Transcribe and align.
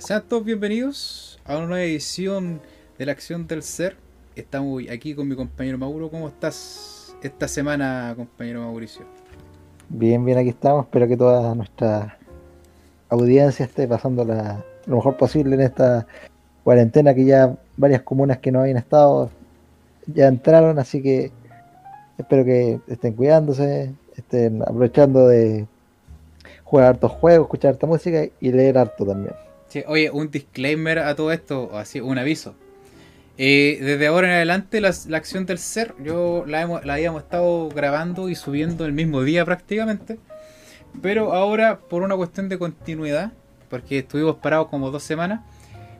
Sean 0.00 0.22
todos 0.28 0.44
bienvenidos 0.44 1.40
a 1.44 1.56
una 1.56 1.66
nueva 1.66 1.82
edición 1.82 2.60
de 2.98 3.06
la 3.06 3.12
Acción 3.12 3.48
del 3.48 3.64
Ser. 3.64 3.96
Estamos 4.36 4.84
aquí 4.92 5.12
con 5.12 5.26
mi 5.26 5.34
compañero 5.34 5.76
Mauro. 5.76 6.08
¿Cómo 6.08 6.28
estás 6.28 7.16
esta 7.20 7.48
semana, 7.48 8.14
compañero 8.16 8.60
Mauricio? 8.60 9.04
Bien, 9.88 10.24
bien, 10.24 10.38
aquí 10.38 10.50
estamos. 10.50 10.84
Espero 10.84 11.08
que 11.08 11.16
toda 11.16 11.52
nuestra 11.56 12.16
audiencia 13.08 13.64
esté 13.64 13.88
pasando 13.88 14.24
la, 14.24 14.64
lo 14.86 14.96
mejor 14.96 15.16
posible 15.16 15.56
en 15.56 15.62
esta 15.62 16.06
cuarentena 16.62 17.12
que 17.12 17.24
ya 17.24 17.56
varias 17.76 18.02
comunas 18.02 18.38
que 18.38 18.52
no 18.52 18.60
habían 18.60 18.76
estado 18.76 19.30
ya 20.06 20.28
entraron, 20.28 20.78
así 20.78 21.02
que 21.02 21.32
espero 22.18 22.44
que 22.44 22.78
estén 22.86 23.14
cuidándose, 23.14 23.92
estén 24.16 24.62
aprovechando 24.62 25.26
de 25.26 25.66
jugar 26.62 26.86
hartos 26.86 27.10
juegos, 27.10 27.46
escuchar 27.46 27.72
harta 27.72 27.86
música 27.88 28.24
y 28.40 28.52
leer 28.52 28.78
harto 28.78 29.04
también. 29.04 29.34
Oye, 29.86 30.10
un 30.10 30.30
disclaimer 30.30 30.98
a 31.00 31.14
todo 31.14 31.32
esto, 31.32 31.76
así, 31.76 32.00
un 32.00 32.18
aviso. 32.18 32.54
Eh, 33.36 33.78
desde 33.80 34.08
ahora 34.08 34.26
en 34.28 34.34
adelante 34.34 34.80
la, 34.80 34.88
acción 34.88 35.46
del 35.46 35.58
ser, 35.58 35.94
yo 36.02 36.44
la, 36.46 36.62
hemos, 36.62 36.84
habíamos 36.84 37.22
estado 37.22 37.68
grabando 37.68 38.28
y 38.28 38.34
subiendo 38.34 38.84
el 38.84 38.92
mismo 38.92 39.22
día 39.22 39.44
prácticamente. 39.44 40.18
Pero 41.02 41.34
ahora, 41.34 41.78
por 41.78 42.02
una 42.02 42.16
cuestión 42.16 42.48
de 42.48 42.58
continuidad, 42.58 43.32
porque 43.68 43.98
estuvimos 43.98 44.36
parados 44.36 44.68
como 44.68 44.90
dos 44.90 45.02
semanas, 45.02 45.40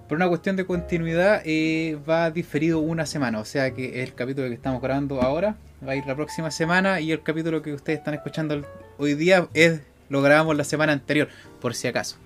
por 0.08 0.16
una 0.16 0.28
cuestión 0.28 0.56
de 0.56 0.64
continuidad 0.64 1.42
eh, 1.44 1.98
va 2.08 2.30
diferido 2.30 2.80
una 2.80 3.06
semana. 3.06 3.38
O 3.38 3.44
sea 3.44 3.72
que 3.72 4.02
el 4.02 4.14
capítulo 4.14 4.48
que 4.48 4.55
estamos 4.55 4.80
grabando 4.82 5.20
ahora 5.20 5.56
va 5.86 5.92
a 5.92 5.97
ir 5.97 6.06
la 6.06 6.16
próxima 6.16 6.50
semana 6.50 7.00
y 7.00 7.12
el 7.12 7.22
capítulo 7.22 7.62
que 7.62 7.75
ustedes 7.75 7.98
están 7.98 8.14
escuchando 8.14 8.64
hoy 8.97 9.14
día 9.14 9.48
es 9.53 9.82
lo 10.08 10.22
grabamos 10.22 10.56
la 10.56 10.64
semana 10.64 10.92
anterior, 10.92 11.28
por 11.60 11.75
si 11.75 11.86
acaso. 11.86 12.16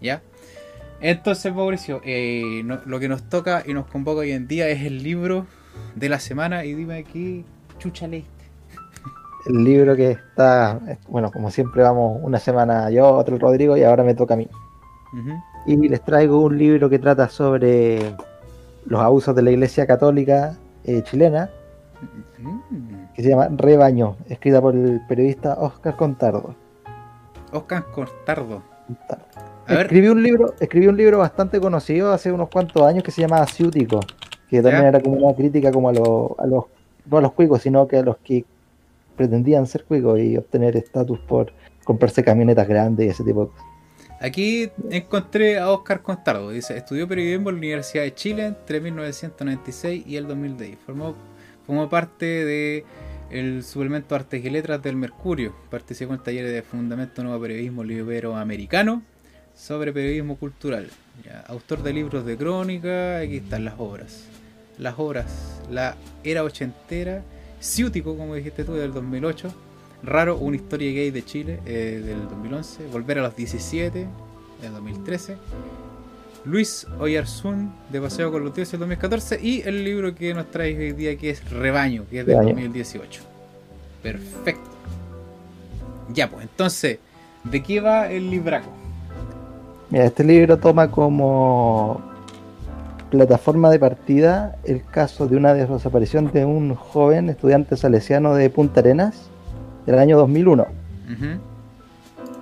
¿Ya? 0.00 0.22
Entonces, 1.00 1.54
Mauricio, 1.54 2.00
eh, 2.04 2.62
no, 2.64 2.80
lo 2.84 3.00
que 3.00 3.08
nos 3.08 3.22
toca 3.24 3.62
y 3.66 3.72
nos 3.74 3.86
convoca 3.86 4.20
hoy 4.20 4.32
en 4.32 4.46
día 4.46 4.68
es 4.68 4.82
el 4.82 5.02
libro 5.02 5.46
de 5.94 6.08
la 6.08 6.20
semana. 6.20 6.64
Y 6.64 6.74
dime 6.74 6.98
aquí, 6.98 7.44
chucha 7.78 8.06
leíste. 8.06 8.30
El 9.46 9.64
libro 9.64 9.96
que 9.96 10.10
está, 10.10 10.78
bueno, 11.08 11.30
como 11.30 11.50
siempre 11.50 11.82
vamos 11.82 12.20
una 12.22 12.38
semana 12.38 12.90
yo, 12.90 13.08
otro 13.08 13.38
Rodrigo 13.38 13.76
y 13.76 13.82
ahora 13.84 14.04
me 14.04 14.14
toca 14.14 14.34
a 14.34 14.36
mí. 14.36 14.48
Y 15.66 15.76
les 15.88 16.04
traigo 16.04 16.40
un 16.42 16.58
libro 16.58 16.90
que 16.90 16.98
trata 16.98 17.28
sobre 17.28 18.14
los 18.84 19.00
abusos 19.00 19.34
de 19.34 19.42
la 19.42 19.50
Iglesia 19.50 19.86
Católica 19.86 20.56
eh, 20.84 21.02
chilena, 21.02 21.50
Mm. 22.38 23.12
que 23.14 23.22
se 23.22 23.28
llama 23.28 23.48
Rebaño, 23.50 24.16
escrita 24.28 24.60
por 24.60 24.74
el 24.74 25.00
periodista 25.06 25.54
Oscar 25.58 25.96
Contardo. 25.96 26.54
Oscar 27.52 27.84
Cortardo. 27.92 28.62
A 29.08 29.14
ver, 29.14 29.20
Escribí 29.70 30.08
un 30.08 30.22
libro, 30.22 30.54
escribí 30.60 30.86
un 30.86 30.96
libro 30.96 31.18
bastante 31.18 31.60
conocido 31.60 32.12
hace 32.12 32.32
unos 32.32 32.48
cuantos 32.48 32.82
años 32.82 33.02
que 33.04 33.10
se 33.10 33.20
llama 33.22 33.46
Ciútico, 33.46 34.00
que 34.48 34.62
también 34.62 34.82
Ya. 34.82 34.88
era 34.88 35.00
como 35.00 35.16
una 35.16 35.36
crítica 35.36 35.70
como 35.70 35.88
a, 35.88 35.92
los 35.92 36.30
a 36.38 36.46
los 36.46 36.64
no 37.10 37.18
a 37.18 37.20
los 37.20 37.32
cuicos, 37.32 37.62
sino 37.62 37.88
que 37.88 37.96
a 37.98 38.02
los 38.02 38.18
que 38.18 38.44
pretendían 39.16 39.66
ser 39.66 39.84
cuicos 39.84 40.18
y 40.20 40.36
obtener 40.36 40.76
estatus 40.76 41.18
por 41.20 41.52
comprarse 41.84 42.22
camionetas 42.22 42.68
grandes 42.68 43.06
y 43.06 43.08
ese 43.10 43.24
tipo 43.24 43.44
de 43.44 43.50
cosas. 43.50 43.64
aquí 44.20 44.70
encontré 44.90 45.58
a 45.58 45.70
Oscar 45.70 46.02
Contardo. 46.02 46.50
Dice, 46.50 46.76
estudió 46.76 47.08
periodismo 47.08 47.50
en 47.50 47.56
la 47.56 47.58
Universidad 47.58 48.04
de 48.04 48.14
Chile 48.14 48.46
entre 48.46 48.80
1996 48.80 50.04
y 50.06 50.16
el 50.16 50.26
2010. 50.28 50.78
Formó, 50.84 51.14
formó 51.66 51.88
parte 51.88 52.26
de 52.26 52.84
el 53.30 53.62
suplemento 53.62 54.14
Artes 54.14 54.44
y 54.44 54.50
Letras 54.50 54.82
del 54.82 54.96
Mercurio. 54.96 55.54
Participó 55.70 56.14
en 56.14 56.22
talleres 56.22 56.52
de 56.52 56.62
Fundamento 56.62 57.22
Nuevo 57.22 57.40
Periodismo 57.40 57.82
Libero-Americano 57.84 59.02
sobre 59.56 59.92
periodismo 59.92 60.36
cultural. 60.36 60.88
Ya, 61.24 61.40
autor 61.48 61.82
de 61.82 61.92
libros 61.92 62.24
de 62.24 62.36
crónica, 62.36 63.18
aquí 63.18 63.38
están 63.38 63.64
las 63.64 63.74
obras. 63.78 64.24
Las 64.78 64.94
obras, 64.98 65.60
La 65.70 65.96
Era 66.24 66.42
Ochentera, 66.42 67.22
Ciútico, 67.60 68.16
como 68.16 68.34
dijiste 68.34 68.64
tú, 68.64 68.74
del 68.74 68.92
2008. 68.92 69.52
Raro, 70.02 70.38
una 70.38 70.56
historia 70.56 70.90
gay 70.92 71.10
de 71.10 71.24
Chile, 71.24 71.60
eh, 71.66 72.02
del 72.04 72.22
2011. 72.28 72.86
Volver 72.86 73.18
a 73.18 73.22
los 73.22 73.36
17, 73.36 74.06
del 74.62 74.72
2013. 74.72 75.36
Luis 76.46 76.86
Oyarzún, 76.98 77.72
de 77.90 78.00
Paseo 78.00 78.32
con 78.32 78.42
los 78.42 78.54
Dioses, 78.54 78.72
del 78.72 78.80
2014. 78.80 79.40
Y 79.42 79.60
el 79.62 79.84
libro 79.84 80.14
que 80.14 80.32
nos 80.32 80.50
trae 80.50 80.76
hoy 80.76 80.92
día, 80.92 81.16
que 81.18 81.30
es 81.30 81.50
Rebaño, 81.50 82.06
que 82.08 82.20
es 82.20 82.26
del 82.26 82.38
Rebaño. 82.38 82.54
2018. 82.54 83.22
Perfecto. 84.02 84.70
Ya, 86.14 86.30
pues, 86.30 86.42
entonces, 86.42 86.98
¿de 87.44 87.62
qué 87.62 87.80
va 87.80 88.10
el 88.10 88.30
libraco? 88.30 88.79
Mira, 89.90 90.04
este 90.04 90.22
libro 90.22 90.58
toma 90.58 90.90
como 90.90 92.00
plataforma 93.10 93.70
de 93.70 93.80
partida 93.80 94.56
el 94.62 94.84
caso 94.84 95.26
de 95.26 95.36
una 95.36 95.52
desaparición 95.52 96.30
de 96.30 96.44
un 96.44 96.76
joven 96.76 97.28
estudiante 97.28 97.76
salesiano 97.76 98.34
de 98.34 98.48
Punta 98.50 98.80
Arenas 98.80 99.28
del 99.86 99.98
año 99.98 100.16
2001. 100.16 100.62
Ujú. 100.62 101.26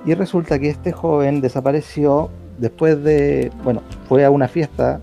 Y 0.04 0.14
resulta 0.14 0.58
que 0.58 0.68
este 0.68 0.92
joven 0.92 1.40
desapareció 1.40 2.28
después 2.58 3.02
de, 3.02 3.50
bueno, 3.64 3.80
fue 4.08 4.26
a 4.26 4.30
una 4.30 4.48
fiesta 4.48 5.00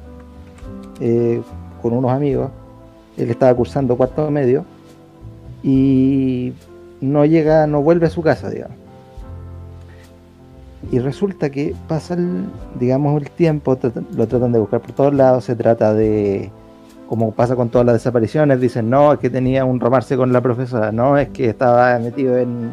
eh, 1.00 1.41
con 1.81 1.94
unos 1.94 2.12
amigos, 2.12 2.51
él 3.17 3.31
estaba 3.31 3.56
cursando 3.56 3.97
cuarto 3.97 4.29
medio 4.29 4.66
y 5.63 6.53
no 7.01 7.25
llega, 7.25 7.66
no 7.66 7.81
vuelve 7.81 8.06
a 8.06 8.09
su 8.12 8.22
casa, 8.22 8.50
digamos. 8.51 8.84
Y 10.91 11.00
resulta 11.00 11.50
que 11.50 11.75
pasa, 11.88 12.13
el, 12.13 12.46
digamos, 12.79 13.22
el 13.22 13.29
tiempo, 13.31 13.78
lo 14.16 14.28
tratan 14.28 14.51
de 14.51 14.59
buscar 14.59 14.81
por 14.81 14.91
todos 14.91 15.13
lados, 15.13 15.44
se 15.46 15.56
trata 15.56 15.94
de, 15.94 16.51
como 17.09 17.31
pasa 17.31 17.56
con 17.56 17.69
todas 17.69 17.85
las 17.85 17.96
desapariciones, 17.96 18.59
dicen, 18.62 18.90
no, 18.90 19.13
es 19.13 19.19
que 19.19 19.29
tenía 19.29 19.66
un 19.66 19.79
romance 19.79 20.16
con 20.16 20.31
la 20.31 20.41
profesora, 20.41 20.91
no, 20.91 21.18
es 21.18 21.29
que 21.29 21.50
estaba 21.50 21.97
metido 22.00 22.38
en, 22.38 22.69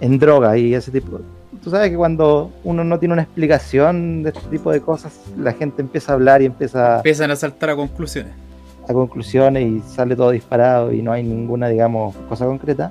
en 0.00 0.18
droga 0.18 0.56
y 0.58 0.74
ese 0.74 0.90
tipo. 0.90 1.20
Tú 1.62 1.70
sabes 1.70 1.90
que 1.90 1.96
cuando 1.96 2.50
uno 2.64 2.82
no 2.82 2.98
tiene 2.98 3.12
una 3.12 3.22
explicación 3.22 4.24
de 4.24 4.30
este 4.30 4.48
tipo 4.50 4.72
de 4.72 4.80
cosas, 4.80 5.20
la 5.38 5.52
gente 5.52 5.80
empieza 5.80 6.12
a 6.12 6.14
hablar 6.16 6.42
y 6.42 6.46
empieza 6.46 6.96
Empiezan 6.96 7.30
a 7.30 7.36
saltar 7.36 7.70
a 7.70 7.76
conclusiones. 7.76 8.32
a 8.88 8.92
conclusiones 8.92 9.62
y 9.62 9.80
sale 9.88 10.16
todo 10.16 10.30
disparado 10.32 10.92
y 10.92 11.02
no 11.02 11.12
hay 11.12 11.22
ninguna, 11.22 11.68
digamos, 11.68 12.16
cosa 12.28 12.46
concreta. 12.46 12.90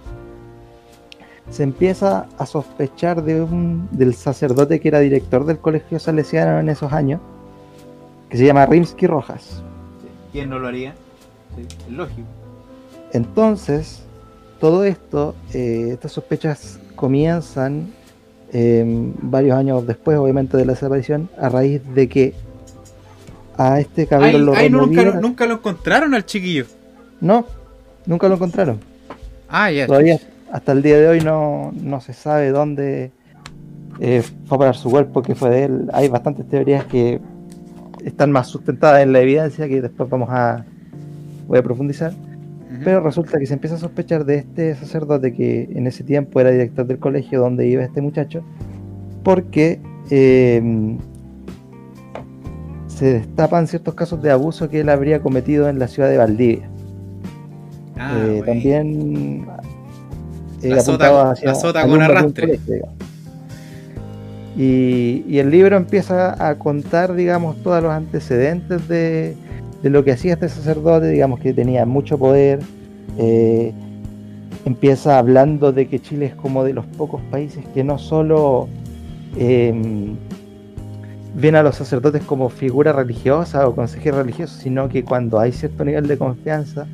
Se 1.51 1.63
empieza 1.63 2.27
a 2.37 2.45
sospechar 2.45 3.23
de 3.23 3.41
un, 3.41 3.89
del 3.91 4.15
sacerdote 4.15 4.79
que 4.79 4.87
era 4.87 4.99
director 4.99 5.45
del 5.45 5.59
colegio 5.59 5.99
salesiano 5.99 6.59
en 6.59 6.69
esos 6.69 6.93
años, 6.93 7.19
que 8.29 8.37
se 8.37 8.45
llama 8.45 8.65
Rimsky 8.65 9.05
Rojas. 9.05 9.61
¿Quién 10.31 10.49
no 10.49 10.59
lo 10.59 10.69
haría? 10.69 10.95
Sí, 11.55 11.91
lógico. 11.91 12.27
Entonces, 13.11 14.03
todo 14.61 14.85
esto, 14.85 15.35
eh, 15.53 15.89
estas 15.91 16.13
sospechas 16.13 16.79
comienzan 16.95 17.91
eh, 18.53 18.85
varios 19.21 19.57
años 19.57 19.85
después, 19.85 20.17
obviamente, 20.17 20.55
de 20.55 20.65
la 20.65 20.73
desaparición, 20.73 21.29
a 21.37 21.49
raíz 21.49 21.81
de 21.93 22.07
que 22.07 22.33
a 23.57 23.81
este 23.81 24.07
cabrón 24.07 24.45
lo 24.45 24.69
nunca, 24.69 25.03
nunca 25.19 25.45
lo 25.45 25.55
encontraron 25.55 26.13
al 26.13 26.25
chiquillo. 26.25 26.65
No, 27.19 27.45
nunca 28.05 28.29
lo 28.29 28.35
encontraron. 28.35 28.79
Ah, 29.49 29.69
ya. 29.69 29.85
Todavía 29.85 30.17
hasta 30.51 30.73
el 30.73 30.81
día 30.81 30.97
de 30.97 31.07
hoy 31.07 31.21
no, 31.21 31.71
no 31.73 32.01
se 32.01 32.13
sabe 32.13 32.49
dónde 32.49 33.11
eh, 33.99 34.23
fue 34.45 34.55
a 34.55 34.59
parar 34.59 34.75
su 34.75 34.89
cuerpo, 34.89 35.21
que 35.21 35.35
fue 35.35 35.49
de 35.49 35.63
él. 35.65 35.89
Hay 35.93 36.09
bastantes 36.09 36.47
teorías 36.47 36.85
que 36.85 37.19
están 38.03 38.31
más 38.31 38.47
sustentadas 38.47 39.03
en 39.03 39.13
la 39.13 39.21
evidencia 39.21 39.67
que 39.67 39.81
después 39.81 40.09
vamos 40.09 40.29
a 40.31 40.65
voy 41.47 41.59
a 41.59 41.63
profundizar. 41.63 42.13
Pero 42.85 43.01
resulta 43.01 43.37
que 43.37 43.45
se 43.45 43.53
empieza 43.53 43.75
a 43.75 43.79
sospechar 43.79 44.23
de 44.23 44.35
este 44.35 44.75
sacerdote 44.75 45.33
que 45.33 45.69
en 45.75 45.87
ese 45.87 46.05
tiempo 46.05 46.39
era 46.39 46.51
director 46.51 46.87
del 46.87 46.99
colegio 46.99 47.41
donde 47.41 47.67
iba 47.67 47.83
este 47.83 48.01
muchacho, 48.01 48.43
porque 49.23 49.81
eh, 50.09 50.97
se 52.87 53.13
destapan 53.13 53.67
ciertos 53.67 53.93
casos 53.93 54.21
de 54.21 54.31
abuso 54.31 54.69
que 54.69 54.79
él 54.79 54.89
habría 54.89 55.21
cometido 55.21 55.67
en 55.67 55.79
la 55.79 55.89
ciudad 55.89 56.09
de 56.09 56.17
Valdivia. 56.17 56.69
Ah, 57.97 58.17
Eh, 58.25 58.41
también 58.45 59.45
La 60.69 60.81
sota- 60.81 61.31
hacia 61.31 61.47
la 61.49 61.55
sota 61.55 61.87
con 61.87 62.01
arrastre. 62.01 62.59
Y, 64.57 65.23
y 65.27 65.39
el 65.39 65.49
libro 65.49 65.77
empieza 65.77 66.47
a 66.49 66.55
contar, 66.55 67.13
digamos, 67.15 67.55
todos 67.63 67.81
los 67.81 67.91
antecedentes 67.91 68.87
de, 68.87 69.35
de 69.81 69.89
lo 69.89 70.03
que 70.03 70.11
hacía 70.11 70.33
este 70.33 70.49
sacerdote, 70.49 71.07
digamos 71.07 71.39
que 71.39 71.53
tenía 71.53 71.85
mucho 71.85 72.17
poder. 72.17 72.59
eh, 73.17 73.71
empieza 74.63 75.17
hablando 75.17 75.71
de 75.71 75.87
que 75.87 75.99
Chile 75.99 76.27
es 76.27 76.35
como 76.35 76.63
de 76.63 76.73
los 76.73 76.85
pocos 76.85 77.19
países 77.31 77.63
que 77.73 77.83
no 77.83 77.97
solo 77.97 78.67
em, 79.35 80.15
ven 81.35 81.55
a 81.55 81.63
los 81.63 81.77
sacerdotes 81.77 82.21
como 82.23 82.49
figura 82.49 82.93
religiosa 82.93 83.67
o 83.67 83.73
consejeros 83.73 84.19
religiosos, 84.19 84.57
sino 84.57 84.87
que 84.87 85.03
cuando 85.03 85.39
hay 85.39 85.51
cierto 85.51 85.83
nivel 85.83 86.07
de 86.07 86.15
confianza, 86.17 86.85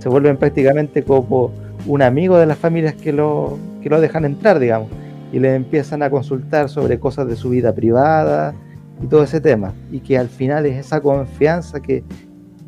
se 0.00 0.08
vuelven 0.08 0.36
prácticamente 0.36 1.04
como 1.04 1.52
un 1.86 2.02
amigo 2.02 2.38
de 2.38 2.46
las 2.46 2.58
familias 2.58 2.94
que 2.94 3.12
lo, 3.12 3.58
que 3.82 3.88
lo 3.88 4.00
dejan 4.00 4.24
entrar, 4.24 4.58
digamos, 4.58 4.88
y 5.32 5.38
le 5.38 5.54
empiezan 5.54 6.02
a 6.02 6.10
consultar 6.10 6.68
sobre 6.68 6.98
cosas 6.98 7.26
de 7.26 7.36
su 7.36 7.50
vida 7.50 7.74
privada, 7.74 8.54
y 9.02 9.06
todo 9.06 9.22
ese 9.22 9.40
tema. 9.40 9.72
Y 9.90 10.00
que 10.00 10.16
al 10.16 10.28
final 10.28 10.66
es 10.66 10.78
esa 10.78 11.00
confianza 11.00 11.80
que 11.80 12.04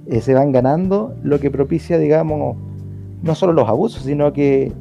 eh, 0.07 0.21
se 0.21 0.35
van 0.35 0.53
ganando 0.53 1.15
lo 1.23 1.39
que 1.41 1.51
propicia, 1.51 1.99
digamos, 1.99 2.57
no 3.23 3.35
solo 3.35 3.53
los 3.53 3.69
abusos, 3.69 4.03
sino 4.03 4.33
que 4.33 4.73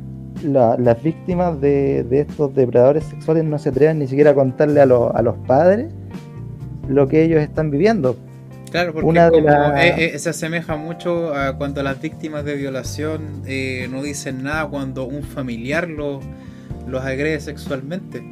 las 0.43 1.01
víctimas 1.03 1.61
de, 1.61 2.05
estos 2.11 2.53
depredadores 2.55 3.03
sexuales 3.05 3.45
no 3.45 3.59
se 3.59 3.69
atreven 3.69 3.99
ni 3.99 4.07
siquiera 4.07 4.31
a 4.31 4.33
contarle 4.33 4.81
a, 4.81 4.83
a 4.83 5.21
los 5.21 5.35
padres 5.47 5.93
lo 6.87 7.07
que 7.07 7.23
ellos 7.23 7.41
están 7.41 7.69
viviendo. 7.69 8.17
Claro, 8.73 8.91
porque 8.91 9.07
Una 9.07 9.29
eh, 9.85 10.15
eh, 10.15 10.17
se 10.17 10.31
asemeja 10.31 10.75
mucho 10.75 11.35
a 11.35 11.55
cuando 11.55 11.83
las 11.83 12.01
víctimas 12.01 12.43
de 12.43 12.55
violación 12.55 13.43
eh, 13.45 13.87
no 13.91 14.01
dicen 14.01 14.41
nada 14.41 14.65
cuando 14.67 15.05
un 15.05 15.21
familiar 15.21 15.87
los, 15.87 16.23
los 16.87 17.05
agrede 17.05 17.39
sexualmente. 17.39 18.23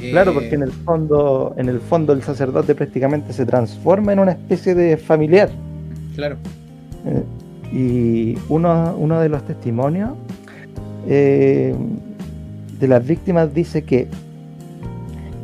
Claro, 0.00 0.32
porque 0.32 0.54
en 0.54 0.62
el 0.62 0.72
fondo, 0.72 1.54
en 1.58 1.68
el 1.68 1.80
fondo 1.80 2.14
el 2.14 2.22
sacerdote 2.22 2.74
prácticamente 2.74 3.34
se 3.34 3.44
transforma 3.44 4.14
en 4.14 4.20
una 4.20 4.32
especie 4.32 4.74
de 4.74 4.96
familiar. 4.96 5.50
Claro. 6.14 6.38
y 7.70 8.38
uno, 8.48 8.96
uno 8.98 9.20
de 9.20 9.28
los 9.28 9.44
testimonios 9.44 10.12
de 11.06 11.76
las 12.80 13.06
víctimas 13.06 13.52
dice 13.52 13.84
que 13.84 14.08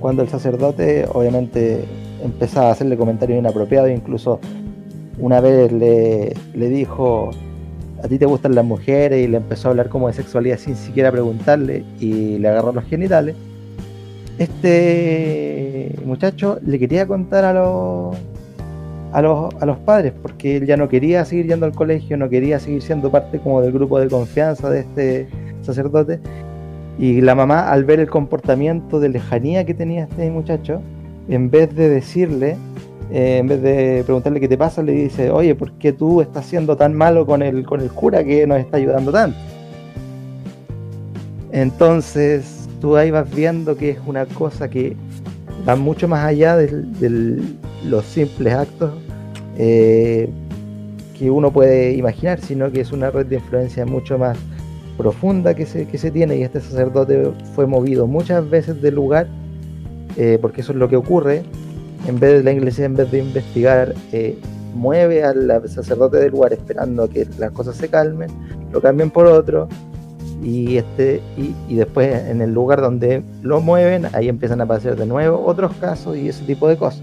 cuando 0.00 0.22
el 0.22 0.30
sacerdote 0.30 1.04
obviamente 1.12 1.84
empezaba 2.22 2.68
a 2.68 2.72
hacerle 2.72 2.96
comentarios 2.96 3.38
inapropiados, 3.38 3.90
incluso 3.90 4.40
una 5.20 5.40
vez 5.40 5.70
le, 5.70 6.34
dijo, 6.54 7.30
a 8.02 8.08
ti 8.08 8.18
te 8.18 8.26
gustan 8.26 8.54
las 8.54 8.64
mujeres 8.64 9.22
y 9.22 9.28
le 9.28 9.36
empezó 9.36 9.68
a 9.68 9.70
hablar 9.72 9.88
como 9.88 10.08
de 10.08 10.14
sexualidad 10.14 10.58
sin 10.58 10.76
siquiera 10.76 11.12
preguntarle 11.12 11.84
y 12.00 12.38
le 12.38 12.48
agarró 12.48 12.72
los 12.72 12.84
genitales. 12.84 13.36
Este 14.38 15.94
muchacho 16.04 16.58
le 16.64 16.78
quería 16.78 17.06
contar 17.06 17.44
a 17.44 17.52
los, 17.52 18.16
a 19.12 19.20
los, 19.20 19.54
a 19.60 19.66
los 19.66 19.76
padres 19.78 20.14
porque 20.22 20.56
él 20.56 20.66
ya 20.66 20.78
no 20.78 20.88
quería 20.88 21.24
seguir 21.26 21.46
yendo 21.46 21.66
al 21.66 21.72
colegio, 21.72 22.16
no 22.16 22.30
quería 22.30 22.58
seguir 22.58 22.80
siendo 22.80 23.10
parte 23.10 23.38
como 23.38 23.60
del 23.60 23.72
grupo 23.72 24.00
de 24.00 24.08
confianza 24.08 24.70
de 24.70 24.80
este 24.80 25.28
sacerdote. 25.60 26.18
Y 26.98 27.20
la 27.20 27.34
mamá, 27.34 27.70
al 27.70 27.84
ver 27.84 28.00
el 28.00 28.08
comportamiento 28.08 29.00
de 29.00 29.10
lejanía 29.10 29.64
que 29.64 29.74
tenía 29.74 30.04
este 30.04 30.30
muchacho, 30.30 30.80
en 31.30 31.48
vez 31.48 31.74
de 31.74 31.88
decirle, 31.88 32.56
eh, 33.12 33.38
en 33.38 33.46
vez 33.46 33.62
de 33.62 34.02
preguntarle 34.04 34.40
qué 34.40 34.48
te 34.48 34.58
pasa, 34.58 34.82
le 34.82 34.92
dice, 34.92 35.30
oye, 35.30 35.54
¿por 35.54 35.72
qué 35.72 35.92
tú 35.92 36.20
estás 36.20 36.44
siendo 36.44 36.76
tan 36.76 36.92
malo 36.92 37.24
con 37.24 37.42
el, 37.42 37.64
con 37.64 37.80
el 37.80 37.90
cura 37.90 38.24
que 38.24 38.46
nos 38.46 38.58
está 38.58 38.76
ayudando 38.76 39.12
tanto? 39.12 39.38
Entonces, 41.52 42.68
tú 42.80 42.96
ahí 42.96 43.12
vas 43.12 43.32
viendo 43.32 43.76
que 43.76 43.90
es 43.90 43.98
una 44.06 44.26
cosa 44.26 44.68
que 44.68 44.96
va 45.68 45.76
mucho 45.76 46.08
más 46.08 46.24
allá 46.24 46.56
de, 46.56 47.40
los 47.84 48.04
simples 48.04 48.52
actos 48.52 48.90
eh, 49.56 50.28
que 51.16 51.30
uno 51.30 51.52
puede 51.52 51.92
imaginar, 51.92 52.40
sino 52.40 52.70
que 52.72 52.80
es 52.80 52.92
una 52.92 53.10
red 53.10 53.26
de 53.26 53.36
influencia 53.36 53.86
mucho 53.86 54.18
más 54.18 54.36
profunda 54.96 55.54
que 55.54 55.64
se, 55.64 55.86
que 55.86 55.96
se 55.96 56.10
tiene 56.10 56.36
y 56.36 56.42
este 56.42 56.60
sacerdote 56.60 57.30
fue 57.54 57.66
movido 57.66 58.06
muchas 58.06 58.48
veces 58.50 58.82
del 58.82 58.96
lugar 58.96 59.28
eh, 60.22 60.36
porque 60.38 60.60
eso 60.60 60.72
es 60.72 60.78
lo 60.78 60.90
que 60.90 60.96
ocurre. 60.96 61.44
En 62.06 62.20
vez 62.20 62.32
de 62.32 62.42
la 62.42 62.52
iglesia, 62.52 62.84
en 62.84 62.94
vez 62.94 63.10
de 63.10 63.20
investigar, 63.20 63.94
eh, 64.12 64.38
mueve 64.74 65.24
al 65.24 65.50
sacerdote 65.66 66.18
del 66.18 66.32
lugar 66.32 66.52
esperando 66.52 67.08
que 67.08 67.26
las 67.38 67.52
cosas 67.52 67.76
se 67.76 67.88
calmen, 67.88 68.28
lo 68.70 68.82
cambien 68.82 69.10
por 69.10 69.24
otro, 69.24 69.66
y, 70.42 70.76
este, 70.76 71.22
y, 71.68 71.74
después 71.74 72.28
en 72.28 72.42
el 72.42 72.52
lugar 72.52 72.82
donde 72.82 73.22
lo 73.42 73.62
mueven, 73.62 74.08
ahí 74.12 74.28
empiezan 74.28 74.60
a 74.60 74.64
aparecer 74.64 74.94
de 74.96 75.06
nuevo 75.06 75.42
otros 75.46 75.74
casos 75.76 76.18
y 76.18 76.28
ese 76.28 76.44
tipo 76.44 76.68
de 76.68 76.76
cosas. 76.76 77.02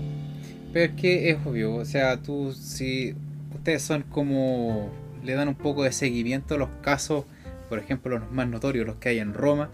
Pero 0.72 0.86
es 0.86 1.00
que 1.00 1.32
es 1.32 1.38
obvio, 1.44 1.74
o 1.74 1.86
sea, 1.86 2.18
tú 2.18 2.54
si 2.54 3.16
ustedes 3.56 3.82
son 3.82 4.04
como 4.04 4.92
le 5.24 5.34
dan 5.34 5.48
un 5.48 5.56
poco 5.56 5.84
de 5.84 5.92
seguimiento 5.92 6.54
a 6.54 6.58
los 6.60 6.70
casos, 6.82 7.26
por 7.68 7.80
ejemplo 7.80 8.20
los 8.20 8.32
más 8.32 8.48
notorios, 8.48 8.86
los 8.86 8.98
que 8.98 9.10
hay 9.10 9.20
en 9.20 9.34
Roma, 9.34 9.70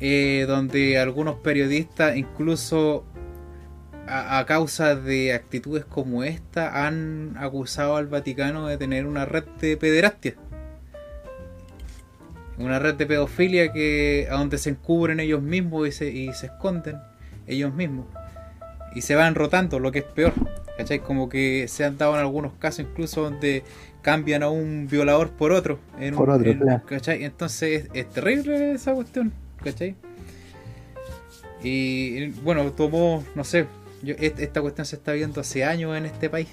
eh, 0.00 0.44
donde 0.46 0.98
algunos 0.98 1.36
periodistas, 1.36 2.16
incluso 2.16 3.04
a, 4.06 4.44
causa 4.46 4.94
de 4.94 5.32
actitudes 5.34 5.84
como 5.84 6.24
esta, 6.24 6.86
han 6.86 7.36
acusado 7.38 7.96
al 7.96 8.06
Vaticano 8.06 8.66
de 8.66 8.78
tener 8.78 9.06
una 9.06 9.24
red 9.24 9.44
de 9.60 9.76
pederastia. 9.76 10.34
Una 12.58 12.78
red 12.78 12.94
de 12.94 13.06
pedofilia 13.06 13.72
que 13.72 14.26
a 14.30 14.34
donde 14.34 14.58
se 14.58 14.70
encubren 14.70 15.20
ellos 15.20 15.42
mismos 15.42 15.88
y 15.88 15.92
se, 15.92 16.10
y 16.10 16.32
se 16.32 16.46
esconden 16.46 16.96
ellos 17.46 17.72
mismos. 17.74 18.06
Y 18.94 19.02
se 19.02 19.14
van 19.14 19.34
rotando, 19.34 19.78
lo 19.78 19.92
que 19.92 20.00
es 20.00 20.04
peor. 20.04 20.32
¿Cachai? 20.76 21.00
Como 21.00 21.28
que 21.28 21.66
se 21.66 21.84
han 21.84 21.98
dado 21.98 22.14
en 22.14 22.20
algunos 22.20 22.52
casos 22.54 22.86
incluso 22.88 23.22
donde 23.22 23.64
cambian 24.00 24.44
a 24.44 24.48
un 24.48 24.86
violador 24.88 25.30
por 25.30 25.50
otro. 25.50 25.80
por 26.16 26.30
otro, 26.30 26.52
¿cachai? 26.86 27.24
Entonces 27.24 27.88
es 27.92 28.08
terrible 28.08 28.72
esa 28.72 28.94
cuestión. 28.94 29.32
¿Cachai? 29.62 29.96
Y 31.62 32.28
bueno, 32.42 32.70
tomó, 32.72 33.24
no 33.34 33.44
sé, 33.44 33.66
esta 34.04 34.60
cuestión 34.60 34.86
se 34.86 34.96
está 34.96 35.12
viendo 35.12 35.40
hace 35.40 35.64
años 35.64 35.96
en 35.96 36.06
este 36.06 36.30
país 36.30 36.48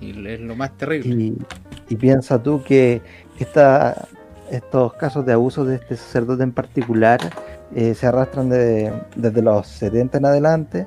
y 0.00 0.26
es 0.26 0.40
lo 0.40 0.56
más 0.56 0.76
terrible. 0.76 1.34
Y, 1.88 1.96
piensa 1.96 2.42
tú 2.42 2.62
que 2.64 3.00
esta, 3.38 4.08
estos 4.50 4.94
casos 4.94 5.24
de 5.24 5.32
abuso 5.32 5.64
de 5.64 5.76
este 5.76 5.96
sacerdote 5.96 6.42
en 6.42 6.52
particular 6.52 7.20
eh, 7.74 7.94
se 7.94 8.06
arrastran 8.06 8.48
desde 8.48 9.42
los 9.42 9.66
70 9.68 10.18
en 10.18 10.26
adelante 10.26 10.86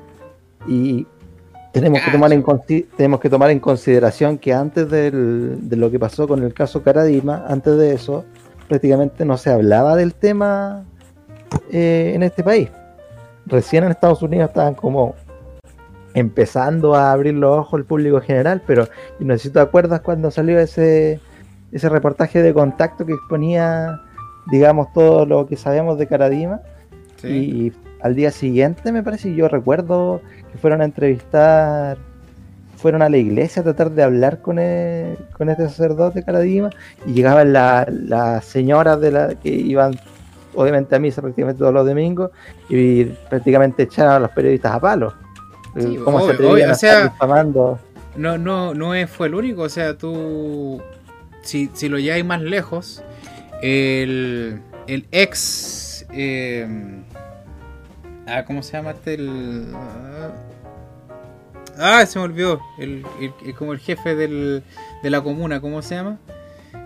y 0.68 1.06
tenemos 1.72 2.00
que, 2.02 2.10
tomar 2.10 2.32
en, 2.32 2.44
tenemos 2.96 3.20
que 3.20 3.30
tomar 3.30 3.50
en 3.50 3.60
consideración 3.60 4.38
que 4.38 4.52
antes 4.52 4.90
de 4.90 5.76
lo 5.76 5.90
que 5.90 5.98
pasó 5.98 6.28
con 6.28 6.42
el 6.42 6.52
caso 6.52 6.82
Caradima, 6.82 7.44
antes 7.46 7.76
de 7.78 7.94
eso, 7.94 8.24
prácticamente 8.68 9.24
no 9.24 9.38
se 9.38 9.50
hablaba 9.50 9.96
del 9.96 10.14
tema 10.14 10.84
eh, 11.70 12.12
en 12.14 12.22
este 12.22 12.42
país. 12.42 12.68
Recién 13.46 13.84
en 13.84 13.90
Estados 13.90 14.22
Unidos 14.22 14.48
estaban 14.50 14.74
como 14.74 15.14
empezando 16.14 16.94
a 16.94 17.12
abrir 17.12 17.34
los 17.34 17.58
ojos 17.58 17.78
al 17.78 17.84
público 17.84 18.20
general, 18.20 18.62
pero 18.66 18.88
no 19.18 19.34
sé 19.34 19.44
si 19.44 19.50
te 19.50 19.60
acuerdas 19.60 20.00
cuando 20.00 20.30
salió 20.30 20.58
ese, 20.58 21.20
ese 21.72 21.88
reportaje 21.88 22.42
de 22.42 22.52
contacto 22.52 23.06
que 23.06 23.12
exponía, 23.12 24.00
digamos, 24.50 24.92
todo 24.92 25.26
lo 25.26 25.46
que 25.46 25.56
sabemos 25.56 25.98
de 25.98 26.06
Caradima. 26.06 26.60
Y, 27.22 27.72
al 28.02 28.14
día 28.14 28.30
siguiente, 28.30 28.92
me 28.92 29.02
parece, 29.02 29.34
yo 29.34 29.46
recuerdo 29.46 30.22
que 30.50 30.56
fueron 30.56 30.80
a 30.80 30.86
entrevistar, 30.86 31.98
fueron 32.76 33.02
a 33.02 33.10
la 33.10 33.18
iglesia 33.18 33.60
a 33.60 33.62
tratar 33.62 33.90
de 33.90 34.02
hablar 34.02 34.40
con, 34.40 34.56
con 34.56 35.50
este 35.50 35.64
sacerdote 35.64 36.22
Caradima, 36.22 36.70
y 37.04 37.12
llegaban 37.12 37.52
las 37.52 38.44
señoras 38.46 39.02
de 39.02 39.10
la 39.10 39.34
que 39.34 39.50
iban 39.50 40.00
obviamente 40.54 40.94
a 40.94 40.98
misa 40.98 41.22
prácticamente 41.22 41.58
todos 41.58 41.72
los 41.72 41.86
domingos 41.86 42.30
y 42.68 43.04
prácticamente 43.04 43.84
echaron 43.84 44.14
a 44.14 44.18
los 44.20 44.30
periodistas 44.30 44.72
a 44.72 44.80
palos. 44.80 45.14
Sí, 45.78 45.98
¿Cómo 46.04 46.20
se 46.26 46.32
o 46.44 46.74
sea, 46.74 47.14
No, 48.16 48.38
no, 48.38 48.74
no 48.74 48.92
fue 49.06 49.28
el 49.28 49.34
único, 49.34 49.62
o 49.62 49.68
sea, 49.68 49.96
tú, 49.96 50.82
si, 51.42 51.70
si 51.74 51.88
lo 51.88 51.98
lleváis 51.98 52.24
más 52.24 52.42
lejos, 52.42 53.02
el, 53.62 54.60
el 54.88 55.06
ex, 55.12 56.06
eh, 56.12 56.66
ah, 58.26 58.44
¿cómo 58.44 58.62
se 58.62 58.72
llama 58.72 58.90
este? 58.92 59.14
El, 59.14 59.72
ah, 61.78 62.04
se 62.04 62.18
me 62.18 62.24
olvidó, 62.24 62.60
el, 62.78 63.04
como 63.56 63.72
el 63.72 63.78
jefe 63.78 64.16
del, 64.16 64.64
de 65.02 65.10
la 65.10 65.20
comuna, 65.20 65.60
¿cómo 65.60 65.82
se 65.82 65.94
llama? 65.94 66.18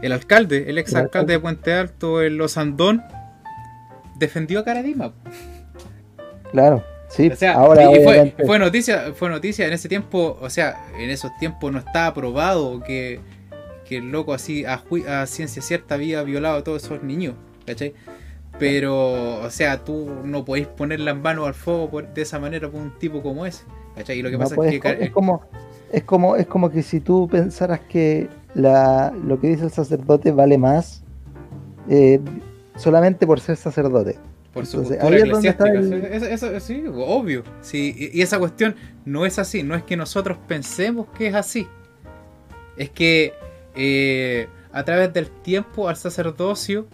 El 0.02 0.12
alcalde, 0.12 0.68
el 0.68 0.76
ex 0.76 0.94
alcalde 0.94 1.35
de 1.35 1.40
Puente 1.40 1.73
Alto, 1.73 2.21
el 2.21 2.37
Los 2.37 2.59
Andón 2.59 3.02
defendió 4.18 4.61
a 4.61 4.64
Caradima. 4.64 5.12
Claro, 6.52 6.85
sí. 7.09 7.30
ahora 7.52 7.88
fue, 8.47 8.59
noticia, 8.59 9.12
fue 9.14 9.28
noticia 9.28 9.66
en 9.66 9.73
ese 9.73 9.88
tiempo, 9.88 10.38
o 10.40 10.50
sea, 10.50 10.87
en 10.99 11.11
esos 11.11 11.37
tiempos 11.38 11.73
no 11.73 11.78
estaba 11.78 12.14
probado 12.14 12.80
que, 12.83 13.21
el 13.90 14.11
loco 14.11 14.35
así 14.35 14.64
a, 14.64 14.83
ciencia 15.26 15.62
cierta 15.62 15.94
había 15.94 16.23
violado 16.25 16.59
a 16.59 16.64
todos 16.64 16.85
esos 16.85 17.02
niños, 17.02 17.35
¿cachai? 17.64 17.94
Pero, 18.59 19.40
o 19.40 19.50
sea, 19.50 19.85
tú 19.85 20.11
no 20.25 20.44
podéis 20.44 20.66
ponerla 20.66 21.12
en 21.12 21.23
mano 21.23 21.44
al 21.44 21.54
fuego 21.54 22.02
de 22.02 22.23
esa 22.23 22.38
manera 22.38 22.71
por 22.71 22.80
un 22.80 22.99
tipo 22.99 23.23
como 23.23 23.47
ese, 23.47 23.64
¿cachai? 23.97 24.18
Y 24.18 24.23
lo 24.23 24.30
que 24.30 24.38
pasa 24.38 24.56
es 24.64 24.80
que... 24.80 24.99
Es 25.00 25.11
como, 25.11 25.42
es, 25.92 26.02
como, 26.04 26.37
es 26.37 26.47
como 26.47 26.71
que 26.71 26.83
si 26.83 27.00
tú 27.00 27.28
pensaras 27.28 27.80
que 27.80 28.28
la, 28.54 29.12
lo 29.25 29.40
que 29.40 29.49
dice 29.49 29.64
el 29.64 29.71
sacerdote 29.71 30.33
vale 30.33 30.59
más, 30.59 31.02
eh, 31.88 32.21
solamente 32.76 33.26
por 33.26 33.40
ser 33.40 33.57
sacerdote. 33.57 34.19
Por 34.52 34.66
su 34.66 34.83
Eso, 34.83 36.61
sí, 36.61 36.85
obvio. 36.93 37.43
Sí, 37.61 38.11
y 38.12 38.23
esa 38.23 38.38
cuestión 38.38 38.76
no 39.04 39.26
es 39.26 39.38
así. 39.40 39.64
No 39.64 39.75
es 39.75 39.83
que 39.83 39.97
nosotros 39.97 40.38
pensemos 40.47 41.09
que 41.16 41.26
es 41.26 41.35
así. 41.35 41.66
Es 42.76 42.90
que 42.90 43.35
eh, 43.75 44.49
a 44.73 44.85
través 44.85 45.12
del 45.12 45.28
tiempo 45.28 45.88
al 45.88 45.97
sacerdocio 45.97 46.87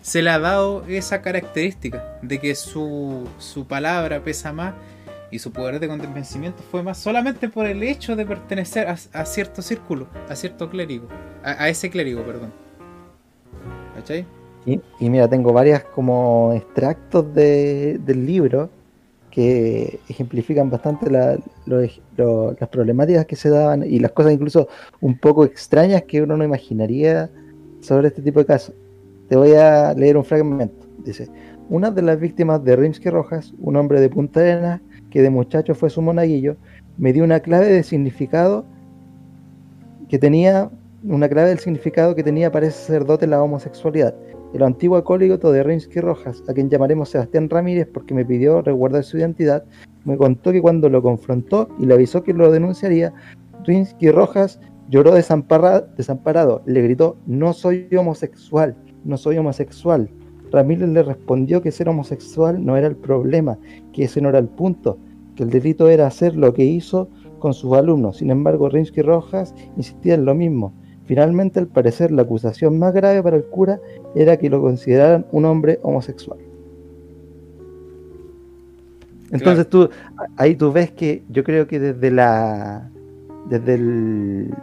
se 0.00 0.22
le 0.22 0.30
ha 0.30 0.38
dado 0.38 0.84
esa 0.86 1.22
característica 1.22 2.18
de 2.22 2.38
que 2.38 2.54
su, 2.54 3.28
su 3.38 3.66
palabra 3.66 4.22
pesa 4.22 4.52
más 4.52 4.74
Y 5.32 5.40
su 5.40 5.52
poder 5.52 5.80
de 5.80 5.88
convencimiento 5.88 6.62
fue 6.70 6.84
más 6.84 6.98
solamente 6.98 7.48
por 7.48 7.66
el 7.66 7.82
hecho 7.82 8.14
de 8.14 8.24
pertenecer 8.24 8.86
a, 8.88 9.24
cierto 9.26 9.62
círculo, 9.62 10.06
a 10.28 10.36
cierto 10.36 10.70
clérigo, 10.70 11.08
a, 11.42 11.68
ese 11.68 11.90
clérigo, 11.90 12.22
perdón. 12.22 12.52
¿Cachai? 13.96 14.24
Y, 14.66 14.80
mira, 15.10 15.28
tengo 15.28 15.52
varias 15.52 15.84
como 15.84 16.52
extractos 16.52 17.32
de, 17.32 18.00
del 18.04 18.26
libro 18.26 18.68
que 19.30 20.00
ejemplifican 20.08 20.70
bastante 20.70 21.10
las 21.10 21.38
problemáticas 22.70 23.26
que 23.26 23.36
se 23.36 23.48
daban 23.48 23.84
y 23.84 24.00
las 24.00 24.10
cosas 24.12 24.32
incluso 24.32 24.66
un 25.00 25.18
poco 25.18 25.44
extrañas 25.44 26.02
que 26.02 26.22
uno 26.22 26.36
no 26.36 26.44
imaginaría 26.44 27.30
sobre 27.80 28.08
este 28.08 28.22
tipo 28.22 28.40
de 28.40 28.46
casos. 28.46 28.74
Te 29.28 29.36
voy 29.36 29.52
a 29.52 29.92
leer 29.94 30.16
un 30.16 30.24
fragmento. 30.24 30.86
Dice, 31.04 31.28
una 31.68 31.90
de 31.90 32.02
las 32.02 32.18
víctimas 32.18 32.64
de 32.64 32.76
Rimsky 32.76 33.10
Rojas, 33.10 33.52
un 33.60 33.76
hombre 33.76 34.00
de 34.00 34.08
Punta 34.08 34.40
Arenas, 34.40 34.80
que 35.10 35.22
de 35.22 35.30
muchacho 35.30 35.74
fue 35.74 35.90
su 35.90 36.02
monaguillo, 36.02 36.56
me 36.96 37.12
dio 37.12 37.22
una 37.22 37.40
clave 37.40 37.66
de 37.66 37.82
significado 37.82 38.64
que 40.08 40.18
tenía, 40.18 40.70
una 41.04 41.28
clave 41.28 41.50
del 41.50 41.58
significado 41.58 42.14
que 42.14 42.22
tenía 42.22 42.50
para 42.50 42.66
ese 42.66 42.78
sacerdote 42.78 43.26
la 43.26 43.42
homosexualidad. 43.42 44.14
El 44.54 44.62
antiguo 44.62 44.96
acólito 44.96 45.52
de 45.52 45.62
Rimsky 45.62 46.00
Rojas, 46.00 46.42
a 46.48 46.54
quien 46.54 46.70
llamaremos 46.70 47.10
Sebastián 47.10 47.50
Ramírez 47.50 47.88
porque 47.92 48.14
me 48.14 48.24
pidió 48.24 48.62
resguardar 48.62 49.04
su 49.04 49.18
identidad, 49.18 49.64
me 50.04 50.16
contó 50.16 50.52
que 50.52 50.62
cuando 50.62 50.88
lo 50.88 51.02
confrontó 51.02 51.68
y 51.78 51.86
le 51.86 51.94
avisó 51.94 52.22
que 52.22 52.32
lo 52.32 52.50
denunciaría, 52.50 53.12
Rimsky 53.64 54.10
Rojas 54.10 54.60
lloró 54.88 55.12
desamparado, 55.12 56.62
le 56.64 56.82
gritó, 56.82 57.16
no 57.26 57.52
soy 57.52 57.88
homosexual, 57.96 58.76
no 59.04 59.16
soy 59.16 59.36
homosexual. 59.36 60.08
Ramírez 60.52 60.88
le 60.88 61.02
respondió 61.02 61.60
que 61.60 61.72
ser 61.72 61.88
homosexual 61.88 62.64
no 62.64 62.76
era 62.76 62.86
el 62.86 62.96
problema, 62.96 63.58
que 63.92 64.04
ese 64.04 64.20
no 64.20 64.28
era 64.28 64.38
el 64.38 64.48
punto, 64.48 64.98
que 65.34 65.42
el 65.42 65.50
delito 65.50 65.88
era 65.88 66.06
hacer 66.06 66.36
lo 66.36 66.54
que 66.54 66.64
hizo 66.64 67.08
con 67.40 67.52
sus 67.52 67.72
alumnos. 67.74 68.18
Sin 68.18 68.30
embargo, 68.30 68.68
Rimsky 68.68 69.02
Rojas 69.02 69.54
insistía 69.76 70.14
en 70.14 70.24
lo 70.24 70.34
mismo. 70.34 70.72
Finalmente, 71.06 71.60
al 71.60 71.68
parecer, 71.68 72.10
la 72.10 72.22
acusación 72.22 72.78
más 72.78 72.92
grave 72.92 73.22
para 73.22 73.36
el 73.36 73.44
cura 73.44 73.80
era 74.14 74.36
que 74.36 74.50
lo 74.50 74.60
consideraran 74.60 75.26
un 75.32 75.44
hombre 75.44 75.78
homosexual. 75.82 76.38
Entonces 79.30 79.68
tú, 79.68 79.88
ahí 80.36 80.54
tú 80.54 80.72
ves 80.72 80.90
que 80.90 81.22
yo 81.28 81.42
creo 81.42 81.66
que 81.66 81.80
desde 81.80 82.10
la, 82.10 82.90
desde 83.48 83.74
el, 83.74 84.54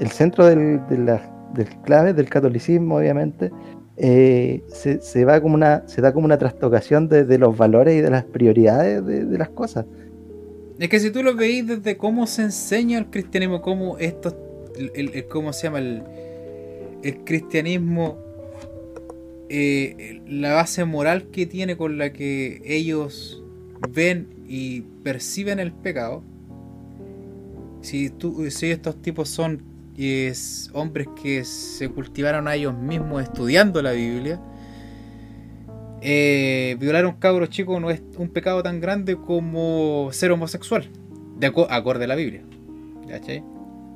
el 0.00 0.08
centro 0.08 0.46
del, 0.46 0.80
de 0.88 0.98
la, 0.98 1.20
del 1.54 1.68
clave 1.82 2.14
del 2.14 2.28
catolicismo, 2.28 2.96
obviamente, 2.96 3.50
eh, 3.96 4.62
se, 4.68 5.24
va 5.24 5.40
como 5.40 5.54
una, 5.54 5.82
se 5.86 6.00
da 6.00 6.12
como 6.12 6.24
una 6.24 6.38
trastocación 6.38 7.08
de, 7.08 7.38
los 7.38 7.56
valores 7.56 7.96
y 7.96 8.00
de 8.00 8.10
las 8.10 8.24
prioridades 8.24 9.04
de, 9.04 9.38
las 9.38 9.48
cosas. 9.48 9.86
Es 10.78 10.88
que 10.88 11.00
si 11.00 11.10
tú 11.10 11.22
lo 11.24 11.34
veis 11.34 11.66
desde 11.66 11.96
cómo 11.96 12.26
se 12.28 12.42
enseña 12.42 12.98
el 12.98 13.06
cristianismo, 13.06 13.60
cómo 13.60 13.98
esto, 13.98 14.36
el, 14.94 15.26
cómo 15.28 15.52
se 15.52 15.64
llama 15.64 15.78
el, 15.78 16.02
el 17.02 17.24
cristianismo, 17.24 18.18
eh, 19.48 20.20
la 20.26 20.54
base 20.54 20.84
moral 20.84 21.28
que 21.30 21.46
tiene 21.46 21.76
con 21.76 21.98
la 21.98 22.12
que 22.12 22.62
ellos 22.64 23.42
ven 23.90 24.28
y 24.46 24.82
perciben 25.02 25.58
el 25.58 25.72
pecado, 25.72 26.22
si, 27.80 28.10
tú, 28.10 28.50
si 28.50 28.70
estos 28.70 29.00
tipos 29.00 29.28
son 29.28 29.62
es 29.98 30.70
hombres 30.74 31.08
que 31.20 31.44
se 31.44 31.88
cultivaron 31.88 32.46
a 32.46 32.54
ellos 32.54 32.74
mismos 32.74 33.22
estudiando 33.22 33.82
la 33.82 33.92
Biblia. 33.92 34.40
Eh, 36.00 36.76
violar 36.78 37.04
a 37.04 37.08
un 37.08 37.16
cabro 37.16 37.46
chico 37.46 37.80
no 37.80 37.90
es 37.90 38.00
un 38.16 38.28
pecado 38.28 38.62
tan 38.62 38.80
grande 38.80 39.16
como 39.16 40.10
ser 40.12 40.30
homosexual, 40.30 40.88
de 41.38 41.46
acorde 41.48 42.04
a 42.04 42.06
la 42.06 42.14
Biblia. 42.14 42.44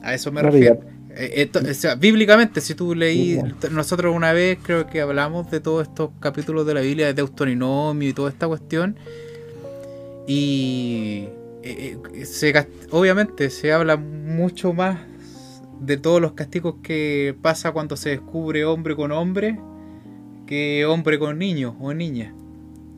A 0.03 0.15
eso 0.15 0.33
me 0.33 0.43
refiero. 0.43 0.81
Eh, 1.15 1.51
bíblicamente, 1.99 2.61
si 2.61 2.75
tú 2.75 2.95
leí, 2.95 3.39
nosotros 3.71 4.15
una 4.17 4.33
vez 4.33 4.59
creo 4.63 4.87
que 4.87 5.01
hablamos 5.01 5.51
de 5.51 5.61
todos 5.61 5.87
estos 5.87 6.11
capítulos 6.21 6.67
de 6.67 6.75
la 6.75 6.81
Biblia, 6.81 7.07
de 7.07 7.15
Deuteronomio 7.15 8.09
y 8.09 8.13
toda 8.13 8.31
esta 8.31 8.49
cuestión. 8.49 8.97
Y 10.27 11.29
eh, 11.63 11.99
obviamente 12.91 13.51
se 13.51 13.73
habla 13.73 13.97
mucho 13.97 14.73
más 14.73 15.01
de 15.81 15.97
todos 15.97 16.21
los 16.21 16.33
castigos 16.33 16.77
que 16.83 17.37
pasa 17.43 17.73
cuando 17.73 17.97
se 17.97 18.11
descubre 18.11 18.65
hombre 18.65 18.95
con 18.95 19.11
hombre 19.11 19.59
que 20.47 20.87
hombre 20.87 21.19
con 21.19 21.39
niño 21.39 21.77
o 21.81 21.93
niña. 21.93 22.35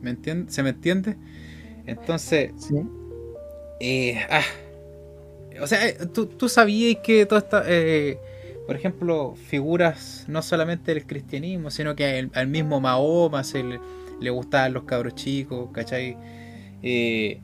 ¿Me 0.01 0.11
entiende? 0.11 0.51
¿Se 0.51 0.63
me 0.63 0.69
entiende? 0.69 1.17
Entonces, 1.85 2.51
eh, 3.79 4.19
ah, 4.29 4.41
o 5.61 5.67
sea, 5.67 5.87
eh, 5.87 5.97
tú, 6.13 6.27
tú 6.27 6.49
sabías 6.49 6.97
que 7.03 7.25
toda 7.25 7.39
esta, 7.39 7.63
eh, 7.67 8.17
por 8.67 8.75
ejemplo, 8.75 9.35
figuras 9.35 10.25
no 10.27 10.41
solamente 10.41 10.93
del 10.93 11.05
cristianismo, 11.05 11.69
sino 11.71 11.95
que 11.95 12.29
al, 12.33 12.47
mismo 12.47 12.79
Mahoma 12.81 13.43
se 13.43 13.63
le, 13.63 14.29
gustaban 14.29 14.73
los 14.73 14.83
cabros 14.83 15.15
chicos, 15.15 15.69
¿cachai? 15.71 16.17
Eh, 16.81 17.41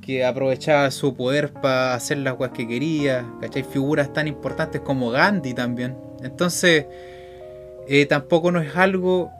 que 0.00 0.24
aprovechaba 0.24 0.90
su 0.90 1.16
poder 1.16 1.52
para 1.52 1.94
hacer 1.94 2.18
las 2.18 2.34
cosas 2.34 2.52
que 2.52 2.66
quería, 2.66 3.26
¿cachai? 3.40 3.64
Figuras 3.64 4.12
tan 4.12 4.28
importantes 4.28 4.80
como 4.80 5.10
Gandhi 5.10 5.52
también. 5.52 5.96
Entonces, 6.22 6.86
tampoco 8.08 8.50
no 8.52 8.60
es 8.60 8.74
algo 8.76 9.30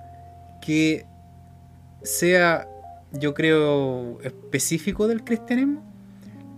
que 0.61 1.07
sea, 2.03 2.69
yo 3.13 3.35
creo, 3.35 4.21
específico 4.23 5.07
del 5.09 5.25
cristianismo, 5.25 5.83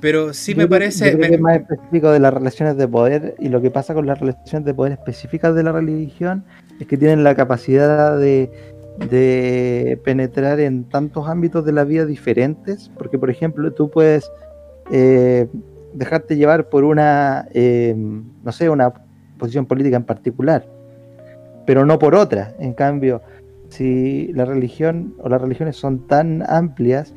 pero 0.00 0.32
sí 0.32 0.54
me 0.54 0.66
parece... 0.66 1.10
es 1.10 1.40
más 1.40 1.56
específico 1.60 2.10
de 2.10 2.20
las 2.20 2.32
relaciones 2.32 2.76
de 2.76 2.86
poder 2.88 3.34
y 3.38 3.48
lo 3.48 3.60
que 3.60 3.70
pasa 3.70 3.94
con 3.94 4.06
las 4.06 4.20
relaciones 4.20 4.64
de 4.64 4.74
poder 4.74 4.92
específicas 4.92 5.54
de 5.54 5.62
la 5.62 5.72
religión 5.72 6.44
es 6.78 6.86
que 6.86 6.96
tienen 6.96 7.24
la 7.24 7.34
capacidad 7.34 8.18
de 8.18 8.50
de 8.98 10.00
penetrar 10.04 10.58
en 10.60 10.84
tantos 10.84 11.28
ámbitos 11.28 11.64
de 11.64 11.72
la 11.72 11.84
vida 11.84 12.04
diferentes, 12.04 12.90
porque 12.98 13.18
por 13.18 13.30
ejemplo 13.30 13.72
tú 13.72 13.90
puedes 13.90 14.30
eh, 14.90 15.46
dejarte 15.94 16.36
llevar 16.36 16.68
por 16.68 16.84
una, 16.84 17.46
eh, 17.52 17.94
no 17.96 18.52
sé, 18.52 18.68
una 18.68 18.92
posición 19.38 19.66
política 19.66 19.96
en 19.96 20.04
particular, 20.04 20.66
pero 21.64 21.86
no 21.86 21.98
por 21.98 22.14
otra. 22.14 22.54
En 22.58 22.74
cambio, 22.74 23.22
si 23.68 24.32
la 24.32 24.44
religión 24.44 25.14
o 25.18 25.28
las 25.28 25.40
religiones 25.40 25.76
son 25.76 26.06
tan 26.08 26.42
amplias 26.50 27.14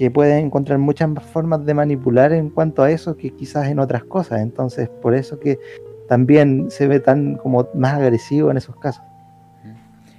que 0.00 0.10
pueden 0.10 0.46
encontrar 0.46 0.78
muchas 0.78 1.10
formas 1.26 1.66
de 1.66 1.74
manipular 1.74 2.32
en 2.32 2.48
cuanto 2.48 2.82
a 2.82 2.90
eso 2.90 3.18
que 3.18 3.32
quizás 3.32 3.68
en 3.68 3.78
otras 3.78 4.02
cosas. 4.02 4.40
Entonces, 4.40 4.88
por 4.88 5.14
eso 5.14 5.38
que 5.38 5.58
también 6.08 6.70
se 6.70 6.88
ve 6.88 7.00
tan 7.00 7.34
como 7.34 7.68
más 7.74 7.96
agresivo 7.96 8.50
en 8.50 8.56
esos 8.56 8.74
casos. 8.76 9.04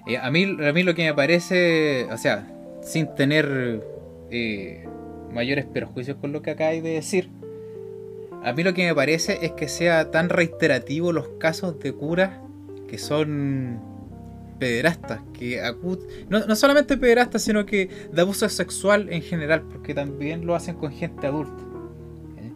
Eh, 0.06 0.20
a, 0.20 0.30
mí, 0.30 0.44
a 0.44 0.72
mí 0.72 0.84
lo 0.84 0.94
que 0.94 1.06
me 1.06 1.16
parece, 1.16 2.06
o 2.12 2.18
sea, 2.20 2.48
sin 2.84 3.08
tener 3.16 3.84
eh, 4.30 4.86
mayores 5.34 5.66
perjuicios 5.66 6.16
con 6.18 6.32
lo 6.32 6.44
que 6.44 6.52
acabáis 6.52 6.84
de 6.84 6.90
decir, 6.90 7.32
a 8.44 8.54
mí 8.54 8.62
lo 8.62 8.76
que 8.76 8.86
me 8.86 8.94
parece 8.94 9.40
es 9.42 9.54
que 9.54 9.68
sea 9.68 10.12
tan 10.12 10.30
reiterativo 10.30 11.12
los 11.12 11.28
casos 11.40 11.80
de 11.80 11.92
curas 11.92 12.34
que 12.88 13.00
son 13.00 13.82
pederastas, 14.62 15.22
que 15.34 15.60
no, 16.30 16.46
no 16.46 16.56
solamente 16.56 16.96
pederastas, 16.96 17.42
sino 17.42 17.66
que 17.66 17.90
de 18.14 18.22
abuso 18.22 18.48
sexual 18.48 19.08
en 19.12 19.24
general, 19.24 19.64
porque 19.64 19.96
también 19.96 20.46
lo 20.46 20.54
hacen 20.54 20.76
con 20.76 20.92
gente 20.92 21.26
adulta. 21.26 21.64
¿Eh? 22.38 22.52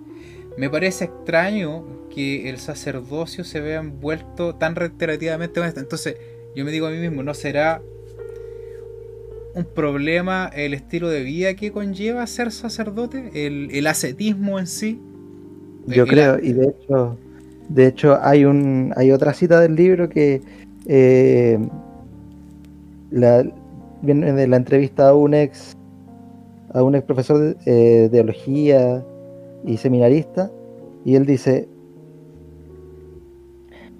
Me 0.56 0.70
parece 0.70 1.06
extraño 1.06 1.84
que 2.14 2.48
el 2.48 2.60
sacerdocio 2.60 3.44
se 3.44 3.60
vea 3.60 3.80
envuelto 3.80 4.54
tan 4.54 4.76
reiterativamente 4.76 5.60
con 5.60 5.68
esto. 5.68 5.80
Entonces, 5.80 6.18
yo 6.56 6.64
me 6.64 6.70
digo 6.70 6.86
a 6.86 6.92
mí 6.92 7.00
mismo, 7.00 7.24
¿no 7.24 7.34
será 7.34 7.82
un 9.56 9.66
problema 9.66 10.52
el 10.54 10.76
estilo 10.76 11.10
de 11.10 11.24
vida 11.24 11.56
que 11.56 11.72
conlleva 11.72 12.28
ser 12.28 12.52
sacerdote? 12.52 13.32
¿El, 13.34 13.88
ascetismo 13.88 14.60
en 14.60 14.68
sí? 14.68 15.02
Yo 15.88 16.06
creo, 16.06 16.38
y 16.38 16.54
de 16.54 16.68
hecho, 16.68 17.18
de 17.68 17.88
hecho 17.88 18.20
hay 18.22 18.46
un 18.46 18.94
hay 18.96 19.12
otra 19.12 19.34
cita 19.34 19.60
del 19.60 19.76
libro 19.76 20.08
que 20.08 20.44
eh, 20.86 21.58
viene 24.02 24.34
de 24.34 24.48
la 24.48 24.58
entrevista 24.58 25.10
a 25.10 25.16
un 25.16 25.34
ex 25.34 25.74
a 26.74 26.84
un 26.84 26.96
ex 26.96 27.06
profesor 27.06 27.40
de, 27.40 27.56
eh, 27.66 28.10
teología 28.10 29.04
y 29.64 29.78
seminarista 29.78 30.52
y 31.06 31.16
él 31.16 31.26
dice 31.26 31.70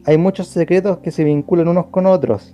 hay 0.06 0.18
muchos 0.18 0.48
secretos 0.48 1.00
que 1.00 1.12
se 1.12 1.24
vinculan 1.24 1.68
unos 1.68 1.88
con 1.88 2.06
otros. 2.06 2.54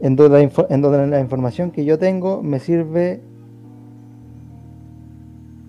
En 0.00 0.16
donde, 0.16 0.38
la 0.38 0.66
en 0.70 0.80
donde 0.80 1.06
la 1.08 1.20
información 1.20 1.72
que 1.72 1.84
yo 1.84 1.98
tengo 1.98 2.42
me 2.42 2.58
sirve 2.58 3.20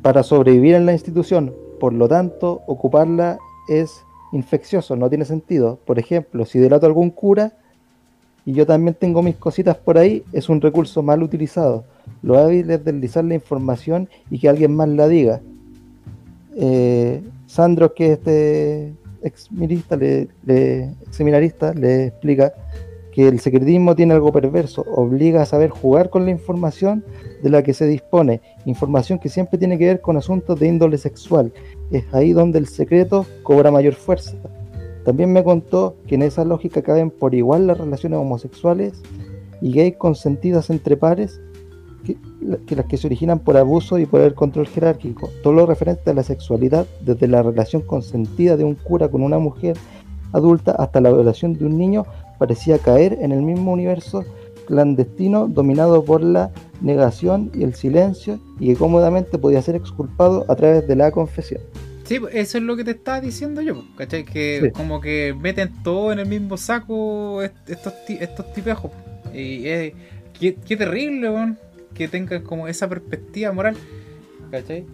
para 0.02 0.24
sobrevivir 0.24 0.76
en 0.76 0.86
la 0.86 0.94
institución. 0.94 1.54
Por 1.80 1.94
lo 1.94 2.08
tanto, 2.08 2.62
ocuparla 2.68 3.40
es 3.68 4.06
infeccioso, 4.32 4.96
no 4.96 5.10
tiene 5.10 5.26
sentido. 5.26 5.80
Por 5.86 6.00
ejemplo, 6.00 6.46
si 6.46 6.60
delato 6.60 6.86
a 6.86 6.90
algún 6.90 7.10
cura 7.10 7.54
y 8.50 8.54
yo 8.54 8.66
también 8.66 8.96
tengo 9.00 9.22
mis 9.22 9.36
cositas 9.36 9.78
por 9.78 10.00
ahí, 10.00 10.24
es 10.34 10.50
un 10.50 10.60
recurso 10.60 11.04
mal 11.04 11.22
utilizado. 11.22 11.84
Lo 12.24 12.40
hábil 12.40 12.68
es 12.72 12.84
deslizar 12.84 13.24
la 13.24 13.36
información 13.36 14.10
y 14.32 14.40
que 14.40 14.50
alguien 14.50 14.76
más 14.76 14.90
la 14.90 15.08
diga. 15.08 15.40
Eh, 16.56 17.22
Sandro, 17.46 17.94
que 17.94 18.06
es 18.08 18.12
este 18.14 18.94
ex 19.22 19.52
le, 19.52 20.30
le, 20.48 20.90
seminarista, 21.12 21.76
le 21.76 22.08
explica 22.08 22.52
que 23.14 23.28
el 23.28 23.40
secretismo 23.40 23.96
tiene 23.96 24.16
algo 24.16 24.32
perverso, 24.32 24.82
obliga 24.96 25.44
a 25.44 25.46
saber 25.46 25.70
jugar 25.70 26.10
con 26.10 26.26
la 26.26 26.32
información 26.32 27.06
de 27.44 27.52
la 27.52 27.62
que 27.62 27.76
se 27.76 27.86
dispone, 27.86 28.42
información 28.66 29.20
que 29.20 29.30
siempre 29.30 29.60
tiene 29.60 29.78
que 29.78 29.86
ver 29.86 30.02
con 30.02 30.18
asuntos 30.18 30.60
de 30.60 30.70
índole 30.70 30.98
sexual. 30.98 31.54
Es 31.92 32.12
ahí 32.16 32.34
donde 32.34 32.58
el 32.58 32.68
secreto 32.68 33.28
cobra 33.44 33.70
mayor 33.70 33.94
fuerza. 33.94 34.36
También 35.10 35.34
me 35.34 35.44
contó 35.44 35.96
que 36.06 36.14
en 36.14 36.22
esa 36.22 36.46
lógica 36.46 36.84
caben 36.84 37.10
por 37.10 37.34
igual 37.34 37.66
las 37.66 37.80
relaciones 37.80 38.20
homosexuales 38.20 39.02
y 39.60 39.74
gays 39.74 39.96
consentidas 39.98 40.70
entre 40.70 40.98
pares 40.98 41.42
que, 42.06 42.16
las 42.76 42.86
que 42.86 42.96
se 42.96 43.08
originan 43.08 43.40
por 43.40 43.58
abuso 43.58 43.98
y 43.98 44.06
por 44.06 44.22
el 44.22 44.36
control 44.36 44.68
jerárquico. 44.68 45.32
Todo 45.42 45.54
lo 45.54 45.66
referente 45.66 46.12
a 46.12 46.14
la 46.14 46.22
sexualidad, 46.22 46.86
desde 47.02 47.28
la 47.28 47.42
relación 47.42 47.82
consentida 47.82 48.56
de 48.56 48.66
un 48.66 48.76
cura 48.76 49.10
con 49.10 49.24
una 49.24 49.40
mujer 49.40 49.78
adulta 50.32 50.74
hasta 50.74 51.02
la 51.02 51.12
violación 51.12 51.56
de 51.56 51.66
un 51.66 51.80
niño, 51.80 52.06
parecía 52.38 52.78
caer 52.78 53.18
en 53.20 53.32
el 53.32 53.42
mismo 53.42 53.74
universo 53.74 54.24
clandestino 54.68 55.48
dominado 55.48 56.06
por 56.06 56.22
la 56.22 56.52
negación 56.82 57.50
y 57.56 57.64
el 57.64 57.74
silencio 57.74 58.38
y 58.60 58.68
que 58.68 58.76
cómodamente 58.76 59.40
podía 59.40 59.64
ser 59.64 59.74
exculpado 59.74 60.46
a 60.48 60.56
través 60.56 60.88
de 60.88 60.96
la 60.96 61.10
confesión. 61.10 61.62
Sí, 62.10 62.20
pues, 62.20 62.34
eso 62.34 62.58
es 62.58 62.64
lo 62.64 62.76
que 62.76 62.84
te 62.84 62.90
estaba 62.90 63.22
diciendo 63.22 63.62
yo, 63.62 63.84
¿cachai? 63.96 64.26
Que 64.26 64.72
como 64.74 65.00
que 65.00 65.36
meten 65.40 65.72
todo 65.84 66.12
en 66.12 66.18
el 66.18 66.26
mismo 66.26 66.58
saco 66.58 67.44
estos, 67.44 67.94
estos 68.10 68.52
tipejos. 68.52 68.90
Y 69.32 69.68
es, 69.68 69.94
qué, 70.40 70.76
terrible, 70.76 71.54
que 71.94 72.08
tengan 72.08 72.42
como 72.42 72.68
esa 72.68 72.90
perspectiva 72.90 73.52
moral, 73.52 73.76
¿cachai? 74.50 74.88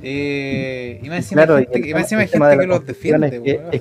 Eh, 0.00 1.00
y 1.02 1.08
más 1.08 1.32
encima 1.32 1.42
hay 1.42 1.66
gente, 1.66 2.58
que 2.60 2.66
los 2.68 2.86
defiende. 2.86 3.72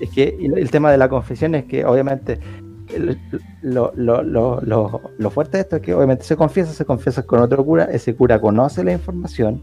Es 0.00 0.08
que, 0.08 0.34
el 0.40 0.70
tema 0.70 0.90
de 0.90 0.96
la 0.96 1.10
confesión 1.10 1.54
es 1.54 1.66
que 1.66 1.84
obviamente 1.84 2.38
lo, 3.60 3.92
lo, 3.96 4.22
lo, 4.22 4.62
lo, 4.62 5.30
fuerte 5.30 5.58
de 5.58 5.62
esto 5.64 5.76
es 5.76 5.82
que 5.82 5.92
obviamente 5.92 6.24
se 6.24 6.36
confiesa, 6.36 6.72
se 6.72 6.86
confiesa 6.86 7.22
con 7.24 7.40
otro 7.40 7.62
cura, 7.66 7.84
ese 7.84 8.14
cura 8.14 8.40
conoce 8.40 8.82
la 8.82 8.92
información 8.92 9.62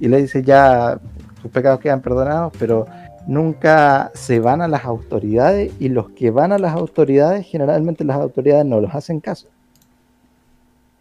y 0.00 0.08
le 0.08 0.20
dice 0.20 0.42
ya 0.42 1.00
sus 1.44 1.52
pecados 1.52 1.78
quedan 1.78 2.00
perdonados, 2.00 2.54
pero 2.58 2.86
nunca 3.26 4.10
se 4.14 4.40
van 4.40 4.62
a 4.62 4.68
las 4.68 4.86
autoridades 4.86 5.74
y 5.78 5.90
los 5.90 6.08
que 6.08 6.30
van 6.30 6.52
a 6.52 6.58
las 6.58 6.72
autoridades 6.72 7.46
generalmente 7.46 8.02
las 8.02 8.16
autoridades 8.16 8.64
no 8.64 8.80
los 8.80 8.94
hacen 8.94 9.20
caso. 9.20 9.48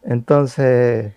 Entonces 0.04 1.14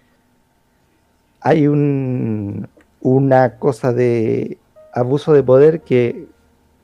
hay 1.40 1.66
un, 1.66 2.68
una 3.00 3.56
cosa 3.58 3.92
de 3.92 4.58
abuso 4.92 5.32
de 5.32 5.42
poder 5.42 5.80
que 5.80 6.28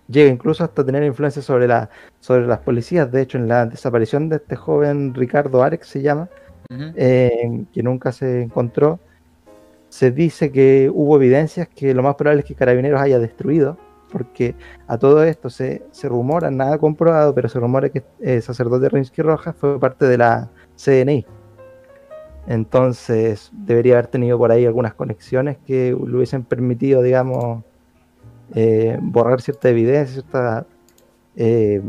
llega 0.08 0.28
incluso 0.28 0.64
hasta 0.64 0.84
tener 0.84 1.04
influencia 1.04 1.42
sobre, 1.42 1.68
la, 1.68 1.90
sobre 2.18 2.48
las 2.48 2.58
policías. 2.58 3.12
De 3.12 3.22
hecho, 3.22 3.38
en 3.38 3.46
la 3.46 3.66
desaparición 3.66 4.28
de 4.28 4.36
este 4.36 4.56
joven 4.56 5.14
Ricardo 5.14 5.62
Arex 5.62 5.86
se 5.86 6.02
llama, 6.02 6.28
eh, 6.96 7.64
que 7.72 7.84
nunca 7.84 8.10
se 8.10 8.42
encontró, 8.42 8.98
se 9.92 10.10
dice 10.10 10.50
que 10.50 10.90
hubo 10.90 11.16
evidencias 11.16 11.68
que 11.68 11.92
lo 11.92 12.02
más 12.02 12.14
probable 12.14 12.40
es 12.40 12.46
que 12.46 12.54
Carabineros 12.54 12.98
haya 12.98 13.18
destruido, 13.18 13.76
porque 14.10 14.54
a 14.86 14.96
todo 14.96 15.22
esto 15.22 15.50
se, 15.50 15.82
rumora, 16.04 16.50
nada 16.50 16.78
comprobado, 16.78 17.34
pero 17.34 17.50
se 17.50 17.60
rumora 17.60 17.90
que 17.90 18.02
el 18.20 18.40
sacerdote 18.40 18.88
Rinsky 18.88 19.20
Rojas 19.20 19.54
fue 19.54 19.78
parte 19.78 20.06
de 20.06 20.16
la 20.16 20.48
CNI. 20.82 21.26
Entonces 22.46 23.50
debería 23.52 23.98
haber 23.98 24.06
tenido 24.06 24.38
por 24.38 24.50
ahí 24.50 24.64
algunas 24.64 24.94
conexiones 24.94 25.58
que 25.66 25.90
le 25.90 26.16
hubiesen 26.16 26.42
permitido, 26.44 27.02
digamos, 27.02 27.62
eh, 28.54 28.98
borrar 28.98 29.42
cierta 29.42 29.68
evidencia, 29.68 30.64
eh, 31.36 31.82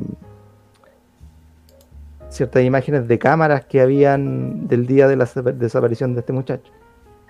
ciertas 2.28 2.64
imágenes 2.64 3.08
de 3.08 3.18
cámaras 3.18 3.64
que 3.64 3.80
habían 3.80 4.68
del 4.68 4.88
día 4.88 5.08
de 5.08 5.16
la 5.16 5.26
desaparición 5.56 6.16
de 6.16 6.20
este 6.20 6.34
muchacho. 6.34 6.70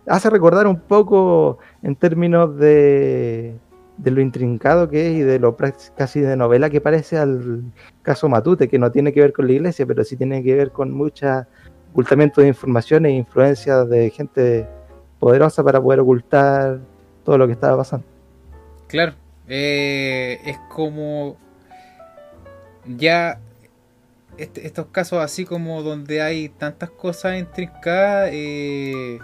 Hace 0.07 0.29
recordar 0.29 0.67
un 0.67 0.79
poco 0.79 1.59
en 1.81 1.95
términos 1.95 2.57
de, 2.57 3.55
lo 4.03 4.21
intrincado 4.21 4.89
que 4.89 5.07
es 5.07 5.13
y 5.13 5.21
de 5.21 5.39
lo 5.39 5.55
casi 5.95 6.19
de 6.19 6.35
novela 6.35 6.69
que 6.69 6.81
parece 6.81 7.17
al 7.17 7.63
caso 8.01 8.27
Matute, 8.27 8.67
que 8.67 8.79
no 8.79 8.91
tiene 8.91 9.13
que 9.13 9.21
ver 9.21 9.33
con 9.33 9.47
la 9.47 9.53
iglesia, 9.53 9.85
pero 9.85 10.03
sí 10.03 10.17
tiene 10.17 10.43
que 10.43 10.55
ver 10.55 10.71
con 10.71 10.91
mucha 10.91 11.47
ocultamiento 11.91 12.41
de 12.41 12.47
información 12.47 13.05
e 13.05 13.11
influencia 13.11 13.85
de 13.85 14.09
gente 14.09 14.67
poderosa 15.19 15.63
para 15.63 15.81
poder 15.81 15.99
ocultar 15.99 16.79
todo 17.23 17.37
lo 17.37 17.47
que 17.47 17.53
estaba 17.53 17.77
pasando. 17.77 18.05
Claro, 18.87 19.13
eh, 19.47 20.39
es 20.45 20.57
como 20.69 21.37
ya 22.85 23.39
este, 24.37 24.65
estos 24.65 24.87
casos 24.87 25.19
así 25.19 25.45
como 25.45 25.83
donde 25.83 26.21
hay 26.21 26.49
tantas 26.49 26.89
cosas 26.89 27.37
intrincadas, 27.37 28.31
eh, 28.33 29.19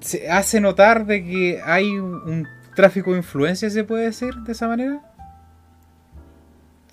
se 0.00 0.30
hace 0.30 0.60
notar 0.60 1.06
de 1.06 1.24
que 1.24 1.60
hay 1.64 1.98
un 1.98 2.46
tráfico 2.74 3.12
de 3.12 3.18
influencia, 3.18 3.68
se 3.70 3.84
puede 3.84 4.04
decir 4.04 4.34
de 4.36 4.52
esa 4.52 4.68
manera. 4.68 5.00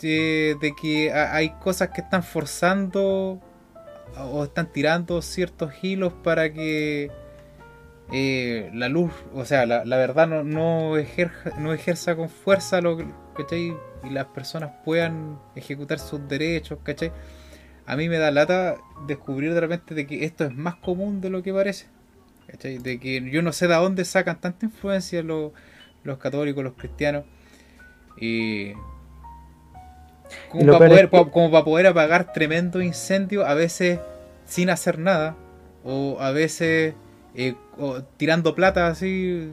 de 0.02 0.74
que 0.80 1.12
hay 1.12 1.50
cosas 1.62 1.90
que 1.90 2.02
están 2.02 2.24
forzando 2.24 3.42
o 4.32 4.44
están 4.44 4.72
tirando 4.72 5.22
ciertos 5.22 5.74
hilos 5.82 6.14
para 6.24 6.52
que 6.52 7.12
eh, 8.12 8.70
la 8.74 8.90
luz, 8.90 9.12
o 9.34 9.44
sea, 9.46 9.66
la, 9.66 9.98
verdad 9.98 10.28
no, 10.28 10.44
no, 10.44 10.98
ejerza, 10.98 11.52
no 11.58 11.74
ejerza 11.74 12.16
con 12.16 12.30
fuerza 12.30 12.80
lo 12.80 12.98
¿cachai? 13.36 13.76
y 14.04 14.10
las 14.10 14.28
personas 14.28 14.72
puedan 14.86 15.40
ejecutar 15.56 16.00
sus 16.00 16.26
derechos, 16.28 16.80
¿cachai? 16.84 17.12
A 17.88 17.96
mí 17.96 18.10
me 18.10 18.18
da 18.18 18.32
lata 18.32 18.78
descubrir 19.08 19.54
de 19.54 19.62
repente 19.62 19.96
de 19.96 20.06
que 20.06 20.26
esto 20.26 20.44
es 20.44 20.54
más 20.54 20.76
común 20.76 21.22
de 21.22 21.30
lo 21.30 21.42
que 21.42 21.54
parece. 21.54 21.88
¿cachai? 22.48 22.78
De 22.78 23.00
que 23.00 23.30
yo 23.30 23.42
no 23.42 23.52
sé 23.54 23.68
de 23.68 23.76
dónde 23.76 24.06
sacan 24.06 24.40
tanta 24.40 24.66
influencia 24.66 25.24
los, 25.24 25.52
los 26.04 26.18
católicos, 26.18 26.64
los 26.64 26.74
cristianos. 26.74 27.24
Y 28.20 28.74
como, 30.50 30.66
para 30.74 30.88
poder, 30.90 31.10
como 31.10 31.52
para 31.52 31.64
poder 31.64 31.88
apagar 31.88 32.34
tremendo 32.34 32.82
incendio, 32.82 33.46
a 33.46 33.54
veces 33.54 34.00
sin 34.46 34.70
hacer 34.70 35.00
nada, 35.00 35.36
o 35.84 36.18
a 36.20 36.32
veces 36.32 36.94
eh, 37.36 37.56
tirando 38.18 38.56
plata 38.56 38.88
así, 38.88 39.52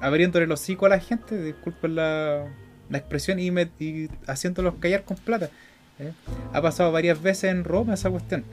abriéndole 0.00 0.46
los 0.46 0.60
hocico 0.60 0.86
a 0.86 0.88
la 0.88 0.98
gente, 0.98 1.40
disculpen 1.40 1.96
la, 1.96 2.46
la 2.88 2.98
expresión, 2.98 3.38
y, 3.38 3.50
y, 3.78 4.08
haciéndolos 4.26 4.74
callar 4.80 5.04
con 5.04 5.16
plata. 5.16 5.50
¿Eh? 5.98 6.12
Ha 6.52 6.62
pasado 6.62 6.92
varias 6.92 7.20
veces 7.20 7.50
en 7.50 7.64
Roma 7.64 7.94
esa 7.94 8.10
cuestión. 8.10 8.44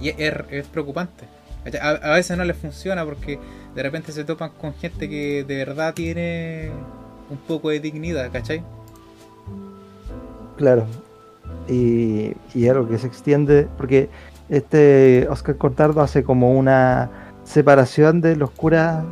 Y 0.00 0.08
es, 0.08 0.66
preocupante. 0.72 1.24
A, 1.80 2.14
veces 2.14 2.36
no 2.38 2.44
les 2.44 2.56
funciona 2.56 3.04
porque 3.04 3.38
de 3.74 3.82
repente 3.82 4.12
se 4.12 4.24
topan 4.24 4.50
con 4.58 4.74
gente 4.74 5.08
que 5.08 5.44
de 5.44 5.56
verdad 5.56 5.92
tiene 5.92 6.70
un 7.28 7.36
poco 7.36 7.68
de 7.68 7.80
dignidad, 7.80 8.30
¿cachai? 8.32 8.62
Claro. 10.56 10.86
Y, 11.68 12.32
y 12.54 12.68
algo 12.68 12.88
que 12.88 12.98
se 12.98 13.06
extiende, 13.06 13.68
porque 13.76 14.08
este 14.48 15.26
Oscar 15.28 15.56
Cortardo 15.56 16.00
hace 16.00 16.24
como 16.24 16.58
una 16.58 17.10
separación 17.44 18.20
de 18.20 18.36
los 18.36 18.50
curas 18.50 19.04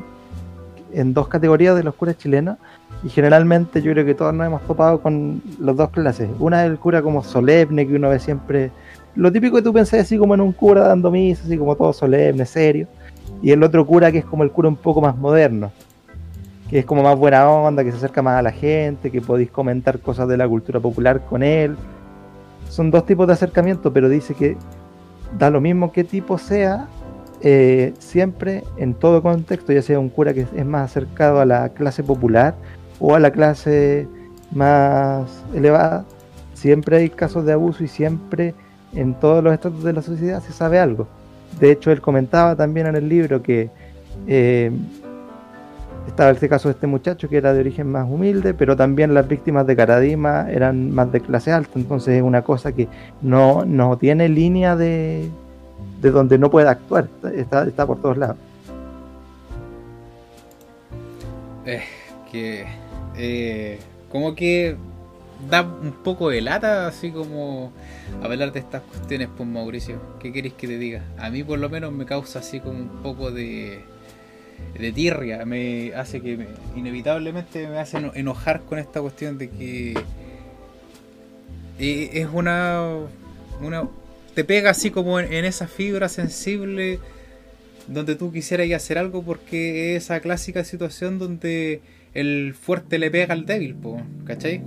en 0.92 1.12
dos 1.12 1.28
categorías 1.28 1.76
de 1.76 1.82
los 1.82 1.94
curas 1.94 2.16
chilenos 2.16 2.56
y 3.04 3.08
generalmente 3.08 3.80
yo 3.80 3.92
creo 3.92 4.04
que 4.04 4.14
todos 4.14 4.34
nos 4.34 4.46
hemos 4.46 4.62
topado 4.62 5.00
con 5.00 5.40
las 5.60 5.76
dos 5.76 5.90
clases. 5.90 6.28
Una 6.38 6.64
es 6.64 6.70
el 6.70 6.78
cura 6.78 7.02
como 7.02 7.22
solemne 7.22 7.86
que 7.86 7.94
uno 7.94 8.08
ve 8.08 8.18
siempre, 8.18 8.70
lo 9.14 9.30
típico 9.30 9.56
que 9.56 9.62
tú 9.62 9.72
pensás 9.72 10.00
así 10.00 10.18
como 10.18 10.34
en 10.34 10.40
un 10.40 10.52
cura 10.52 10.82
dando 10.82 11.10
misa, 11.10 11.42
así 11.44 11.56
como 11.56 11.76
todo 11.76 11.92
solemne, 11.92 12.44
serio, 12.44 12.88
y 13.42 13.52
el 13.52 13.62
otro 13.62 13.86
cura 13.86 14.10
que 14.10 14.18
es 14.18 14.24
como 14.24 14.42
el 14.42 14.50
cura 14.50 14.68
un 14.68 14.76
poco 14.76 15.00
más 15.00 15.16
moderno, 15.16 15.70
que 16.68 16.80
es 16.80 16.84
como 16.84 17.02
más 17.02 17.16
buena 17.16 17.48
onda, 17.48 17.84
que 17.84 17.90
se 17.90 17.98
acerca 17.98 18.20
más 18.20 18.38
a 18.38 18.42
la 18.42 18.52
gente, 18.52 19.10
que 19.10 19.20
podéis 19.20 19.50
comentar 19.50 20.00
cosas 20.00 20.28
de 20.28 20.36
la 20.36 20.48
cultura 20.48 20.80
popular 20.80 21.24
con 21.24 21.42
él. 21.42 21.76
Son 22.68 22.90
dos 22.90 23.06
tipos 23.06 23.26
de 23.26 23.32
acercamiento, 23.32 23.92
pero 23.92 24.08
dice 24.08 24.34
que 24.34 24.56
da 25.38 25.50
lo 25.50 25.60
mismo 25.60 25.92
qué 25.92 26.04
tipo 26.04 26.36
sea, 26.36 26.88
eh, 27.40 27.94
siempre 27.98 28.64
en 28.76 28.94
todo 28.94 29.22
contexto, 29.22 29.72
ya 29.72 29.82
sea 29.82 30.00
un 30.00 30.08
cura 30.08 30.34
que 30.34 30.40
es 30.54 30.66
más 30.66 30.90
acercado 30.90 31.40
a 31.40 31.46
la 31.46 31.68
clase 31.70 32.02
popular 32.02 32.56
o 33.00 33.14
a 33.14 33.18
la 33.18 33.30
clase 33.30 34.06
más 34.52 35.44
elevada, 35.54 36.04
siempre 36.54 36.98
hay 36.98 37.10
casos 37.10 37.44
de 37.44 37.52
abuso 37.52 37.84
y 37.84 37.88
siempre 37.88 38.54
en 38.94 39.14
todos 39.14 39.42
los 39.44 39.52
estados 39.52 39.84
de 39.84 39.92
la 39.92 40.02
sociedad 40.02 40.42
se 40.42 40.52
sabe 40.52 40.78
algo. 40.78 41.06
De 41.60 41.70
hecho, 41.70 41.90
él 41.90 42.00
comentaba 42.00 42.56
también 42.56 42.86
en 42.86 42.96
el 42.96 43.08
libro 43.08 43.42
que 43.42 43.70
eh, 44.26 44.70
estaba 46.06 46.30
este 46.30 46.48
caso 46.48 46.68
de 46.68 46.72
este 46.72 46.86
muchacho 46.86 47.28
que 47.28 47.36
era 47.36 47.52
de 47.52 47.60
origen 47.60 47.90
más 47.90 48.06
humilde, 48.08 48.54
pero 48.54 48.76
también 48.76 49.14
las 49.14 49.28
víctimas 49.28 49.66
de 49.66 49.76
Caradima 49.76 50.50
eran 50.50 50.90
más 50.90 51.12
de 51.12 51.20
clase 51.20 51.52
alta, 51.52 51.72
entonces 51.76 52.16
es 52.16 52.22
una 52.22 52.42
cosa 52.42 52.72
que 52.72 52.88
no, 53.22 53.64
no 53.64 53.96
tiene 53.98 54.28
línea 54.28 54.74
de, 54.74 55.28
de 56.00 56.10
donde 56.10 56.38
no 56.38 56.50
puede 56.50 56.68
actuar, 56.68 57.08
está, 57.34 57.64
está 57.64 57.86
por 57.86 58.00
todos 58.00 58.16
lados. 58.16 58.36
Es 61.64 61.82
que 62.32 62.66
eh, 63.18 63.78
como 64.10 64.34
que 64.34 64.76
da 65.50 65.62
un 65.62 65.92
poco 66.02 66.30
de 66.30 66.40
lata 66.40 66.88
así 66.88 67.10
como 67.10 67.72
hablar 68.22 68.52
de 68.52 68.60
estas 68.60 68.82
cuestiones, 68.82 69.28
pues 69.36 69.48
Mauricio. 69.48 70.00
¿Qué 70.20 70.32
queréis 70.32 70.54
que 70.54 70.66
te 70.66 70.78
diga? 70.78 71.02
A 71.18 71.30
mí 71.30 71.44
por 71.44 71.58
lo 71.58 71.68
menos 71.68 71.92
me 71.92 72.06
causa 72.06 72.38
así 72.40 72.60
como 72.60 72.78
un 72.78 73.02
poco 73.02 73.30
de, 73.30 73.80
de 74.78 74.92
tirria, 74.92 75.44
me 75.44 75.92
hace 75.94 76.20
que 76.20 76.46
inevitablemente 76.76 77.66
me 77.68 77.78
hace 77.78 77.98
enojar 78.14 78.62
con 78.62 78.78
esta 78.78 79.00
cuestión 79.00 79.38
de 79.38 79.50
que 79.50 79.94
eh, 81.78 82.10
es 82.12 82.28
una, 82.32 82.84
una 83.60 83.88
te 84.34 84.44
pega 84.44 84.70
así 84.70 84.90
como 84.90 85.18
en, 85.20 85.44
esa 85.44 85.66
fibra 85.66 86.08
sensible 86.08 87.00
donde 87.86 88.14
tú 88.14 88.32
quisieras 88.32 88.70
hacer 88.72 88.98
algo 88.98 89.22
porque 89.22 89.96
es 89.96 90.04
esa 90.04 90.20
clásica 90.20 90.64
situación 90.64 91.18
donde 91.18 91.80
el 92.14 92.54
fuerte 92.54 92.98
le 92.98 93.10
pega 93.10 93.34
al 93.34 93.46
débil, 93.46 93.76
¿cachai? 94.24 94.62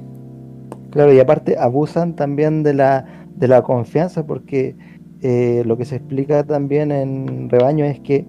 Claro, 0.91 1.13
y 1.13 1.19
aparte 1.19 1.57
abusan 1.57 2.15
también 2.15 2.63
de 2.63 2.73
la, 2.73 3.05
de 3.35 3.47
la 3.47 3.61
confianza 3.61 4.25
porque 4.25 4.75
eh, 5.21 5.63
lo 5.65 5.77
que 5.77 5.85
se 5.85 5.97
explica 5.97 6.43
también 6.43 6.91
en 6.91 7.49
Rebaño 7.49 7.85
es 7.85 7.99
que 7.99 8.25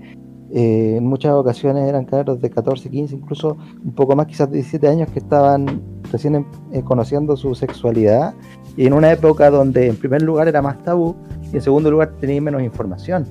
eh, 0.55 0.97
en 0.99 1.07
muchas 1.07 1.33
ocasiones 1.33 1.89
eran 1.89 2.05
caros 2.05 2.41
de 2.41 2.51
14, 2.51 2.91
15, 2.91 3.15
incluso 3.15 3.57
un 3.83 3.95
poco 3.95 4.15
más, 4.15 4.27
quizás 4.27 4.51
17 4.51 4.87
años 4.87 5.11
que 5.11 5.19
estaban 5.19 5.81
recién 6.13 6.35
em, 6.35 6.45
eh, 6.73 6.83
conociendo 6.83 7.37
su 7.39 7.55
sexualidad 7.55 8.35
y 8.77 8.87
en 8.87 8.93
una 8.93 9.11
época 9.11 9.49
donde 9.49 9.87
en 9.89 9.97
primer 9.97 10.21
lugar 10.21 10.49
era 10.49 10.61
más 10.61 10.83
tabú 10.83 11.17
y 11.51 11.57
en 11.57 11.63
segundo 11.63 11.91
lugar 11.91 12.13
tenían 12.21 12.45
menos 12.45 12.63
información. 12.63 13.27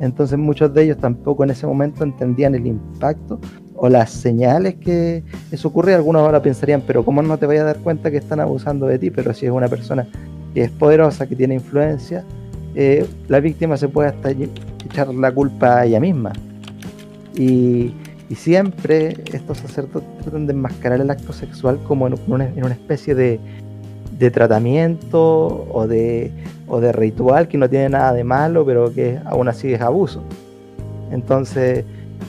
Entonces 0.00 0.38
muchos 0.38 0.72
de 0.72 0.84
ellos 0.84 0.98
tampoco 0.98 1.42
en 1.42 1.50
ese 1.50 1.66
momento 1.66 2.04
entendían 2.04 2.54
el 2.54 2.68
impacto 2.68 3.40
o 3.80 3.88
las 3.88 4.10
señales 4.10 4.74
que 4.74 5.22
eso 5.50 5.68
ocurre. 5.68 5.94
Algunos 5.94 6.22
ahora 6.22 6.42
pensarían, 6.42 6.82
pero 6.86 7.04
¿cómo 7.04 7.22
no 7.22 7.38
te 7.38 7.46
vayas 7.46 7.62
a 7.62 7.66
dar 7.66 7.78
cuenta 7.78 8.10
que 8.10 8.16
están 8.16 8.40
abusando 8.40 8.86
de 8.86 8.98
ti? 8.98 9.10
Pero 9.10 9.32
si 9.32 9.46
es 9.46 9.52
una 9.52 9.68
persona 9.68 10.06
que 10.52 10.62
es 10.62 10.70
poderosa, 10.70 11.26
que 11.26 11.36
tiene 11.36 11.54
influencia, 11.54 12.24
eh, 12.74 13.06
la 13.28 13.40
víctima 13.40 13.76
se 13.76 13.88
puede 13.88 14.08
hasta 14.08 14.30
echar 14.30 15.14
la 15.14 15.32
culpa 15.32 15.78
a 15.78 15.86
ella 15.86 16.00
misma. 16.00 16.32
Y, 17.34 17.94
siempre 18.36 19.16
estos 19.32 19.56
sacerdotes 19.56 20.06
tratan 20.20 20.46
de 20.46 20.52
enmascarar 20.52 21.00
el 21.00 21.10
acto 21.10 21.32
sexual 21.32 21.80
como 21.88 22.06
en 22.06 22.14
una, 22.26 22.44
en 22.44 22.62
una 22.62 22.74
especie 22.74 23.14
de, 23.14 23.40
de 24.18 24.30
tratamiento 24.30 25.66
o 25.72 25.86
de, 25.86 26.30
o 26.66 26.78
de 26.78 26.92
ritual 26.92 27.48
que 27.48 27.56
no 27.56 27.70
tiene 27.70 27.88
nada 27.88 28.12
de 28.12 28.24
malo, 28.24 28.66
pero 28.66 28.92
que 28.92 29.18
aún 29.24 29.48
así 29.48 29.72
es 29.72 29.80
abuso. 29.80 30.22
Entonces, 31.10 31.86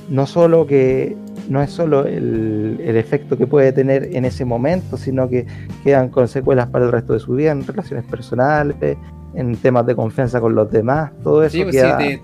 no 0.09 0.25
solo 0.25 0.65
que 0.65 1.17
no 1.49 1.61
es 1.61 1.71
solo 1.71 2.05
el, 2.05 2.79
el, 2.83 2.95
efecto 2.95 3.37
que 3.37 3.47
puede 3.47 3.71
tener 3.71 4.15
en 4.15 4.23
ese 4.23 4.45
momento, 4.45 4.97
sino 4.97 5.27
que 5.27 5.45
quedan 5.83 6.09
con 6.09 6.27
secuelas 6.27 6.67
para 6.67 6.85
el 6.85 6.91
resto 6.91 7.13
de 7.13 7.19
su 7.19 7.33
vida 7.33 7.51
en 7.51 7.65
relaciones 7.65 8.05
personales, 8.05 8.75
en 9.33 9.55
temas 9.57 9.85
de 9.85 9.95
confianza 9.95 10.39
con 10.39 10.55
los 10.55 10.71
demás, 10.71 11.11
todo 11.23 11.43
eso. 11.43 11.57
Sí, 11.57 11.63
pues 11.63 11.75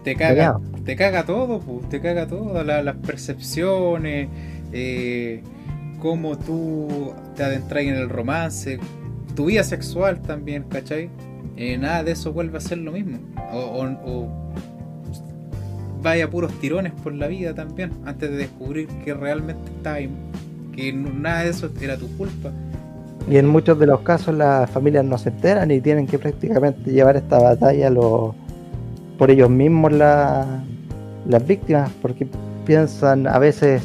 te, 0.04 0.16
caga, 0.16 0.60
te 0.84 0.96
caga 0.96 1.26
todo, 1.26 1.60
pues, 1.60 1.90
te 1.90 2.02
caga 2.02 2.28
todo, 2.28 2.64
las 2.64 2.96
percepciones, 2.98 4.30
eh, 4.72 5.42
cómo 6.00 6.38
tú 6.38 7.14
te 7.36 7.44
adentras 7.44 7.84
en 7.84 7.96
el 7.96 8.10
romance, 8.10 8.80
tu 9.36 9.46
vida 9.46 9.64
sexual 9.64 10.22
también, 10.22 10.64
¿cachai? 10.70 11.10
Eh, 11.58 11.78
nada 11.78 12.04
de 12.04 12.12
eso 12.12 12.34
vuelve 12.34 12.58
a 12.58 12.62
ser 12.62 12.80
lo 12.80 12.92
mismo. 12.92 13.20
O, 13.52 14.28
vaya 16.06 16.30
puros 16.30 16.54
tirones 16.60 16.94
por 17.04 17.16
la 17.16 17.28
vida 17.28 17.56
también, 17.56 17.92
antes 18.06 18.30
de 18.30 18.38
descubrir 18.38 18.88
que 19.04 19.16
realmente 19.16 19.72
está 19.76 19.96
ahí, 19.96 20.10
que 20.76 20.94
nada 20.94 21.42
de 21.42 21.50
eso 21.50 21.68
era 21.82 21.98
tu 21.98 22.08
culpa. 22.16 22.52
Y 23.28 23.38
en 23.38 23.48
muchos 23.48 23.80
de 23.80 23.88
los 23.88 24.02
casos 24.02 24.36
las 24.36 24.70
familias 24.70 25.04
no 25.04 25.18
se 25.18 25.30
enteran 25.30 25.72
y 25.72 25.82
tienen 25.82 26.06
que 26.06 26.20
prácticamente 26.20 26.92
llevar 26.92 27.16
esta 27.16 27.40
batalla 27.40 27.90
los, 27.90 28.36
por 29.18 29.32
ellos 29.32 29.50
mismos 29.50 29.94
las 29.94 31.48
víctimas, 31.48 31.90
porque 32.04 32.28
piensan 32.66 33.26
a 33.26 33.40
veces 33.40 33.82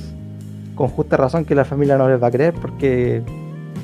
con 0.75 0.89
justa 0.89 1.17
razón 1.17 1.47
que 1.47 1.55
la 1.55 1.65
familia 1.65 1.97
no 1.97 2.07
les 2.07 2.23
va 2.23 2.27
a 2.27 2.31
creer, 2.31 2.53
porque 2.53 3.23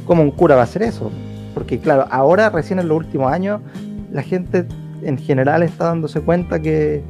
¿cómo 0.04 0.22
un 0.22 0.30
cura 0.30 0.56
va 0.56 0.60
a 0.60 0.64
hacer 0.64 0.82
eso? 0.82 1.10
Porque 1.54 1.78
claro, 1.78 2.06
ahora 2.10 2.50
recién 2.50 2.80
en 2.80 2.88
los 2.88 2.98
últimos 2.98 3.32
años 3.32 3.62
la 4.12 4.22
gente 4.22 4.66
en 5.02 5.16
general 5.16 5.62
está 5.62 5.86
dándose 5.86 6.20
cuenta 6.20 6.60
que 6.60 7.02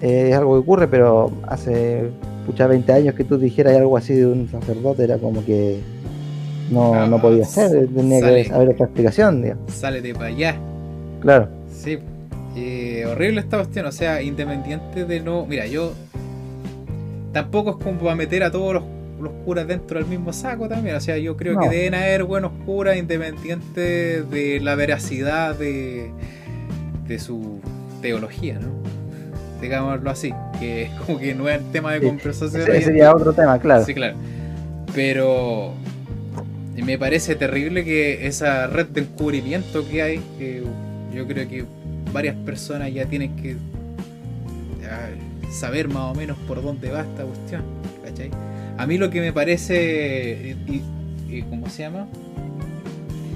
eh, 0.00 0.30
es 0.30 0.36
algo 0.36 0.54
que 0.54 0.58
ocurre, 0.60 0.88
pero 0.88 1.30
hace 1.46 2.10
muchas 2.46 2.68
20 2.68 2.92
años 2.92 3.14
que 3.14 3.24
tú 3.24 3.38
dijeras 3.38 3.76
algo 3.76 3.96
así 3.96 4.14
de 4.14 4.26
un 4.26 4.48
sacerdote 4.48 5.04
era 5.04 5.18
como 5.18 5.44
que 5.44 5.80
no, 6.70 7.06
no 7.06 7.20
podía 7.20 7.44
ser, 7.44 7.88
tenía 7.88 8.20
que 8.20 8.52
haber 8.52 8.70
otra 8.70 8.86
explicación. 8.86 9.42
Digamos. 9.42 9.72
Sálete 9.72 10.14
para 10.14 10.26
allá. 10.26 10.56
Claro. 11.20 11.48
Sí, 11.72 11.98
eh, 12.56 13.04
horrible 13.06 13.40
esta 13.40 13.58
cuestión, 13.58 13.86
o 13.86 13.92
sea, 13.92 14.22
independiente 14.22 15.04
de 15.04 15.20
no. 15.20 15.46
Mira, 15.46 15.66
yo 15.66 15.92
tampoco 17.32 17.70
es 17.70 17.76
como 17.76 17.98
para 17.98 18.14
meter 18.14 18.42
a 18.42 18.50
todos 18.50 18.74
los 18.74 18.84
los 19.20 19.32
curas 19.44 19.66
dentro 19.66 19.98
del 19.98 20.08
mismo 20.08 20.32
saco 20.32 20.68
también. 20.68 20.96
O 20.96 21.00
sea, 21.00 21.18
yo 21.18 21.36
creo 21.36 21.58
que 21.58 21.68
deben 21.68 21.94
haber 21.94 22.24
buenos 22.24 22.52
curas 22.64 22.96
independientes 22.96 24.28
de 24.30 24.60
la 24.60 24.74
veracidad 24.74 25.54
de, 25.54 26.10
de 27.06 27.18
su 27.18 27.60
teología, 28.00 28.58
¿no? 28.58 28.68
Digámoslo 29.60 30.10
así, 30.10 30.32
que 30.58 30.84
es 30.84 30.90
como 30.92 31.18
que 31.18 31.34
no 31.34 31.48
es 31.48 31.60
tema 31.72 31.92
de 31.92 32.00
conversación. 32.00 32.62
Ese 32.62 32.82
sería 32.82 33.14
otro 33.14 33.32
tema, 33.32 33.58
claro. 33.58 33.84
Sí, 33.84 33.94
claro. 33.94 34.16
Pero 34.94 35.74
me 36.82 36.98
parece 36.98 37.34
terrible 37.36 37.84
que 37.84 38.26
esa 38.26 38.66
red 38.66 38.86
de 38.86 39.02
encubrimiento 39.02 39.86
que 39.88 40.02
hay, 40.02 40.20
que 40.38 40.62
yo 41.14 41.26
creo 41.26 41.48
que 41.48 41.64
varias 42.12 42.36
personas 42.36 42.92
ya 42.92 43.06
tienen 43.06 43.36
que 43.36 43.56
saber 45.52 45.88
más 45.88 46.12
o 46.12 46.14
menos 46.14 46.36
por 46.48 46.62
dónde 46.62 46.90
va 46.90 47.02
esta 47.02 47.24
cuestión, 47.24 47.62
¿cachai? 48.04 48.30
A 48.78 48.86
mí 48.86 48.98
lo 48.98 49.10
que 49.10 49.20
me 49.20 49.32
parece, 49.32 50.56
y, 50.66 51.42
¿cómo 51.42 51.68
se 51.68 51.82
llama? 51.82 52.08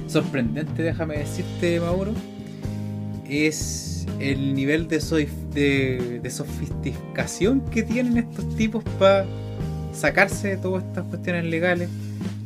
Sorprendente, 0.09 0.83
déjame 0.83 1.19
decirte, 1.19 1.81
Mauro, 1.81 2.13
es 3.29 3.94
el 4.19 4.55
nivel 4.55 4.89
de, 4.89 6.21
de, 6.23 6.31
sofisticación 6.31 7.61
que 7.63 7.83
tienen 7.83 8.17
estos 8.19 8.57
tipos 8.57 8.85
para 8.99 9.27
sacarse 9.93 10.49
de 10.49 10.57
todas 10.57 10.85
estas 10.85 11.05
cuestiones 11.05 11.45
legales, 11.45 11.89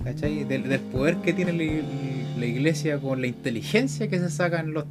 ¿cachai? 0.04 0.44
Del, 0.44 0.80
poder 0.80 1.16
que 1.16 1.32
tiene 1.32 1.52
la, 1.52 2.46
iglesia 2.46 2.98
con 2.98 3.20
la 3.20 3.26
inteligencia 3.26 4.08
que 4.08 4.18
se 4.18 4.30
sacan 4.30 4.72
los 4.72 4.84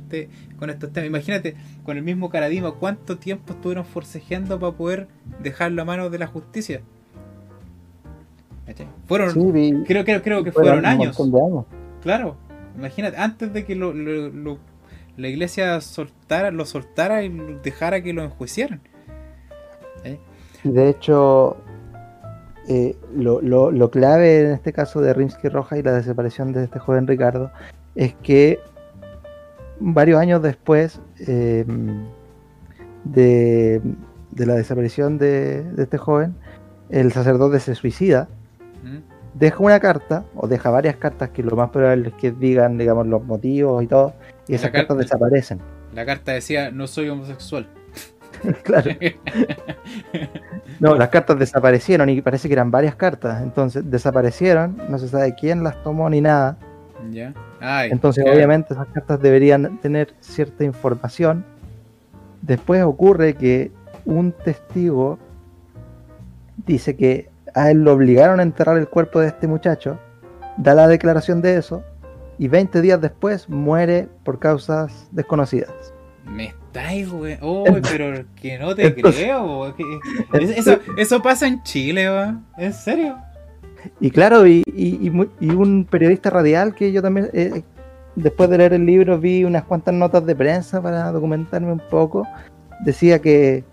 con 0.57 0.69
estos 0.69 0.91
temas. 0.91 1.07
Imagínate, 1.07 1.55
con 1.83 1.97
el 1.97 2.03
mismo 2.03 2.29
Caradima, 2.29 2.71
cuánto 2.71 3.17
tiempo 3.17 3.53
estuvieron 3.53 3.85
forcejeando 3.85 4.59
para 4.59 4.73
poder 4.73 5.07
dejarlo 5.41 5.81
a 5.81 5.85
manos 5.85 6.11
de 6.11 6.19
la 6.19 6.27
justicia. 6.27 6.81
Fueron, 9.07 9.31
creo, 9.85 10.03
creo, 10.03 10.21
creo 10.21 10.43
que 10.43 10.51
fueron, 10.51 10.85
años. 10.85 11.17
Claro, 12.01 12.35
imagínate, 12.77 13.17
antes 13.17 13.53
de 13.53 13.63
que 13.65 13.75
lo, 13.75 13.93
la 15.17 15.27
iglesia 15.27 15.81
soltara, 15.81 16.51
lo 16.51 16.65
soltara 16.65 17.23
y 17.23 17.29
dejara 17.63 18.01
que 18.01 18.13
lo 18.13 18.23
enjuiciaran. 18.23 18.81
¿Eh? 20.03 20.19
De 20.63 20.89
hecho, 20.89 21.57
eh, 22.67 22.95
lo, 23.13 23.41
lo, 23.41 23.91
clave 23.91 24.41
en 24.41 24.51
este 24.51 24.71
caso 24.73 25.01
de 25.01 25.13
Rimsky 25.13 25.49
Roja 25.49 25.77
y 25.77 25.83
la 25.83 25.93
desaparición 25.93 26.53
de 26.53 26.65
este 26.65 26.79
joven 26.79 27.07
Ricardo 27.07 27.51
es 27.95 28.13
que 28.15 28.59
varios 29.79 30.19
años 30.19 30.41
después 30.41 31.01
em, 31.19 32.05
de, 33.03 33.81
de, 34.31 34.45
la 34.45 34.55
desaparición 34.55 35.17
de, 35.17 35.63
de, 35.63 35.83
este 35.83 35.97
joven, 35.97 36.35
el 36.89 37.11
sacerdote 37.11 37.59
se 37.59 37.73
suicida 37.75 38.29
deja 39.37 39.63
una 39.63 39.79
carta, 39.79 40.25
o 40.35 40.47
deja 40.47 40.69
varias 40.69 40.95
cartas 40.95 41.29
que 41.29 41.43
lo 41.43 41.55
más 41.55 41.69
probable 41.69 42.09
es 42.09 42.13
que 42.15 42.31
digan, 42.31 42.77
digamos, 42.77 43.07
los 43.07 43.23
motivos 43.23 43.83
y 43.83 43.87
todo, 43.87 44.13
y 44.47 44.55
esas 44.55 44.71
cartas 44.71 44.97
desaparecen. 44.97 45.59
La 45.93 46.05
carta 46.05 46.31
decía, 46.31 46.71
no 46.71 46.87
soy 46.87 47.09
homosexual. 47.09 47.67
claro. 48.63 48.91
no, 50.79 50.95
las 50.95 51.09
cartas 51.09 51.39
desaparecieron 51.39 52.09
y 52.09 52.21
parece 52.21 52.47
que 52.47 52.53
eran 52.53 52.71
varias 52.71 52.95
cartas, 52.95 53.41
entonces 53.41 53.89
desaparecieron, 53.89 54.77
no 54.89 54.97
se 54.99 55.07
sabe 55.07 55.35
quién 55.35 55.63
las 55.63 55.81
tomó 55.83 56.09
ni 56.09 56.21
nada. 56.21 56.57
Ya. 57.11 57.33
entonces, 57.85 58.25
obviamente, 58.27 58.73
esas 58.73 58.87
cartas 58.87 59.21
deberían 59.21 59.77
tener 59.79 60.13
cierta 60.19 60.63
información. 60.63 61.45
Después 62.41 62.83
ocurre 62.83 63.35
que 63.35 63.71
un 64.05 64.31
testigo 64.31 65.19
dice 66.65 66.95
que 66.95 67.29
a 67.53 67.71
él 67.71 67.83
lo 67.83 67.93
obligaron 67.93 68.39
a 68.39 68.43
enterrar 68.43 68.77
el 68.77 68.87
cuerpo 68.87 69.19
de 69.19 69.27
este 69.27 69.47
muchacho, 69.47 69.99
da 70.57 70.73
la 70.73 70.87
declaración 70.87 71.41
de 71.41 71.57
eso 71.57 71.83
y 72.37 72.47
20 72.47 72.81
días 72.81 73.01
después 73.01 73.49
muere 73.49 74.07
por 74.23 74.39
causas 74.39 75.07
desconocidas. 75.11 75.93
Me 76.25 76.47
estáis, 76.47 77.09
güey. 77.09 77.37
Oh, 77.41 77.65
pero 77.89 78.25
que 78.35 78.57
no 78.59 78.75
te 78.75 78.93
creo. 78.93 79.73
Eso, 80.33 80.79
eso, 80.97 81.21
pasa 81.21 81.47
en 81.47 81.63
Chile, 81.63 82.09
güey. 82.09 82.29
¿En 82.57 82.73
serio? 82.73 83.17
Y 83.99 84.11
claro, 84.11 84.45
y, 84.45 84.63
y, 84.65 85.11
y, 85.39 85.49
un 85.49 85.85
periodista 85.85 86.29
radial 86.29 86.75
que 86.75 86.91
yo 86.91 87.01
también, 87.01 87.29
eh, 87.33 87.63
después 88.15 88.49
de 88.49 88.57
leer 88.57 88.73
el 88.73 88.85
libro, 88.85 89.17
vi 89.17 89.43
unas 89.43 89.63
cuantas 89.63 89.93
notas 89.93 90.25
de 90.25 90.35
prensa 90.35 90.81
para 90.81 91.11
documentarme 91.11 91.71
un 91.71 91.81
poco. 91.89 92.27
Decía 92.83 93.19
que, 93.19 93.63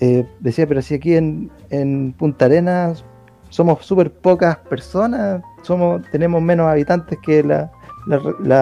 eh, 0.00 0.26
decía, 0.40 0.66
pero 0.66 0.82
si 0.82 0.94
aquí 0.94 1.14
en, 1.14 1.50
en 1.70 2.12
Punta 2.12 2.44
Arenas 2.44 3.04
somos 3.48 3.84
súper 3.84 4.12
pocas 4.12 4.56
personas, 4.58 5.42
somos 5.62 6.02
tenemos 6.10 6.42
menos 6.42 6.66
habitantes 6.68 7.18
que 7.22 7.42
la, 7.42 7.70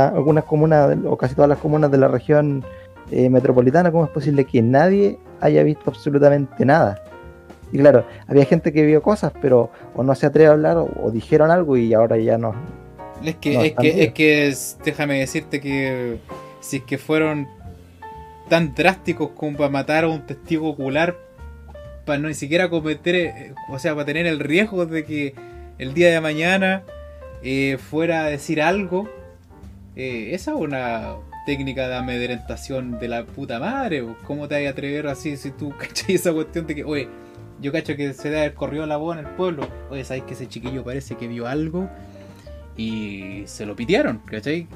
algunas 0.09 0.45
comunas 0.45 0.97
o 1.07 1.17
casi 1.17 1.35
todas 1.35 1.49
las 1.49 1.59
comunas 1.59 1.91
de 1.91 1.99
la 1.99 2.09
región 2.09 2.65
eh, 3.11 3.31
metropolitana, 3.31 3.91
¿cómo 3.91 4.05
es 4.05 4.11
posible 4.11 4.45
que 4.45 4.61
nadie 4.63 5.19
haya 5.41 5.63
visto 5.63 5.85
absolutamente 5.87 6.65
nada? 6.65 7.03
Y 7.73 7.79
claro, 7.79 8.05
había 8.27 8.45
gente 8.45 8.73
que 8.73 8.85
vio 8.85 9.03
cosas, 9.03 9.33
pero 9.41 9.71
o 9.95 10.03
no 10.03 10.15
se 10.15 10.27
atreve 10.27 10.49
a 10.49 10.53
hablar 10.53 10.77
o, 10.77 11.11
dijeron 11.11 11.51
algo 11.51 11.77
y 11.77 11.93
ahora 11.95 12.17
ya 12.19 12.39
no. 12.39 12.55
Es 13.25 13.37
que, 13.37 13.67
es, 13.67 13.75
que 13.75 14.05
es 14.05 14.13
que 14.13 14.55
déjame 14.85 15.19
decirte 15.19 15.61
que 15.61 16.19
si 16.61 16.79
es 16.79 16.83
que 16.85 16.99
fueron 16.99 17.49
tan 18.49 18.75
drásticos 18.75 19.31
como 19.31 19.57
para 19.57 19.71
matar 19.71 20.05
a 20.05 20.09
un 20.09 20.27
testigo 20.27 20.69
ocular, 20.69 21.17
para 22.05 22.19
no 22.19 22.29
ni 22.29 22.35
siquiera 22.35 22.71
cometer, 22.71 23.15
eh, 23.15 23.55
o 23.69 23.79
sea, 23.79 23.95
para 23.95 24.07
tener 24.07 24.27
el 24.27 24.39
riesgo 24.39 24.87
de 24.87 25.05
que 25.05 25.35
el 25.79 25.95
día 25.95 26.11
de 26.11 26.21
mañana 26.21 26.83
eh, 27.43 27.79
fuera 27.79 28.25
a 28.25 28.27
decir 28.27 28.61
algo, 28.61 29.09
eh, 29.97 30.31
esa 30.35 30.53
es 30.53 30.57
una 30.57 31.14
técnica 31.47 31.88
de 31.88 31.97
amedrentación 31.97 32.99
de 32.99 33.09
la 33.09 33.25
puta 33.25 33.59
madre. 33.61 34.05
¿Cómo 34.27 34.49
te 34.49 34.57
vas 34.57 34.67
a 34.67 34.71
atrever 34.71 35.07
así 35.07 35.37
si 35.37 35.51
tú 35.51 35.73
cachai 35.79 36.17
esa 36.17 36.33
cuestión 36.33 36.67
de 36.67 36.75
que, 36.75 36.85
oye, 36.85 37.09
yo 37.61 37.73
cacho 37.73 37.97
que 37.97 38.12
se 38.12 38.29
debe 38.29 38.41
haber 38.41 38.55
corrido 38.55 38.87
la 38.87 38.97
voz 38.97 39.17
en 39.17 39.25
el 39.25 39.31
pueblo? 39.35 39.69
Oye, 39.91 40.05
¿sabes 40.05 40.25
que 40.25 40.35
ese 40.35 40.49
chiquillo 40.49 40.85
parece 40.85 41.17
que 41.17 41.29
vio 41.29 41.47
algo? 41.47 41.88
Y 42.77 43.43
se 43.47 43.67
lo 43.67 43.75
pidieron, 43.75 44.19
¿cachai? 44.27 44.69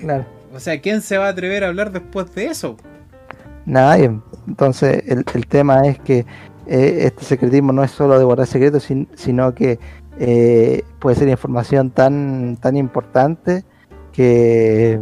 Claro. 0.00 0.26
O 0.52 0.58
sea, 0.58 0.80
¿quién 0.80 1.00
se 1.00 1.16
va 1.16 1.26
a 1.26 1.30
atrever 1.30 1.62
a 1.62 1.68
hablar 1.68 1.92
después 1.92 2.34
de 2.34 2.46
eso? 2.46 2.76
Nadie. 3.66 4.10
Entonces, 4.48 5.04
el, 5.06 5.24
el 5.32 5.46
tema 5.46 5.82
es 5.86 6.00
que 6.00 6.26
eh, 6.66 7.06
este 7.06 7.24
secretismo 7.24 7.72
no 7.72 7.82
es 7.82 7.90
solo 7.90 8.16
de 8.16 8.24
guardar 8.24 8.46
secretos, 8.46 8.88
sino 9.14 9.54
que 9.54 9.80
eh, 10.18 10.82
puede 10.98 11.16
ser 11.16 11.28
información 11.28 11.90
tan, 11.90 12.56
tan 12.56 12.76
importante 12.76 13.64
que 14.12 15.00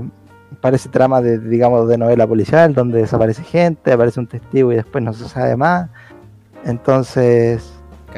parece 0.60 0.88
trama 0.88 1.20
de, 1.20 1.38
digamos, 1.38 1.88
de 1.88 1.98
novela 1.98 2.26
policial, 2.26 2.74
donde 2.74 3.00
desaparece 3.00 3.42
gente, 3.42 3.92
aparece 3.92 4.20
un 4.20 4.26
testigo 4.26 4.72
y 4.72 4.76
después 4.76 5.02
no 5.02 5.12
se 5.12 5.28
sabe 5.28 5.56
más. 5.56 5.88
Entonces, 6.64 7.72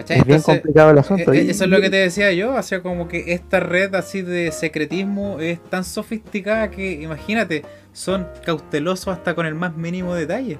es 0.08 0.24
bien 0.24 0.40
complicado 0.40 0.90
el 0.90 0.98
asunto. 0.98 1.32
Eh, 1.32 1.50
eso 1.50 1.64
es 1.64 1.70
lo 1.70 1.80
que 1.80 1.90
te 1.90 1.96
decía 1.96 2.32
yo, 2.32 2.54
o 2.54 2.62
sea, 2.62 2.80
como 2.80 3.08
que 3.08 3.32
esta 3.32 3.60
red 3.60 3.94
así 3.94 4.22
de 4.22 4.52
secretismo 4.52 5.40
es 5.40 5.62
tan 5.64 5.84
sofisticada 5.84 6.70
que, 6.70 6.92
imagínate, 6.92 7.64
son 7.92 8.26
cautelosos 8.44 9.08
hasta 9.08 9.34
con 9.34 9.46
el 9.46 9.54
más 9.54 9.76
mínimo 9.76 10.14
detalle. 10.14 10.58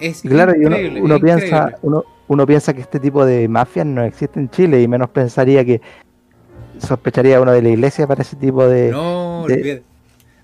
Es 0.00 0.22
claro, 0.22 0.54
uno, 1.02 1.20
piensa, 1.20 1.76
uno, 1.82 2.04
piensa 2.46 2.72
que 2.72 2.80
este 2.80 3.00
tipo 3.00 3.24
de 3.24 3.48
mafias 3.48 3.86
no 3.86 4.04
existe 4.04 4.38
en 4.38 4.50
Chile 4.50 4.80
y 4.82 4.88
menos 4.88 5.10
pensaría 5.10 5.64
que 5.64 5.80
sospecharía 6.78 7.40
uno 7.40 7.52
de 7.52 7.62
la 7.62 7.70
iglesia 7.70 8.06
para 8.06 8.22
ese 8.22 8.36
tipo 8.36 8.66
de. 8.66 8.90
No, 8.90 9.42
olvídate, 9.42 9.82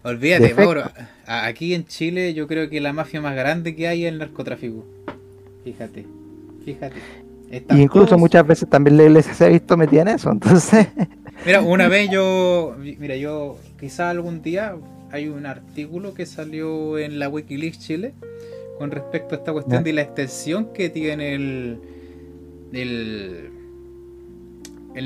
olvídate 0.02 0.54
Mauro. 0.54 0.82
Aquí 1.26 1.74
en 1.74 1.86
Chile 1.86 2.34
yo 2.34 2.46
creo 2.46 2.68
que 2.68 2.80
la 2.80 2.92
mafia 2.92 3.20
más 3.20 3.34
grande 3.34 3.74
que 3.74 3.88
hay 3.88 4.04
es 4.04 4.12
el 4.12 4.18
narcotráfico. 4.18 4.84
Fíjate, 5.64 6.06
fíjate. 6.64 6.96
y 7.70 7.80
incluso 7.80 8.16
muchas 8.18 8.46
veces 8.46 8.68
también 8.68 8.96
la 8.96 9.04
iglesia 9.04 9.34
se 9.34 9.44
ha 9.44 9.48
visto 9.48 9.76
metida 9.76 10.02
en 10.02 10.08
eso, 10.08 10.30
entonces. 10.30 10.88
Mira, 11.44 11.60
una 11.60 11.86
vez 11.86 12.10
yo, 12.10 12.74
mira, 12.78 13.14
yo 13.14 13.58
quizá 13.78 14.08
algún 14.10 14.42
día 14.42 14.74
hay 15.12 15.28
un 15.28 15.46
artículo 15.46 16.14
que 16.14 16.26
salió 16.26 16.98
en 16.98 17.18
la 17.18 17.28
Wikileaks 17.28 17.78
Chile 17.78 18.14
con 18.78 18.90
respecto 18.90 19.34
a 19.34 19.38
esta 19.38 19.52
cuestión 19.52 19.84
de 19.84 19.92
la 19.92 20.02
extensión 20.02 20.72
que 20.72 20.90
tiene 20.90 21.34
el, 21.34 21.80
el, 22.72 23.50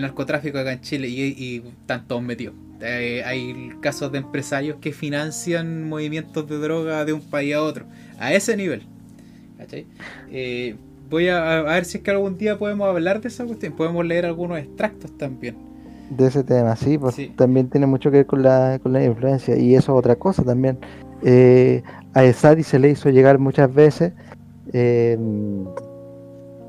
narcotráfico 0.00 0.58
acá 0.58 0.72
en 0.72 0.80
Chile 0.80 1.08
y, 1.08 1.22
y 1.22 1.62
están 1.80 2.06
todos 2.06 2.22
metidos. 2.22 2.54
Eh, 2.82 3.22
hay 3.26 3.72
casos 3.80 4.10
de 4.10 4.18
empresarios 4.18 4.78
que 4.80 4.92
financian 4.92 5.88
movimientos 5.88 6.48
de 6.48 6.56
droga 6.58 7.04
de 7.04 7.12
un 7.12 7.20
país 7.20 7.54
a 7.54 7.62
otro, 7.62 7.84
a 8.18 8.32
ese 8.32 8.56
nivel. 8.56 8.82
Eh, 10.30 10.76
voy 11.10 11.28
a, 11.28 11.62
ver 11.62 11.84
si 11.84 11.98
es 11.98 12.04
que 12.04 12.10
algún 12.10 12.38
día 12.38 12.58
podemos 12.58 12.88
hablar 12.88 13.20
de 13.20 13.28
esa 13.28 13.44
cuestión, 13.44 13.74
podemos 13.74 14.04
leer 14.06 14.24
algunos 14.24 14.58
extractos 14.58 15.16
también. 15.18 15.56
De 16.08 16.26
ese 16.26 16.42
tema, 16.42 16.74
sí, 16.74 16.98
pues 16.98 17.16
también 17.36 17.68
tiene 17.68 17.86
mucho 17.86 18.10
que 18.10 18.18
ver 18.18 18.26
con 18.26 18.42
la, 18.42 18.80
con 18.82 18.92
la 18.92 19.04
influencia 19.04 19.56
y 19.56 19.74
eso 19.74 19.92
es 19.92 19.98
otra 19.98 20.16
cosa 20.16 20.42
también. 20.42 20.78
Eh, 21.22 21.82
a 22.14 22.24
Esadi 22.24 22.62
se 22.62 22.78
le 22.78 22.90
hizo 22.90 23.10
llegar 23.10 23.38
muchas 23.38 23.72
veces 23.72 24.12
em, 24.72 25.64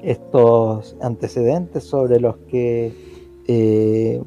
estos 0.01 0.95
antecedentes 1.01 1.83
sobre 1.83 2.19
los 2.19 2.35
que 2.49 2.93
eh, 3.47 4.21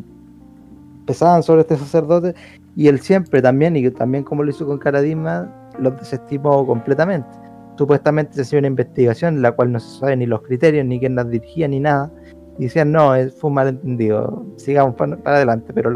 pesaban 1.07 1.43
sobre 1.43 1.63
este 1.63 1.77
sacerdote 1.77 2.35
y 2.77 2.89
él 2.89 3.01
siempre 3.01 3.41
también, 3.41 3.77
y 3.77 3.89
también 3.91 4.25
como 4.25 4.43
lo 4.43 4.51
hizo 4.51 4.67
con 4.67 4.79
Caradima, 4.79 5.71
los 5.79 5.97
desestimó 5.97 6.67
completamente. 6.67 7.29
Supuestamente 7.77 8.35
se 8.35 8.43
hacía 8.43 8.59
una 8.61 8.69
investigación 8.69 9.37
en 9.37 9.43
la 9.43 9.53
cual 9.53 9.73
no 9.73 9.81
se 9.81 10.01
sabe 10.01 10.17
ni 10.17 10.27
los 10.27 10.43
criterios, 10.43 10.85
ni 10.87 10.99
quién 10.99 11.15
las 11.15 11.29
dirigía, 11.29 11.69
ni 11.69 11.81
nada. 11.81 12.11
Y 12.59 12.65
decían, 12.65 12.93
no, 12.93 13.13
fue 13.39 13.49
un 13.49 13.55
malentendido, 13.55 14.45
sigamos 14.57 14.95
para, 14.95 15.19
adelante. 15.25 15.73
Pero 15.73 15.93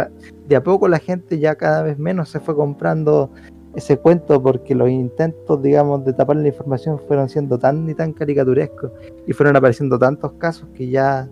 de 0.48 0.56
a 0.56 0.62
poco 0.62 0.88
la 0.88 0.98
gente 0.98 1.38
ya 1.38 1.54
cada 1.54 1.82
vez 1.82 1.98
menos 1.98 2.28
se 2.30 2.40
fue 2.40 2.54
comprando 2.56 3.30
ese 3.78 3.96
cuento 3.96 4.42
porque 4.42 4.74
los 4.74 4.90
intentos, 4.90 5.62
digamos, 5.62 6.04
de 6.04 6.12
tapar 6.12 6.36
la 6.36 6.48
información 6.48 7.00
fueron 7.06 7.28
siendo 7.28 7.58
tan 7.58 7.88
y 7.88 7.94
tan 7.94 8.12
caricaturescos 8.12 8.92
y 9.26 9.32
fueron 9.32 9.56
apareciendo 9.56 9.98
tantos 9.98 10.32
casos 10.32 10.68
que 10.74 10.88
ya 10.88 11.28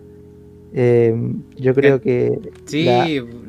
eh, 0.72 1.14
yo 1.56 1.74
creo 1.74 2.00
que... 2.00 2.38
Sí, 2.64 2.88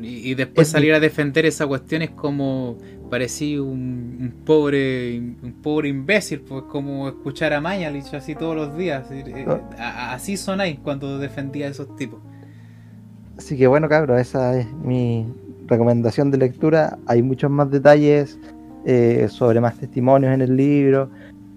y 0.02 0.34
después 0.34 0.68
salir 0.68 0.94
a 0.94 1.00
defender 1.00 1.46
esa 1.46 1.66
cuestión 1.66 2.02
es 2.02 2.10
como 2.10 2.76
parecía 3.10 3.62
un, 3.62 4.34
pobre 4.44 5.18
un 5.18 5.54
pobre 5.62 5.88
imbécil, 5.88 6.40
pues 6.40 6.64
como 6.64 7.08
escuchar 7.08 7.52
a 7.54 7.60
Mañalich 7.60 8.12
así 8.14 8.34
todos 8.34 8.54
los 8.54 8.76
días. 8.76 9.10
Eh, 9.10 9.46
ah. 9.78 10.12
Así 10.12 10.36
sonáis 10.36 10.78
cuando 10.80 11.18
defendía 11.18 11.66
a 11.66 11.70
esos 11.70 11.96
tipos. 11.96 12.20
Así 13.36 13.56
que 13.56 13.66
bueno, 13.66 13.88
cabrón, 13.88 14.18
esa 14.18 14.58
es 14.58 14.66
mi 14.72 15.26
recomendación 15.66 16.30
de 16.30 16.38
lectura. 16.38 16.98
Hay 17.06 17.22
muchos 17.22 17.50
más 17.50 17.70
detalles 17.70 18.38
eh, 18.84 19.26
sobre 19.28 19.60
más 19.60 19.76
testimonios 19.76 20.32
en 20.32 20.42
el 20.42 20.56
libro, 20.56 21.10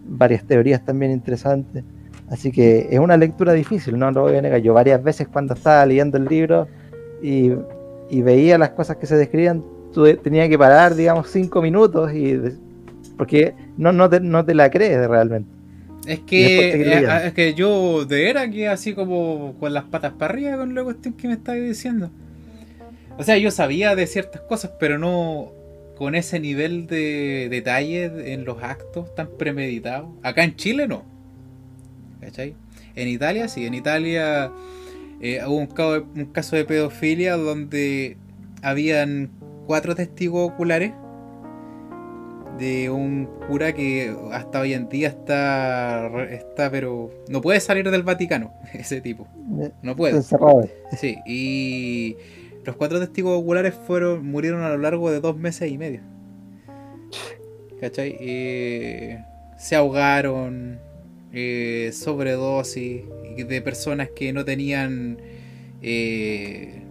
varias 0.05 0.43
teorías 0.43 0.83
también 0.83 1.11
interesantes. 1.11 1.83
Así 2.29 2.51
que 2.51 2.87
es 2.89 2.99
una 2.99 3.17
lectura 3.17 3.53
difícil, 3.53 3.99
no 3.99 4.09
lo 4.11 4.21
voy 4.21 4.37
a 4.37 4.41
negar. 4.41 4.61
Yo 4.61 4.73
varias 4.73 5.03
veces 5.03 5.27
cuando 5.27 5.53
estaba 5.53 5.85
leyendo 5.85 6.17
el 6.17 6.25
libro 6.25 6.67
y, 7.21 7.51
veía 8.21 8.57
las 8.57 8.69
cosas 8.71 8.97
que 8.97 9.05
se 9.05 9.15
describían, 9.15 9.63
tenía 10.23 10.47
que 10.47 10.57
parar, 10.57 10.95
digamos, 10.95 11.29
cinco 11.29 11.61
minutos 11.61 12.13
y 12.13 12.39
porque 13.17 13.53
no, 13.77 13.91
no, 13.91 14.09
te, 14.09 14.19
no 14.19 14.43
te 14.43 14.53
la 14.53 14.69
crees 14.69 15.07
realmente. 15.07 15.49
Es 16.07 16.19
que, 16.19 16.81
eh, 16.81 17.25
es 17.25 17.33
que 17.33 17.53
yo 17.53 18.05
de 18.05 18.29
era 18.29 18.49
que 18.49 18.67
así 18.67 18.93
como 18.93 19.55
con 19.59 19.73
las 19.73 19.83
patas 19.83 20.13
para 20.13 20.33
arriba 20.33 20.57
con 20.57 20.73
la 20.73 20.83
cuestión 20.83 21.13
que 21.13 21.27
me 21.27 21.35
estaba 21.35 21.57
diciendo. 21.57 22.09
O 23.17 23.23
sea, 23.23 23.37
yo 23.37 23.51
sabía 23.51 23.95
de 23.95 24.07
ciertas 24.07 24.41
cosas, 24.41 24.71
pero 24.79 24.97
no, 24.97 25.51
con 26.01 26.15
ese 26.15 26.39
nivel 26.39 26.87
de 26.87 27.47
detalle 27.51 28.33
en 28.33 28.43
los 28.43 28.63
actos 28.63 29.13
tan 29.13 29.29
premeditados. 29.37 30.09
Acá 30.23 30.43
en 30.43 30.55
Chile 30.55 30.87
no. 30.87 31.03
¿Cachai? 32.19 32.55
En 32.95 33.07
Italia 33.07 33.47
sí, 33.47 33.67
en 33.67 33.75
Italia 33.75 34.51
eh, 35.21 35.41
hubo 35.45 35.57
un 35.57 36.25
caso, 36.25 36.55
de 36.55 36.65
pedofilia 36.65 37.37
donde 37.37 38.17
habían 38.63 39.29
cuatro 39.67 39.93
testigos 39.93 40.49
oculares 40.49 40.91
de 42.57 42.89
un 42.89 43.29
cura 43.47 43.71
que 43.73 44.11
hasta 44.31 44.61
hoy 44.61 44.73
en 44.73 44.89
día 44.89 45.09
está, 45.09 46.09
está 46.31 46.71
pero 46.71 47.11
no 47.29 47.41
puede 47.41 47.59
salir 47.59 47.91
del 47.91 48.01
Vaticano, 48.01 48.51
ese 48.73 49.01
tipo. 49.01 49.27
No 49.83 49.95
puede. 49.95 50.23
Sí, 50.97 51.19
y 51.27 52.17
los 52.63 52.75
cuatro 52.75 52.99
testigos 52.99 53.39
oculares 53.39 53.73
fueron, 53.73 54.25
murieron 54.25 54.61
a 54.61 54.69
lo 54.69 54.77
largo 54.77 55.11
de 55.11 55.19
dos 55.19 55.37
meses 55.37 55.71
y 55.71 55.77
medio. 55.77 56.01
¿Cachai? 57.79 58.17
se 59.57 59.75
ahogaron. 59.75 60.79
eh, 61.33 61.91
sobredosis, 61.93 63.03
de 63.37 63.61
personas 63.61 64.09
que 64.09 64.33
no 64.33 64.43
tenían, 64.45 65.17
eh, 65.81 66.81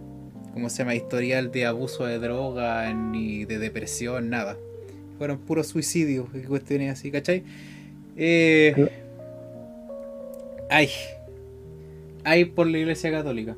¿cómo 0.53 0.69
se 0.69 0.79
llama?, 0.79 0.95
historial 0.95 1.51
de 1.51 1.65
abuso 1.65 2.05
de 2.05 2.19
droga, 2.19 2.91
ni 2.93 3.45
de 3.45 3.59
depresión, 3.59 4.29
nada. 4.29 4.57
Fueron 5.17 5.37
puros 5.39 5.67
suicidios 5.67 6.27
y 6.33 6.39
cuestiones 6.39 6.91
así, 6.91 7.11
¿cachai? 7.11 7.43
Eh, 8.17 8.89
hay. 10.69 10.89
Hay 12.23 12.45
por 12.45 12.67
la 12.67 12.77
iglesia 12.77 13.11
católica. 13.11 13.55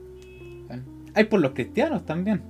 Hay 1.13 1.25
por 1.25 1.39
los 1.39 1.51
cristianos 1.51 2.05
también. 2.05 2.41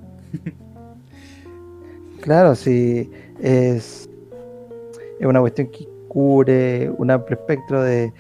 claro, 2.22 2.56
sí. 2.56 3.10
Es, 3.40 4.10
es 5.20 5.26
una 5.26 5.40
cuestión 5.40 5.68
que 5.68 5.88
cubre 6.14 6.92
un 6.98 7.10
amplio 7.10 7.38
espectro 7.38 7.82
de, 7.82 8.14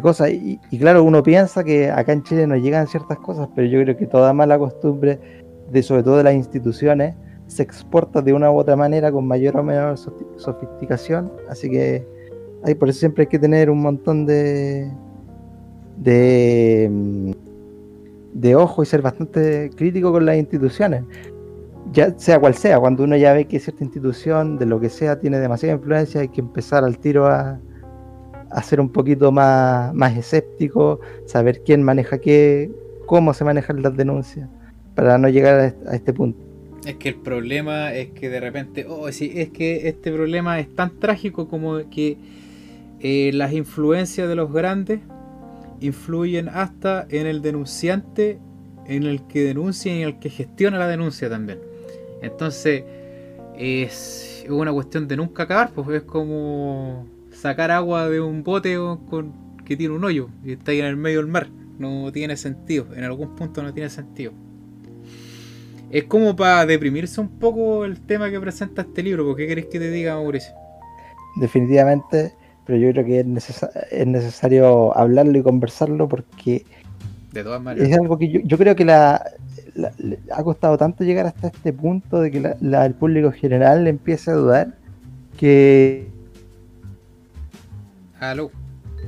cosas. 0.00 0.30
Y, 0.30 0.58
claro, 0.78 1.02
uno 1.02 1.22
piensa 1.22 1.64
que 1.64 1.90
acá 1.90 2.12
en 2.12 2.22
Chile 2.22 2.46
no 2.46 2.56
llegan 2.56 2.86
ciertas 2.86 3.18
cosas, 3.18 3.48
pero 3.54 3.66
yo 3.66 3.82
creo 3.82 3.96
que 3.96 4.06
toda 4.06 4.32
mala 4.32 4.58
costumbre, 4.58 5.18
de 5.70 5.82
sobre 5.82 6.04
todo 6.04 6.16
de 6.16 6.24
las 6.24 6.34
instituciones, 6.34 7.14
se 7.48 7.64
exporta 7.64 8.22
de 8.22 8.32
una 8.32 8.50
u 8.52 8.56
otra 8.56 8.76
manera 8.76 9.10
con 9.10 9.26
mayor 9.26 9.56
o 9.56 9.64
menor 9.64 9.98
sofisticación. 9.98 11.32
Así 11.48 11.68
que 11.68 12.06
hay 12.62 12.74
por 12.76 12.88
eso 12.88 13.00
siempre 13.00 13.22
hay 13.22 13.28
que 13.28 13.38
tener 13.40 13.68
un 13.68 13.82
montón 13.82 14.26
de, 14.26 14.88
de, 15.96 16.88
mm, 16.90 17.30
de 18.32 18.54
ojo 18.54 18.82
y 18.82 18.86
ser 18.86 19.02
bastante 19.02 19.70
crítico 19.76 20.12
con 20.12 20.26
las 20.26 20.36
instituciones. 20.36 21.04
Ya 21.92 22.16
sea 22.18 22.38
cual 22.38 22.54
sea, 22.54 22.78
cuando 22.78 23.04
uno 23.04 23.16
ya 23.16 23.32
ve 23.32 23.46
que 23.46 23.58
cierta 23.58 23.82
institución, 23.82 24.58
de 24.58 24.66
lo 24.66 24.78
que 24.78 24.88
sea, 24.88 25.18
tiene 25.18 25.38
demasiada 25.38 25.74
influencia, 25.74 26.20
hay 26.20 26.28
que 26.28 26.40
empezar 26.40 26.84
al 26.84 26.98
tiro 26.98 27.26
a, 27.26 27.58
a 28.50 28.62
ser 28.62 28.80
un 28.80 28.90
poquito 28.90 29.32
más, 29.32 29.92
más 29.94 30.16
escéptico, 30.16 31.00
saber 31.26 31.62
quién 31.64 31.82
maneja 31.82 32.18
qué, 32.18 32.70
cómo 33.06 33.34
se 33.34 33.44
manejan 33.44 33.82
las 33.82 33.96
denuncias, 33.96 34.48
para 34.94 35.18
no 35.18 35.28
llegar 35.28 35.74
a 35.86 35.94
este 35.94 36.12
punto. 36.12 36.44
Es 36.86 36.96
que 36.96 37.10
el 37.10 37.16
problema 37.16 37.92
es 37.92 38.10
que 38.10 38.28
de 38.28 38.40
repente, 38.40 38.86
oh, 38.88 39.10
sí, 39.12 39.32
es 39.34 39.50
que 39.50 39.88
este 39.88 40.12
problema 40.12 40.60
es 40.60 40.74
tan 40.74 40.98
trágico 40.98 41.48
como 41.48 41.78
que 41.90 42.16
eh, 43.00 43.30
las 43.34 43.52
influencias 43.52 44.28
de 44.28 44.34
los 44.34 44.52
grandes 44.52 45.00
influyen 45.80 46.48
hasta 46.48 47.06
en 47.08 47.26
el 47.26 47.42
denunciante, 47.42 48.38
en 48.86 49.04
el 49.04 49.26
que 49.26 49.42
denuncia 49.42 49.94
y 49.94 50.02
en 50.02 50.08
el 50.08 50.18
que 50.18 50.30
gestiona 50.30 50.78
la 50.78 50.86
denuncia 50.86 51.28
también. 51.28 51.58
Entonces, 52.22 52.84
es 53.56 54.44
una 54.48 54.72
cuestión 54.72 55.08
de 55.08 55.16
nunca 55.16 55.44
acabar, 55.44 55.72
pues 55.72 55.88
es 55.88 56.02
como 56.02 57.06
sacar 57.32 57.70
agua 57.70 58.08
de 58.08 58.20
un 58.20 58.42
bote 58.42 58.76
con, 59.08 59.32
que 59.64 59.76
tiene 59.76 59.94
un 59.94 60.04
hoyo 60.04 60.28
y 60.44 60.52
está 60.52 60.72
ahí 60.72 60.80
en 60.80 60.86
el 60.86 60.96
medio 60.96 61.18
del 61.18 61.28
mar. 61.28 61.48
No 61.78 62.12
tiene 62.12 62.36
sentido, 62.36 62.86
en 62.94 63.04
algún 63.04 63.34
punto 63.36 63.62
no 63.62 63.72
tiene 63.72 63.88
sentido. 63.88 64.32
Es 65.90 66.04
como 66.04 66.36
para 66.36 66.66
deprimirse 66.66 67.20
un 67.20 67.38
poco 67.38 67.84
el 67.84 68.00
tema 68.00 68.30
que 68.30 68.38
presenta 68.38 68.82
este 68.82 69.02
libro. 69.02 69.24
¿Por 69.24 69.36
qué 69.36 69.46
querés 69.46 69.66
que 69.66 69.78
te 69.78 69.90
diga, 69.90 70.14
Mauricio? 70.14 70.52
Definitivamente 71.36 72.34
pero 72.70 72.80
yo 72.80 72.92
creo 72.92 73.04
que 73.04 73.20
es, 73.36 73.66
es 73.90 74.06
necesario 74.06 74.96
hablarlo 74.96 75.36
y 75.36 75.42
conversarlo 75.42 76.08
porque 76.08 76.64
de 77.32 77.42
todas 77.42 77.60
maneras. 77.60 77.88
es 77.88 77.98
algo 77.98 78.16
que 78.16 78.44
yo, 78.44 78.58
creo 78.58 78.76
que 78.76 78.84
la, 78.84 79.24
ha 80.30 80.42
costado 80.44 80.78
tanto 80.78 81.02
llegar 81.02 81.26
hasta 81.26 81.48
este 81.48 81.72
punto 81.72 82.20
de 82.20 82.30
que 82.30 82.54
la, 82.60 82.86
el 82.86 82.94
público 82.94 83.32
general 83.32 83.88
empiece 83.88 84.30
a 84.30 84.34
dudar 84.34 84.74
que... 85.36 86.06
Aló. 88.20 88.52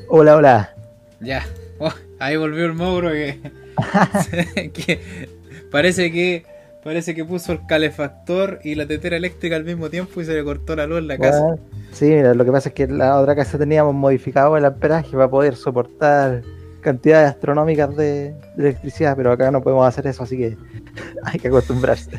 Hola, 0.09 0.37
hola. 0.37 0.75
Ya, 1.21 1.45
oh, 1.79 1.93
ahí 2.19 2.37
volvió 2.37 2.65
el 2.65 2.73
mogro 2.73 3.13
que, 3.13 3.39
que 4.73 5.29
parece 5.71 6.11
que 6.11 6.45
Parece 6.85 7.15
que 7.15 7.25
puso 7.25 7.53
el 7.53 7.65
calefactor 7.65 8.59
y 8.65 8.75
la 8.75 8.87
tetera 8.87 9.17
eléctrica 9.17 9.55
al 9.55 9.65
mismo 9.65 9.89
tiempo 9.89 10.21
y 10.21 10.25
se 10.25 10.35
le 10.35 10.43
cortó 10.43 10.75
la 10.75 10.87
luz 10.87 10.99
en 10.99 11.09
la 11.09 11.19
casa. 11.19 11.57
sí, 11.93 12.07
mira, 12.07 12.35
lo 12.35 12.45
que 12.45 12.51
pasa 12.51 12.71
es 12.71 12.75
que 12.75 12.83
en 12.85 12.99
la 12.99 13.21
otra 13.21 13.37
casa 13.37 13.57
teníamos 13.57 13.95
modificado 13.95 14.57
el 14.57 14.65
amperaje 14.65 15.13
para 15.13 15.29
poder 15.29 15.55
soportar 15.55 16.43
cantidades 16.81 17.31
astronómicas 17.31 17.97
de, 17.97 18.35
electricidad, 18.59 19.17
pero 19.17 19.31
acá 19.31 19.53
no 19.53 19.63
podemos 19.63 19.87
hacer 19.87 20.09
eso, 20.09 20.25
así 20.25 20.37
que 20.37 20.57
hay 21.25 21.39
que 21.39 21.49
acostumbrarse. 21.49 22.11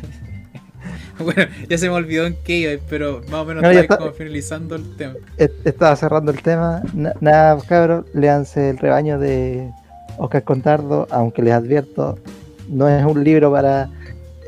bueno, 1.18 1.44
ya 1.68 1.76
se 1.76 1.88
me 1.90 1.94
olvidó 1.94 2.26
en 2.26 2.36
qué 2.42 2.56
iba, 2.56 2.82
pero 2.88 3.20
más 3.30 3.42
o 3.42 3.44
menos 3.44 3.64
está, 3.64 3.98
como 3.98 4.12
finalizando 4.12 4.76
el 4.76 4.96
tema. 4.96 5.14
Estaba 5.36 5.94
cerrando 5.94 6.32
el 6.32 6.40
tema. 6.40 6.82
nada, 7.20 7.58
cabros, 7.68 8.06
léanse 8.14 8.70
el 8.70 8.78
rebaño 8.78 9.18
de 9.18 9.70
Oscar 10.16 10.42
Contardo, 10.42 11.06
aunque 11.10 11.42
les 11.42 11.52
advierto, 11.52 12.18
no 12.68 12.88
es 12.88 13.04
un 13.04 13.22
libro 13.22 13.52
para 13.52 13.90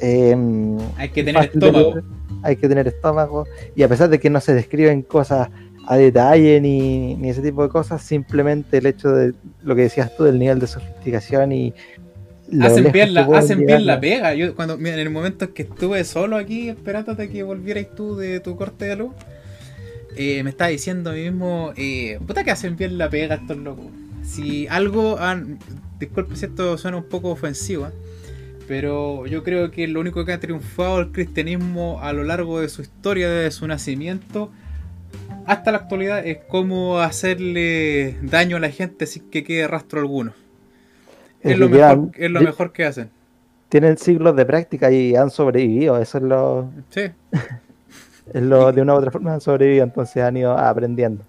Em, 0.01 0.79
hay 0.97 1.09
que 1.09 1.25
tener 1.25 1.45
estómago. 1.45 1.95
hay 2.43 2.57
que 2.57 2.69
tener 2.69 2.89
estómago. 2.89 3.47
Y 3.75 3.83
a 3.83 3.89
pesar 3.89 4.09
de 4.09 4.21
que 4.21 4.31
no 4.31 4.41
se 4.41 4.55
describen 4.55 5.03
cosas 5.03 5.49
a 5.87 5.97
detalle 5.97 6.61
ni, 6.61 7.15
ni, 7.15 7.31
ese 7.31 7.43
tipo 7.43 7.63
de 7.63 7.69
cosas, 7.69 8.03
simplemente 8.03 8.79
el 8.79 8.87
hecho 8.87 9.11
de 9.11 9.35
lo 9.63 9.75
que 9.77 9.83
decías 9.83 10.15
tú 10.17 10.25
del 10.25 10.39
nivel 10.39 10.59
de 10.59 10.67
sofisticación 10.67 11.53
y... 11.53 11.75
Hacen 12.61 12.93
bien, 12.93 13.13
la, 13.13 13.23
hacen 13.23 13.67
bien 13.67 13.87
la 13.87 13.99
pega. 13.99 14.33
Yo 14.35 14.55
cuando 14.55 14.75
en 14.75 14.87
el 14.87 15.11
momento 15.11 15.53
que 15.53 15.63
estuve 15.63 16.05
solo 16.05 16.37
aquí 16.37 16.69
esperándote 16.69 17.29
que 17.29 17.43
volvierais 17.43 17.93
tú 17.95 18.17
de 18.17 18.39
tu 18.39 18.55
corte 18.55 18.85
de 18.85 18.97
luz, 18.97 19.13
eh, 20.17 20.45
me 20.45 20.51
estaba 20.51 20.71
diciendo 20.71 21.11
a 21.11 21.13
mí 21.13 21.23
mismo, 21.23 21.73
eh, 21.77 22.21
puta 22.25 22.45
que 22.45 22.53
hacen 22.53 22.77
bien 22.77 22.99
la 22.99 23.11
pega 23.11 23.35
estos 23.37 23.57
locos. 23.57 23.87
Si 24.23 24.67
algo 24.69 25.19
han... 25.19 25.59
Disculpe 25.99 26.37
si 26.37 26.45
esto 26.45 26.79
suena 26.79 26.99
un 26.99 27.09
poco 27.09 27.31
ofensivo, 27.31 27.87
¿eh? 27.87 27.91
Pero 28.67 29.27
yo 29.27 29.45
creo 29.45 29.71
que 29.71 29.87
lo 29.87 30.01
único 30.01 30.25
que 30.25 30.33
ha 30.33 30.41
triunfado 30.41 31.01
el 31.01 31.13
cristianismo 31.13 32.01
a 32.03 32.13
lo 32.13 32.25
largo 32.25 32.61
de 32.61 32.69
su 32.69 32.83
historia, 32.83 33.31
desde 33.31 33.51
su 33.53 33.67
nacimiento 33.67 34.51
hasta 35.47 35.71
la 35.71 35.79
actualidad, 35.79 36.27
es 36.27 36.39
cómo 36.49 36.99
hacerle 36.99 38.17
daño 38.23 38.57
a 38.57 38.61
la 38.61 38.71
gente 38.71 39.07
sin 39.07 39.31
que 39.31 39.45
quede 39.45 39.69
rastro 39.69 40.01
alguno. 40.01 40.33
Es, 41.41 41.57
lo, 41.57 41.69
mejor, 41.69 42.11
es 42.15 42.31
lo 42.31 42.41
mejor 42.41 42.73
que 42.73 42.85
hacen. 42.85 43.11
Tienen 43.69 43.97
siglos 43.99 44.35
de 44.35 44.45
práctica 44.45 44.91
y 44.91 45.15
han 45.15 45.31
sobrevivido, 45.31 45.99
eso 45.99 46.19
es 46.19 46.25
lo... 46.25 46.71
Sí. 46.91 47.03
es 48.33 48.43
lo 48.43 48.73
de 48.73 48.83
una 48.83 48.95
u 48.95 48.97
otra 48.97 49.13
forma 49.13 49.35
han 49.35 49.41
sobrevivido, 49.41 49.85
entonces 49.85 50.23
han 50.23 50.37
ido 50.37 50.59
aprendiendo. 50.59 51.23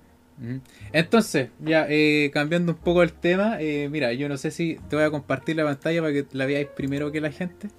Entonces, 0.94 1.50
ya 1.60 1.88
eh, 1.90 2.30
cambiando 2.32 2.74
un 2.74 2.78
poco 2.78 3.02
el 3.02 3.12
tema, 3.12 3.60
eh, 3.60 3.90
mira, 3.90 4.14
yo 4.14 4.30
no 4.30 4.38
sé 4.38 4.52
si 4.52 4.80
te 4.88 4.96
voy 4.96 5.06
a 5.06 5.10
compartir 5.10 5.56
la 5.56 5.64
pantalla 5.64 6.02
para 6.02 6.14
que 6.14 6.28
la 6.32 6.46
veáis 6.46 6.68
primero 6.68 7.12
que 7.12 7.22
la 7.22 7.32
gente. 7.32 7.70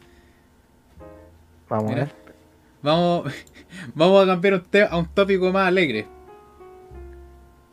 Vamos 1.69 1.93
a 1.93 1.95
ver. 1.95 2.13
Vamos, 2.83 3.33
vamos 3.95 4.25
a 4.25 4.27
cambiar 4.27 4.55
un 4.55 4.63
a 4.91 4.97
un 4.97 5.07
tópico 5.07 5.53
más 5.53 5.69
alegre. 5.69 6.07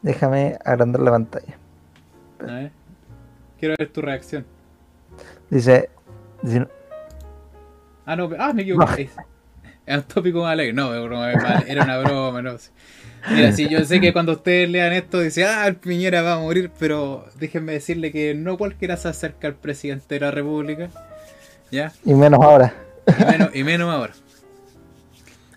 Déjame 0.01 0.57
agrandar 0.63 1.01
la 1.01 1.11
pantalla. 1.11 1.57
A 2.39 2.53
ver. 2.53 2.71
Quiero 3.59 3.75
ver 3.79 3.89
tu 3.89 4.01
reacción. 4.01 4.45
Dice. 5.49 5.89
Ah, 8.05 8.15
no, 8.15 8.29
ah, 8.37 8.53
me 8.53 8.61
equivoqué. 8.61 9.09
Es 9.85 9.97
un 9.97 10.03
tópico 10.03 10.41
más 10.41 10.53
alegre. 10.53 10.73
No, 10.73 10.93
era 10.93 11.83
una 11.83 11.97
broma, 11.99 12.41
no. 12.41 12.55
Mira, 13.31 13.51
sí, 13.51 13.67
yo 13.67 13.83
sé 13.85 13.99
que 13.99 14.13
cuando 14.13 14.33
ustedes 14.33 14.69
lean 14.69 14.93
esto 14.93 15.19
dicen, 15.19 15.47
ah, 15.47 15.67
el 15.67 15.75
Piñera 15.75 16.21
va 16.21 16.33
a 16.33 16.39
morir, 16.39 16.71
pero 16.79 17.25
déjenme 17.39 17.73
decirle 17.73 18.11
que 18.11 18.35
no 18.35 18.57
cualquiera 18.57 18.97
se 18.97 19.07
acerca 19.07 19.47
al 19.47 19.55
presidente 19.55 20.15
de 20.15 20.21
la 20.21 20.31
República. 20.31 20.89
¿Ya? 21.71 21.91
Y 22.03 22.13
menos 22.13 22.39
ahora. 22.41 22.73
Y 23.53 23.63
menos, 23.63 23.93
ahora. 23.93 24.13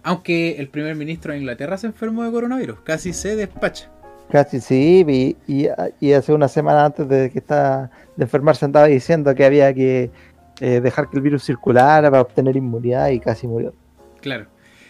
Aunque 0.03 0.57
el 0.59 0.69
primer 0.69 0.95
ministro 0.95 1.33
de 1.33 1.39
Inglaterra 1.39 1.77
se 1.77 1.87
enfermó 1.87 2.25
de 2.25 2.31
coronavirus, 2.31 2.81
casi 2.81 3.13
se 3.13 3.37
despacha. 3.37 3.91
Casi 4.31 4.61
sí, 4.61 5.05
y, 5.47 5.69
y, 6.01 6.13
hace 6.13 6.33
una 6.33 6.49
semana 6.49 6.85
antes 6.85 7.09
de 7.09 7.31
que 7.31 7.39
está 7.39 7.91
de 8.17 8.25
enfermarse 8.25 8.65
andaba 8.67 8.87
diciendo 8.87 9.35
que 9.35 9.45
había 9.45 9.73
que 9.73 10.11
eh, 10.61 10.81
dejar 10.81 11.09
que 11.09 11.17
el 11.17 11.23
virus 11.23 11.45
circulara 11.45 12.11
para 12.11 12.23
obtener 12.23 12.57
inmunidad 12.57 13.09
y 13.09 13.21
casi 13.21 13.47
murió. 13.47 13.73
Claro. 14.21 14.47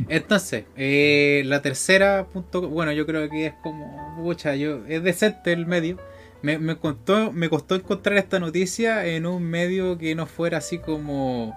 Entonces, 0.08 0.64
eh, 0.76 1.42
la 1.46 1.60
tercera 1.60 2.26
punto, 2.26 2.68
bueno, 2.68 2.92
yo 2.92 3.04
creo 3.04 3.28
que 3.28 3.46
es 3.46 3.54
como, 3.62 4.16
pucha, 4.22 4.54
yo, 4.54 4.86
es 4.86 5.02
decente 5.02 5.52
el 5.52 5.66
medio. 5.66 5.98
Me, 6.40 6.58
me, 6.58 6.76
costó, 6.76 7.32
me 7.32 7.48
costó 7.48 7.74
encontrar 7.74 8.16
esta 8.16 8.38
noticia 8.38 9.04
en 9.06 9.26
un 9.26 9.42
medio 9.42 9.98
que 9.98 10.14
no 10.14 10.26
fuera 10.26 10.58
así 10.58 10.78
como 10.78 11.56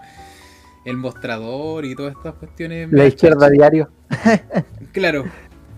el 0.86 0.98
mostrador 0.98 1.86
y 1.86 1.96
todas 1.96 2.16
estas 2.16 2.34
cuestiones. 2.34 2.92
La 2.92 3.06
izquierda 3.06 3.48
diario. 3.50 3.92
claro. 4.92 5.26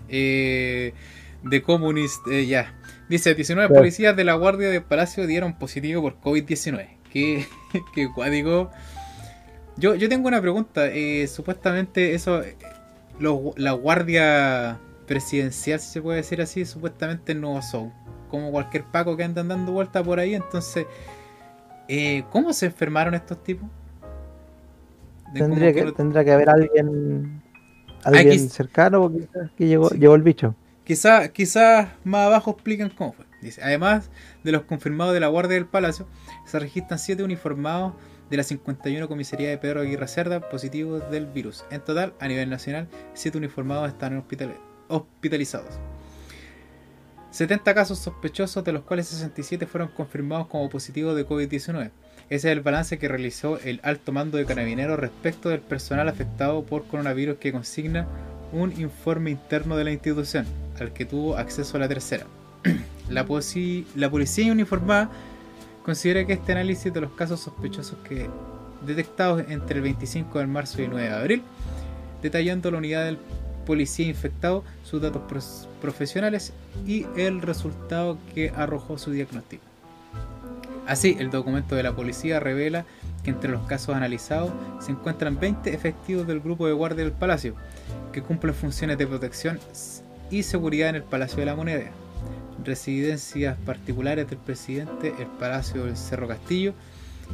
Eh, 0.08 0.94
de 1.42 1.62
Comunist, 1.62 2.26
eh, 2.28 2.46
ya. 2.46 2.74
Dice, 3.10 3.34
19 3.34 3.74
policías 3.74 4.16
de 4.16 4.24
la 4.24 4.34
Guardia 4.34 4.70
de 4.70 4.80
Palacio 4.80 5.26
dieron 5.26 5.58
positivo 5.58 6.00
por 6.00 6.18
COVID-19. 6.20 6.88
Que, 7.12 7.46
que 7.94 8.08
digo 8.30 8.70
yo, 9.76 9.94
yo 9.94 10.08
tengo 10.08 10.28
una 10.28 10.40
pregunta. 10.40 10.86
Eh, 10.86 11.26
supuestamente 11.26 12.14
eso, 12.14 12.42
la 13.18 13.72
guardia 13.72 14.78
presidencial, 15.06 15.80
si 15.80 15.92
se 15.92 16.02
puede 16.02 16.18
decir 16.18 16.40
así, 16.40 16.64
supuestamente 16.64 17.34
no 17.34 17.60
son. 17.62 17.92
como 18.30 18.50
cualquier 18.50 18.84
paco 18.84 19.16
que 19.16 19.24
andan 19.24 19.48
dando 19.48 19.72
vuelta 19.72 20.02
por 20.02 20.18
ahí. 20.18 20.34
Entonces, 20.34 20.86
eh, 21.88 22.24
¿cómo 22.30 22.52
se 22.52 22.66
enfermaron 22.66 23.14
estos 23.14 23.42
tipos? 23.42 23.68
Tendría 25.32 25.72
que, 25.72 25.90
tendrá 25.92 26.24
que 26.24 26.32
haber 26.32 26.48
alguien, 26.48 27.42
alguien 28.04 28.48
cercano 28.48 29.10
que 29.56 29.66
llegó, 29.66 29.90
llegó 29.90 30.14
el 30.14 30.22
bicho. 30.22 30.54
Quizás 30.84 31.30
quizás 31.30 31.88
más 32.04 32.26
abajo 32.26 32.52
explican 32.52 32.90
cómo 32.90 33.12
fue. 33.12 33.24
Dice, 33.40 33.60
además 33.62 34.10
de 34.42 34.52
los 34.52 34.62
confirmados 34.62 35.12
de 35.12 35.20
la 35.20 35.26
Guardia 35.26 35.54
del 35.54 35.66
Palacio, 35.66 36.06
se 36.46 36.58
registran 36.58 36.98
siete 36.98 37.22
uniformados 37.22 37.94
de 38.30 38.36
la 38.36 38.42
51 38.42 39.08
comisaría 39.08 39.50
de 39.50 39.58
Pedro 39.58 39.80
Aguirre 39.80 40.08
Cerda 40.08 40.48
positivos 40.48 41.10
del 41.10 41.26
virus. 41.26 41.64
En 41.70 41.80
total, 41.80 42.14
a 42.20 42.28
nivel 42.28 42.50
nacional, 42.50 42.88
7 43.14 43.38
uniformados 43.38 43.88
están 43.88 44.24
hospitalizados. 44.88 45.78
70 47.30 47.74
casos 47.74 47.98
sospechosos, 47.98 48.62
de 48.62 48.72
los 48.72 48.84
cuales 48.84 49.08
67 49.08 49.66
fueron 49.66 49.88
confirmados 49.88 50.46
como 50.46 50.70
positivos 50.70 51.16
de 51.16 51.26
COVID-19. 51.26 51.90
Ese 52.30 52.48
es 52.48 52.56
el 52.56 52.60
balance 52.60 52.98
que 52.98 53.08
realizó 53.08 53.58
el 53.58 53.80
alto 53.82 54.12
mando 54.12 54.38
de 54.38 54.46
carabineros 54.46 54.98
respecto 54.98 55.48
del 55.48 55.60
personal 55.60 56.08
afectado 56.08 56.64
por 56.64 56.86
coronavirus 56.86 57.38
que 57.38 57.52
consigna 57.52 58.06
un 58.52 58.72
informe 58.80 59.30
interno 59.30 59.76
de 59.76 59.82
la 59.82 59.90
institución, 59.90 60.46
al 60.78 60.92
que 60.92 61.04
tuvo 61.04 61.36
acceso 61.36 61.76
a 61.76 61.80
la 61.80 61.88
tercera. 61.88 62.24
la, 63.08 63.26
la 63.96 64.10
policía 64.10 64.52
uniformada 64.52 65.10
considera 65.84 66.26
que 66.26 66.32
este 66.32 66.52
análisis 66.52 66.92
de 66.92 67.00
los 67.00 67.12
casos 67.12 67.40
sospechosos 67.40 67.98
que 68.08 68.28
detectados 68.84 69.44
entre 69.48 69.76
el 69.76 69.82
25 69.82 70.38
de 70.38 70.46
marzo 70.46 70.80
y 70.80 70.84
el 70.84 70.90
9 70.90 71.08
de 71.08 71.14
abril, 71.14 71.42
detallando 72.22 72.70
la 72.70 72.78
unidad 72.78 73.04
del 73.04 73.18
policía 73.66 74.06
infectado, 74.06 74.64
sus 74.82 75.00
datos 75.00 75.22
profesionales 75.80 76.52
y 76.86 77.06
el 77.16 77.40
resultado 77.40 78.18
que 78.34 78.50
arrojó 78.50 78.98
su 78.98 79.10
diagnóstico. 79.10 79.62
Así, 80.86 81.16
el 81.18 81.30
documento 81.30 81.74
de 81.74 81.82
la 81.82 81.96
policía 81.96 82.40
revela 82.40 82.84
que 83.22 83.30
entre 83.30 83.50
los 83.50 83.66
casos 83.66 83.94
analizados 83.94 84.52
se 84.80 84.92
encuentran 84.92 85.40
20 85.40 85.72
efectivos 85.72 86.26
del 86.26 86.40
grupo 86.40 86.66
de 86.66 86.74
guardia 86.74 87.04
del 87.04 87.12
Palacio, 87.12 87.54
que 88.12 88.22
cumplen 88.22 88.54
funciones 88.54 88.98
de 88.98 89.06
protección 89.06 89.58
y 90.30 90.42
seguridad 90.42 90.90
en 90.90 90.96
el 90.96 91.02
Palacio 91.02 91.38
de 91.38 91.46
la 91.46 91.56
Moneda, 91.56 91.90
residencias 92.64 93.56
particulares 93.64 94.28
del 94.28 94.38
presidente, 94.38 95.14
el 95.18 95.26
Palacio 95.38 95.84
del 95.84 95.96
Cerro 95.96 96.28
Castillo 96.28 96.72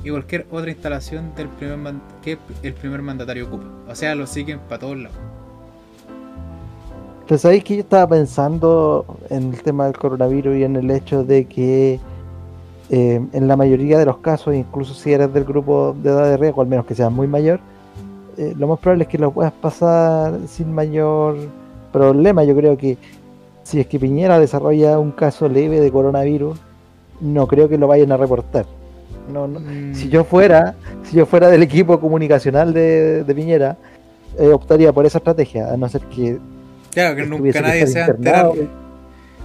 y 0.04 0.10
cualquier 0.10 0.46
otra 0.50 0.70
instalación 0.70 1.34
del 1.34 1.48
primer 1.48 1.94
que 2.22 2.38
el 2.62 2.74
primer 2.74 3.02
mandatario 3.02 3.46
ocupa. 3.46 3.66
O 3.88 3.94
sea, 3.94 4.14
lo 4.14 4.26
siguen 4.26 4.58
para 4.60 4.80
todos 4.80 4.98
lados. 4.98 5.18
Pues 7.26 7.42
sabéis 7.42 7.62
que 7.62 7.76
yo 7.76 7.82
estaba 7.82 8.08
pensando 8.08 9.06
en 9.28 9.54
el 9.54 9.62
tema 9.62 9.84
del 9.84 9.96
coronavirus 9.96 10.56
y 10.56 10.64
en 10.64 10.74
el 10.74 10.90
hecho 10.90 11.22
de 11.22 11.44
que 11.44 12.00
eh, 12.90 13.20
en 13.32 13.46
la 13.46 13.56
mayoría 13.56 14.00
de 14.00 14.04
los 14.04 14.18
casos, 14.18 14.52
incluso 14.52 14.94
si 14.94 15.12
eres 15.12 15.32
del 15.32 15.44
grupo 15.44 15.94
de 16.02 16.10
edad 16.10 16.24
de 16.24 16.36
riesgo, 16.36 16.60
al 16.60 16.66
menos 16.66 16.86
que 16.86 16.94
seas 16.96 17.12
muy 17.12 17.28
mayor, 17.28 17.60
eh, 18.36 18.52
lo 18.58 18.66
más 18.66 18.80
probable 18.80 19.04
es 19.04 19.08
que 19.08 19.18
lo 19.18 19.30
puedas 19.30 19.52
pasar 19.52 20.40
sin 20.48 20.72
mayor 20.72 21.36
problema. 21.92 22.42
Yo 22.42 22.56
creo 22.56 22.76
que 22.76 22.98
si 23.62 23.80
es 23.80 23.86
que 23.86 23.98
Piñera 23.98 24.38
desarrolla 24.38 24.98
un 24.98 25.12
caso 25.12 25.48
leve 25.48 25.80
de 25.80 25.90
coronavirus, 25.90 26.58
no 27.20 27.46
creo 27.46 27.68
que 27.68 27.78
lo 27.78 27.86
vayan 27.86 28.12
a 28.12 28.16
reportar. 28.16 28.66
No, 29.32 29.46
mm. 29.46 29.94
Si 29.94 30.08
yo 30.08 30.24
fuera, 30.24 30.74
si 31.04 31.16
yo 31.16 31.26
fuera 31.26 31.48
del 31.48 31.62
equipo 31.62 32.00
comunicacional 32.00 32.72
de, 32.72 33.24
Piñera, 33.34 33.76
eh, 34.38 34.48
optaría 34.48 34.92
por 34.92 35.06
esa 35.06 35.18
estrategia, 35.18 35.72
a 35.72 35.76
no 35.76 35.88
ser 35.88 36.02
que 36.02 36.38
claro 36.92 37.16
que 37.16 37.26
nunca 37.26 37.60
nadie 37.60 37.86
se 37.86 38.00
va 38.00 38.52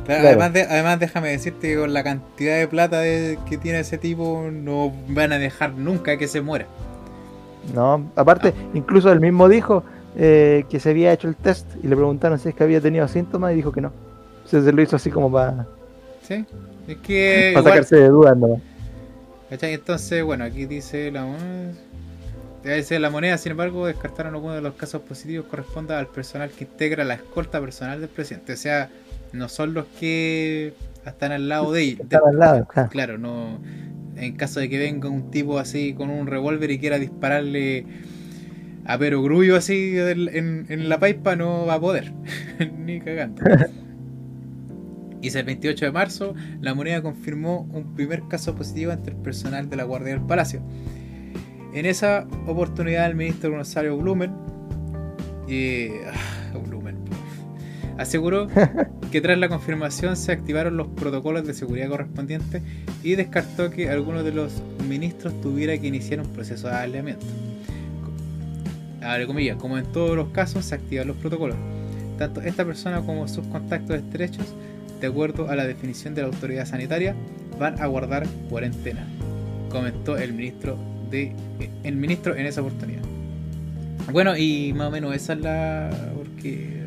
Además, 0.07 0.51
además, 0.70 0.99
déjame 0.99 1.30
decirte 1.30 1.70
que 1.70 1.78
con 1.80 1.91
la 1.91 2.03
cantidad 2.03 2.59
de 2.59 2.68
plata 2.68 3.01
que 3.01 3.57
tiene 3.57 3.80
ese 3.80 3.97
tipo, 3.97 4.49
no 4.51 4.93
van 5.09 5.32
a 5.32 5.39
dejar 5.39 5.74
nunca 5.74 6.18
que 6.18 6.28
se 6.28 6.41
muera. 6.41 6.68
No, 7.74 8.05
aparte, 8.16 8.53
incluso 8.76 9.11
él 9.11 9.20
mismo 9.20 9.49
dijo 9.49 9.84
eh, 10.18 10.66
que 10.70 10.80
se 10.80 10.91
había 10.91 11.11
hecho 11.13 11.28
el 11.28 11.36
test 11.36 11.68
y 11.84 11.88
le 11.88 11.95
preguntaron 11.95 12.39
si 12.39 12.49
es 12.49 12.55
que 12.55 12.63
había 12.63 12.82
tenido 12.82 13.07
síntomas 13.07 13.53
y 13.53 13.55
dijo 13.55 13.72
que 13.72 13.82
no 13.82 13.91
se 14.45 14.72
lo 14.72 14.82
hizo 14.82 14.95
así 14.95 15.09
como 15.09 15.32
para. 15.32 15.68
Sí, 16.22 16.45
es 16.88 16.97
que. 16.97 17.51
para 17.53 17.70
sacarse 17.70 17.95
de 17.97 18.09
dudas, 18.09 18.38
¿no? 18.38 18.61
Entonces, 19.49 20.24
bueno, 20.24 20.43
aquí 20.43 20.66
dice 20.66 21.11
la 21.11 21.26
moneda. 21.26 21.74
Dice 22.63 22.97
la 22.97 23.11
moneda, 23.11 23.38
sin 23.38 23.51
embargo, 23.51 23.86
descartaron 23.86 24.34
algunos 24.34 24.55
de 24.55 24.61
los 24.63 24.74
casos 24.74 25.01
positivos 25.03 25.45
corresponda 25.45 25.99
al 25.99 26.07
personal 26.07 26.49
que 26.49 26.63
integra 26.63 27.03
la 27.03 27.13
escolta 27.13 27.61
personal 27.61 28.01
del 28.01 28.09
presidente. 28.09 28.53
O 28.53 28.57
sea, 28.57 28.89
no 29.34 29.49
son 29.49 29.76
los 29.76 29.86
que 29.99 30.74
están 31.05 31.32
al 31.32 31.47
lado 31.47 31.72
de 31.72 31.82
ellos. 31.82 31.99
Están 32.01 32.22
al 32.28 32.39
lado, 32.39 32.68
claro. 32.89 33.20
no. 33.20 33.59
En 34.16 34.36
caso 34.36 34.61
de 34.61 34.70
que 34.70 34.80
venga 34.80 35.09
un 35.09 35.30
tipo 35.30 35.59
así 35.59 35.93
con 35.93 36.09
un 36.09 36.26
revólver 36.26 36.72
y 36.72 36.80
quiera 36.80 36.97
dispararle 36.97 37.86
a 38.86 38.98
Pero 38.98 39.22
Grullo 39.22 39.56
así 39.56 39.98
en, 39.98 40.66
en 40.70 40.90
la 40.90 41.00
paipa, 41.00 41.36
no 41.36 41.66
va 41.66 41.76
a 41.76 41.80
poder. 41.80 42.14
Ni 42.78 43.00
cagando. 43.00 43.44
Y 45.22 45.36
el 45.36 45.44
28 45.44 45.86
de 45.86 45.92
marzo, 45.92 46.36
la 46.62 46.76
moneda 46.76 47.02
confirmó 47.02 47.68
un 47.74 47.96
primer 47.96 48.28
caso 48.28 48.54
positivo 48.54 48.92
entre 48.92 49.16
el 49.16 49.20
personal 49.22 49.68
de 49.72 49.76
la 49.76 49.84
Guardia 49.84 50.14
del 50.14 50.22
Palacio. 50.22 50.62
En 51.74 51.88
esa 51.88 52.28
oportunidad, 52.46 53.08
el 53.08 53.16
ministro 53.16 53.50
Gonzalo 53.50 53.98
Blumen, 53.98 54.32
ah, 55.50 56.58
Blumen 56.64 56.98
aseguró 57.98 58.48
que 59.12 59.20
tras 59.20 59.40
la 59.40 59.50
confirmación 59.50 60.16
se 60.16 60.32
activaron 60.32 60.78
los 60.78 60.90
protocolos 60.90 61.48
de 61.48 61.56
seguridad 61.56 61.90
correspondientes 61.90 62.62
y 63.02 63.16
descartó 63.16 63.72
que 63.72 63.90
alguno 63.90 64.22
de 64.22 64.32
los 64.32 64.62
ministros 64.88 65.42
tuviera 65.42 65.76
que 65.78 65.88
iniciar 65.88 66.20
un 66.20 66.32
proceso 66.34 66.68
de 66.68 66.76
aislamiento. 66.76 67.26
Abre 69.06 69.28
comillas, 69.28 69.58
como 69.58 69.78
en 69.78 69.86
todos 69.86 70.16
los 70.16 70.30
casos, 70.30 70.66
se 70.66 70.76
activan 70.76 71.08
los 71.08 71.18
protocolos. 71.18 71.58
Tanto 72.18 72.41
esta 72.41 72.66
persona 72.66 73.01
como 73.01 73.28
sus 73.28 73.45
contactos 73.47 73.97
estrechos 73.97 74.47
de 74.99 75.08
acuerdo 75.08 75.49
a 75.49 75.56
la 75.56 75.68
definición 75.68 76.16
de 76.16 76.22
la 76.22 76.28
autoridad 76.28 76.66
sanitaria, 76.66 77.16
van 77.60 77.80
a 77.82 77.86
guardar 77.86 78.26
cuarentena, 78.49 79.06
comentó 79.70 80.18
el 80.18 80.34
ministro 80.34 80.78
de 81.12 81.34
el 81.84 81.95
ministro 81.95 82.36
en 82.36 82.45
esa 82.45 82.62
oportunidad. 82.62 83.03
Bueno, 84.12 84.36
y 84.38 84.74
más 84.74 84.88
o 84.88 84.91
menos 84.91 85.16
esa 85.16 85.34
es 85.34 85.39
la 85.39 85.89
porque 86.16 86.84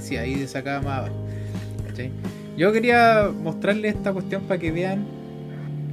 si 0.00 0.16
ahí 0.16 0.34
de 0.34 0.48
sacaba 0.48 0.82
más. 0.82 1.10
Yo 2.56 2.72
quería 2.72 3.30
mostrarles 3.42 3.94
esta 3.94 4.12
cuestión 4.12 4.42
para 4.42 4.60
que 4.60 4.72
vean 4.72 5.04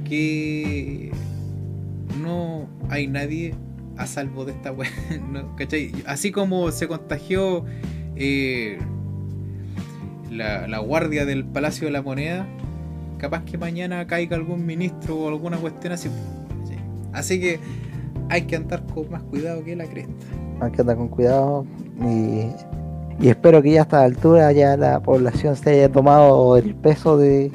que 0.08 1.12
no 2.20 2.68
hay 2.88 3.06
nadie 3.06 3.54
a 4.02 4.06
salvo 4.06 4.44
de 4.44 4.52
esta 4.52 4.72
web. 4.72 4.88
Así 6.06 6.32
como 6.32 6.70
se 6.70 6.88
contagió 6.88 7.64
eh, 8.16 8.78
la, 10.30 10.78
guardia 10.78 11.24
del 11.24 11.44
Palacio 11.44 11.86
de 11.86 11.92
la 11.92 12.02
Moneda, 12.02 12.46
capaz 13.18 13.44
que 13.44 13.58
mañana 13.58 14.06
caiga 14.06 14.36
algún 14.36 14.66
ministro 14.66 15.16
o 15.16 15.28
alguna 15.28 15.56
cuestión 15.56 15.92
así. 15.92 16.08
Así 17.12 17.40
que 17.40 17.60
hay 18.30 18.42
que 18.42 18.56
andar 18.56 18.84
con 18.86 19.10
más 19.10 19.22
cuidado 19.22 19.62
que 19.62 19.76
la 19.76 19.84
cresta. 19.84 20.12
Hay 20.60 20.72
que 20.72 20.80
andar 20.80 20.96
con 20.96 21.08
cuidado 21.08 21.66
y, 22.00 23.26
espero 23.26 23.62
que 23.62 23.72
ya 23.72 23.80
a 23.80 23.82
esta 23.82 24.02
altura 24.02 24.52
ya 24.52 24.76
la 24.76 25.00
población 25.00 25.54
se 25.54 25.70
haya 25.70 25.92
tomado 25.92 26.56
el 26.56 26.74
peso 26.74 27.16
de, 27.18 27.52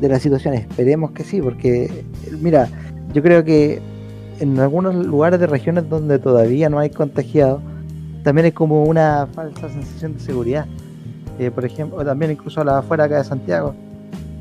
de 0.00 0.08
la 0.08 0.20
situación. 0.20 0.54
Esperemos 0.54 1.12
que 1.12 1.24
sí, 1.24 1.40
porque 1.40 2.04
mira, 2.40 2.68
yo 3.12 3.22
creo 3.22 3.42
que 3.42 3.80
en 4.40 4.58
algunos 4.58 4.94
lugares 4.94 5.40
de 5.40 5.46
regiones 5.46 5.88
donde 5.88 6.18
todavía 6.18 6.68
no 6.68 6.78
hay 6.78 6.90
contagiados, 6.90 7.60
también 8.22 8.46
hay 8.46 8.52
como 8.52 8.84
una 8.84 9.28
falsa 9.34 9.68
sensación 9.68 10.14
de 10.14 10.20
seguridad 10.20 10.66
por 11.54 11.64
ejemplo, 11.64 12.04
también 12.04 12.32
incluso 12.32 12.60
a 12.60 12.64
la 12.64 12.78
afuera 12.78 13.04
acá 13.04 13.18
de 13.18 13.24
Santiago, 13.24 13.74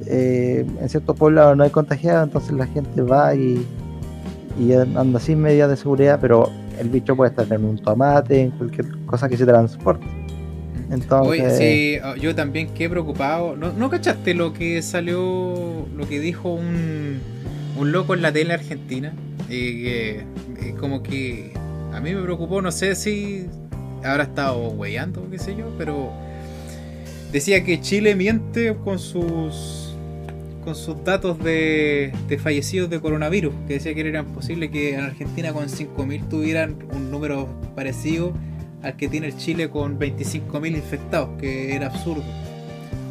eh, 0.06 0.66
en 0.82 0.90
ciertos 0.90 1.18
pueblos 1.18 1.56
no 1.58 1.64
hay 1.64 1.70
contagiados, 1.70 2.28
entonces 2.28 2.52
la 2.54 2.68
gente 2.68 3.02
va 3.02 3.34
y, 3.36 3.66
anda 4.96 5.20
sin 5.20 5.42
medidas 5.42 5.70
de 5.70 5.78
seguridad, 5.78 6.20
pero 6.22 6.50
el 6.80 6.90
bicho 6.90 7.16
puede 7.16 7.32
estar 7.32 7.52
en 7.52 7.66
un 7.66 7.78
tomate, 7.80 8.40
en 8.40 8.52
cualquier 8.52 8.86
cosa 9.08 9.28
que 9.28 9.36
se 9.36 9.46
transporte. 9.46 10.06
Entonces... 10.92 11.58
sí, 11.58 11.98
oh, 12.04 12.16
yo 12.16 12.36
también 12.36 12.68
quedé 12.70 12.90
preocupado. 12.90 13.56
¿No, 13.56 13.74
¿No 13.74 13.90
cachaste 13.90 14.36
lo 14.36 14.54
que 14.54 14.84
salió, 14.84 15.88
lo 15.96 16.08
que 16.08 16.20
dijo 16.20 16.54
un, 16.54 17.20
un 17.78 17.92
loco 17.92 18.14
en 18.14 18.22
la 18.22 18.32
tele 18.32 18.54
argentina? 18.54 19.14
Eh, 19.50 20.24
que 20.60 20.74
como 20.76 21.04
que 21.04 21.52
a 21.94 22.00
mí 22.00 22.14
me 22.14 22.22
preocupó, 22.22 22.62
no 22.62 22.72
sé 22.72 22.96
si 22.96 23.46
habrá 24.04 24.24
estado 24.24 24.70
weyando, 24.70 25.30
qué 25.30 25.40
sé 25.40 25.56
yo, 25.56 25.74
pero 25.78 26.12
decía 27.32 27.64
que 27.64 27.80
Chile 27.82 28.16
miente 28.16 28.76
con 28.84 29.00
sus 29.00 29.84
con 30.64 30.76
sus 30.76 31.04
datos 31.04 31.38
de, 31.44 32.14
fallecidos 32.42 32.90
de 32.90 33.02
coronavirus, 33.02 33.54
que 33.68 33.74
decía 33.74 33.94
que 33.94 34.02
era 34.08 34.22
imposible 34.22 34.72
que 34.72 34.94
en 34.94 35.02
Argentina 35.02 35.52
con 35.52 35.66
5.000 35.66 36.30
tuvieran 36.30 36.78
un 36.94 37.12
número 37.12 37.50
parecido 37.76 38.34
al 38.82 38.96
que 38.96 39.10
tiene 39.10 39.28
el 39.28 39.38
Chile 39.38 39.70
con 39.70 40.00
25.000 40.00 40.68
infectados, 40.76 41.30
que 41.40 41.76
era 41.76 41.88
absurdo. 41.88 42.24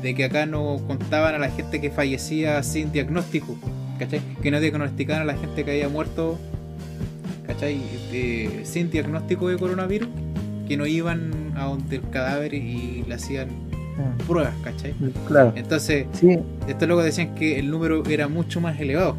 de 0.03 0.15
que 0.15 0.25
acá 0.25 0.47
no 0.47 0.81
contaban 0.89 1.35
a 1.35 1.39
la 1.39 1.51
gente 1.51 1.81
que 1.81 1.91
fallecía 1.91 2.63
sin 2.63 2.91
diagnóstico, 2.91 3.57
¿cachai? 3.99 4.20
Que 4.43 4.51
no 4.51 4.61
diagnosticaban 4.61 5.22
a 5.22 5.24
la 5.24 5.34
gente 5.34 5.64
que 5.64 5.70
había 5.72 5.88
muerto, 5.88 6.38
¿cachai? 7.47 7.80
sin 8.64 8.90
diagnóstico 8.90 9.49
de 9.49 9.59
coronavirus, 9.59 10.09
que 10.68 10.76
no 10.76 10.86
iban 10.86 11.53
a 11.57 11.64
donde 11.64 11.97
el 11.97 12.11
cadáver 12.11 12.55
y 12.55 13.05
le 13.07 13.14
hacían 13.14 13.49
ah. 13.99 14.14
pruebas, 14.26 14.55
¿cachai? 14.62 14.95
Claro. 15.26 15.53
Entonces, 15.57 16.07
esto 16.66 16.86
luego 16.86 17.03
decían 17.03 17.34
que 17.34 17.59
el 17.59 17.70
número 17.70 18.05
era 18.07 18.28
mucho 18.28 18.61
más 18.61 18.78
elevado. 18.80 19.16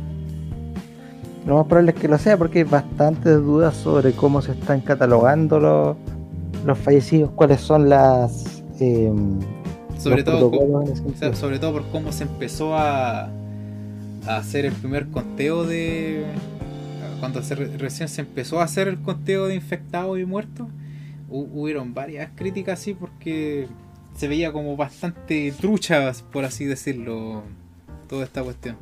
Lo 1.46 1.58
más 1.58 1.68
probable 1.68 1.92
es 1.92 2.00
que 2.00 2.08
lo 2.08 2.18
sea 2.18 2.38
porque 2.38 2.60
hay 2.60 2.64
bastantes 2.64 3.36
dudas 3.36 3.76
sobre 3.76 4.14
cómo 4.14 4.42
se 4.42 4.54
están 4.54 4.80
catalogando 4.80 5.60
los, 5.60 5.98
los 6.66 6.78
fallecidos, 6.78 7.32
cuáles 7.32 7.60
son 7.60 7.90
las... 7.90 8.64
Em, 8.80 9.40
sobre, 9.98 10.24
todo, 10.24 10.52
sobre 11.34 11.60
todo 11.60 11.74
por 11.74 11.84
cómo 11.92 12.12
se 12.12 12.24
empezó 12.24 12.78
a, 12.78 13.30
a 14.28 14.38
hacer 14.38 14.66
el 14.66 14.74
primer 14.74 15.08
conteo 15.08 15.66
de... 15.66 16.26
Cuando 17.20 17.42
recién 17.78 18.10
se 18.10 18.22
empezó 18.22 18.60
a 18.60 18.66
hacer 18.66 18.90
el 18.90 19.02
conteo 19.02 19.48
de 19.48 19.56
infectados 19.56 20.20
y 20.20 20.26
muertos, 20.26 20.68
hubieron 21.30 21.94
varias 21.94 22.30
críticas 22.36 22.80
así 22.80 22.94
porque 22.94 23.68
se 24.16 24.28
veía 24.28 24.52
como 24.52 24.76
bastante 24.76 25.54
truchas, 25.60 26.22
por 26.22 26.44
así 26.44 26.66
decirlo, 26.66 27.44
toda 28.10 28.26
esta 28.26 28.44
cuestión. 28.44 28.76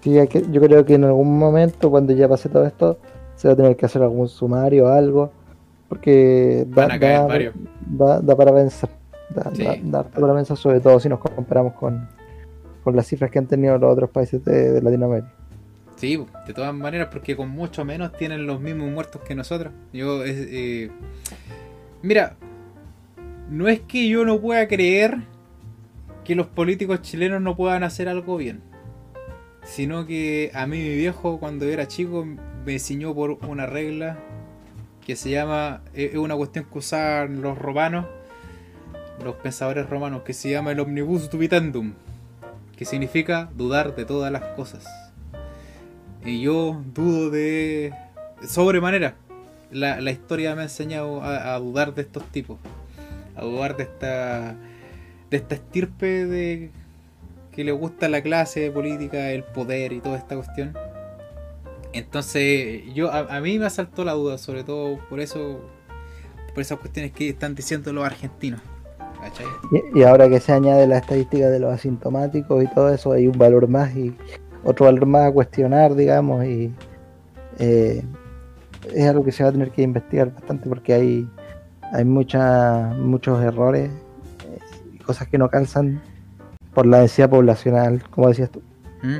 Sí, 0.00 0.12
yo 0.12 0.60
creo 0.60 0.84
que 0.84 0.94
en 0.94 1.04
algún 1.04 1.38
momento, 1.38 1.90
cuando 1.90 2.12
ya 2.12 2.28
pase 2.28 2.48
todo 2.48 2.66
esto, 2.66 2.98
se 3.36 3.48
va 3.48 3.54
a 3.54 3.56
tener 3.56 3.76
que 3.76 3.86
hacer 3.86 4.02
algún 4.02 4.28
sumario 4.28 4.86
o 4.86 4.88
algo, 4.88 5.32
porque 5.88 6.66
da, 6.68 6.86
para 6.86 8.52
pensar. 8.52 8.88
Da, 9.34 10.02
para 10.04 10.34
pensar, 10.34 10.56
sobre 10.56 10.80
todo 10.80 10.98
si 11.00 11.08
nos 11.08 11.20
comparamos 11.20 11.74
con, 11.74 12.08
las 12.90 13.06
cifras 13.06 13.30
que 13.30 13.38
han 13.38 13.46
tenido 13.46 13.76
los 13.78 13.92
otros 13.92 14.10
países 14.10 14.44
de, 14.44 14.80
Latinoamérica. 14.82 15.32
Sí, 15.96 16.24
de 16.46 16.54
todas 16.54 16.74
maneras, 16.74 17.08
porque 17.12 17.36
con 17.36 17.48
mucho 17.48 17.84
menos 17.84 18.12
tienen 18.12 18.46
los 18.46 18.60
mismos 18.60 18.90
muertos 18.90 19.22
que 19.22 19.34
nosotros. 19.34 19.72
Yo, 19.92 20.24
eh, 20.24 20.90
mira, 22.02 22.36
no 23.50 23.68
es 23.68 23.80
que 23.80 24.08
yo 24.08 24.24
no 24.24 24.40
pueda 24.40 24.66
creer 24.66 25.18
que 26.24 26.34
los 26.34 26.46
políticos 26.48 27.02
chilenos 27.02 27.40
no 27.40 27.56
puedan 27.56 27.84
hacer 27.84 28.08
algo 28.08 28.36
bien 28.36 28.62
sino 29.64 30.06
que 30.06 30.50
a 30.54 30.66
mí 30.66 30.78
mi 30.78 30.96
viejo 30.96 31.38
cuando 31.38 31.66
era 31.66 31.86
chico 31.86 32.26
me 32.64 32.72
enseñó 32.72 33.14
por 33.14 33.32
una 33.46 33.66
regla 33.66 34.18
que 35.04 35.16
se 35.16 35.30
llama, 35.30 35.82
es 35.94 36.14
una 36.16 36.36
cuestión 36.36 36.64
que 36.70 36.78
usaban 36.78 37.42
los 37.42 37.58
romanos, 37.58 38.06
los 39.24 39.34
pensadores 39.36 39.88
romanos, 39.88 40.22
que 40.22 40.32
se 40.32 40.50
llama 40.50 40.72
el 40.72 40.80
omnibus 40.80 41.28
dubitandum, 41.28 41.92
que 42.82 42.86
significa 42.86 43.48
dudar 43.54 43.94
de 43.94 44.04
todas 44.04 44.32
las 44.32 44.42
cosas. 44.56 44.84
Y 46.24 46.40
yo 46.40 46.82
dudo 46.92 47.30
de 47.30 47.94
sobremanera. 48.44 49.14
La, 49.70 50.00
la 50.00 50.10
historia 50.10 50.56
me 50.56 50.62
ha 50.62 50.64
enseñado 50.64 51.22
a, 51.22 51.56
dudar 51.60 51.94
de 51.94 52.02
estos 52.02 52.24
tipos, 52.32 52.58
a 53.36 53.44
dudar 53.44 53.76
de 53.76 53.84
esta, 53.84 54.56
de 55.30 55.36
esta 55.36 55.54
estirpe 55.54 56.26
de 56.26 56.70
que 57.52 57.62
le 57.62 57.70
gusta 57.70 58.08
la 58.08 58.20
clase 58.20 58.68
política, 58.72 59.30
el 59.30 59.44
poder 59.44 59.92
y 59.92 60.00
toda 60.00 60.18
esta 60.18 60.34
cuestión. 60.34 60.76
Entonces, 61.92 62.82
yo 62.94 63.12
a, 63.12 63.40
mí 63.40 63.60
me 63.60 63.66
asaltó 63.66 64.04
la 64.04 64.12
duda, 64.12 64.38
sobre 64.38 64.64
todo 64.64 64.98
por 65.08 65.20
eso, 65.20 65.60
por 66.52 66.62
esas 66.62 66.80
cuestiones 66.80 67.12
que 67.12 67.28
están 67.28 67.54
diciendo 67.54 67.92
los 67.92 68.04
argentinos. 68.04 68.60
Y, 69.94 70.02
ahora 70.02 70.28
que 70.28 70.40
se 70.40 70.52
añade 70.52 70.86
la 70.86 70.98
estadística 70.98 71.48
de 71.48 71.58
los 71.58 71.72
asintomáticos 71.72 72.62
y 72.62 72.66
todo 72.68 72.92
eso, 72.92 73.12
hay 73.12 73.26
un 73.26 73.38
valor 73.38 73.68
más 73.68 73.94
y 73.96 74.14
otro 74.64 74.86
valor 74.86 75.06
más 75.06 75.28
a 75.28 75.32
cuestionar, 75.32 75.94
digamos, 75.94 76.44
y 76.44 76.72
eh, 77.58 78.02
es 78.94 79.08
algo 79.08 79.24
que 79.24 79.32
se 79.32 79.42
va 79.42 79.50
a 79.50 79.52
tener 79.52 79.70
que 79.70 79.82
investigar 79.82 80.32
bastante 80.32 80.68
porque 80.68 80.94
hay, 80.94 81.28
hay 81.92 82.04
mucha, 82.04 82.92
muchos 82.96 83.42
errores 83.42 83.90
eh, 83.90 84.58
y 84.94 84.98
cosas 84.98 85.28
que 85.28 85.38
no 85.38 85.48
calzan 85.48 86.00
por 86.74 86.86
la 86.86 86.98
densidad 87.00 87.30
poblacional, 87.30 88.02
como 88.10 88.28
decías 88.28 88.50
tú. 88.50 88.62
Mm. 89.02 89.18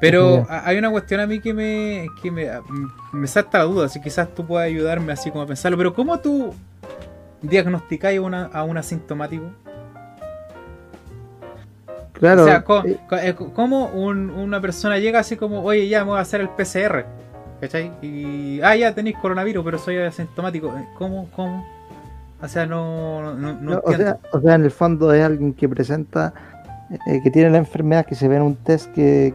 Pero 0.00 0.46
hay 0.50 0.76
una 0.76 0.90
cuestión 0.90 1.20
a 1.20 1.26
mí 1.26 1.40
que 1.40 1.54
me, 1.54 2.08
que 2.20 2.30
me, 2.30 2.50
me 3.12 3.26
salta 3.26 3.58
la 3.58 3.64
duda, 3.64 3.88
si 3.88 4.00
quizás 4.02 4.28
tú 4.34 4.44
puedas 4.46 4.66
ayudarme 4.66 5.12
así 5.12 5.30
como 5.30 5.44
a 5.44 5.46
pensarlo, 5.46 5.78
pero 5.78 5.94
¿cómo 5.94 6.18
tú 6.18 6.52
diagnosticáis 7.48 8.20
a 8.20 8.64
un 8.64 8.78
asintomático? 8.78 9.44
Claro. 12.12 12.42
O 12.42 12.46
sea, 12.46 12.64
eh, 12.86 12.98
eh, 13.22 13.34
¿cómo, 13.34 13.86
una 13.88 14.60
persona 14.60 14.98
llega 14.98 15.18
así 15.18 15.36
como, 15.36 15.62
oye, 15.62 15.88
ya 15.88 16.04
me 16.04 16.10
voy 16.10 16.18
a 16.18 16.22
hacer 16.22 16.40
el 16.40 16.48
PCR? 16.48 17.04
¿Cachai? 17.60 17.92
Y, 18.02 18.60
ah, 18.62 18.76
ya 18.76 18.94
tenéis 18.94 19.16
coronavirus, 19.18 19.64
pero 19.64 19.78
soy 19.78 19.98
asintomático. 19.98 20.68
Eh, 20.68 20.88
¿Cómo? 20.96 21.28
¿Cómo? 21.34 21.66
O 22.40 22.48
sea, 22.48 22.66
no, 22.66 23.34
no, 23.34 23.54
no, 23.54 23.80
o, 23.82 23.92
sea, 23.92 24.18
o 24.32 24.40
sea, 24.40 24.54
en 24.54 24.64
el 24.64 24.70
fondo 24.70 25.12
es 25.12 25.24
alguien 25.24 25.54
que 25.54 25.68
presenta 25.68 26.34
eh, 27.06 27.20
que 27.22 27.30
tiene 27.30 27.50
la 27.50 27.58
enfermedad, 27.58 28.04
que 28.04 28.14
se 28.14 28.28
ve 28.28 28.36
en 28.36 28.42
un 28.42 28.56
test 28.56 28.92
que, 28.92 29.34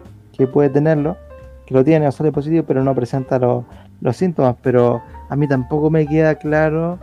puede 0.54 0.70
tenerlo, 0.70 1.18
que 1.66 1.74
lo 1.74 1.84
tiene 1.84 2.08
o 2.08 2.12
sale 2.12 2.32
positivo, 2.32 2.64
pero 2.66 2.84
no 2.84 2.96
presenta 2.96 3.40
los 3.40 4.16
síntomas. 4.16 4.56
Pero 4.62 5.02
a 5.30 5.36
mí 5.36 5.48
tampoco 5.48 5.90
me 5.90 6.08
queda 6.08 6.36
claro 6.36 7.00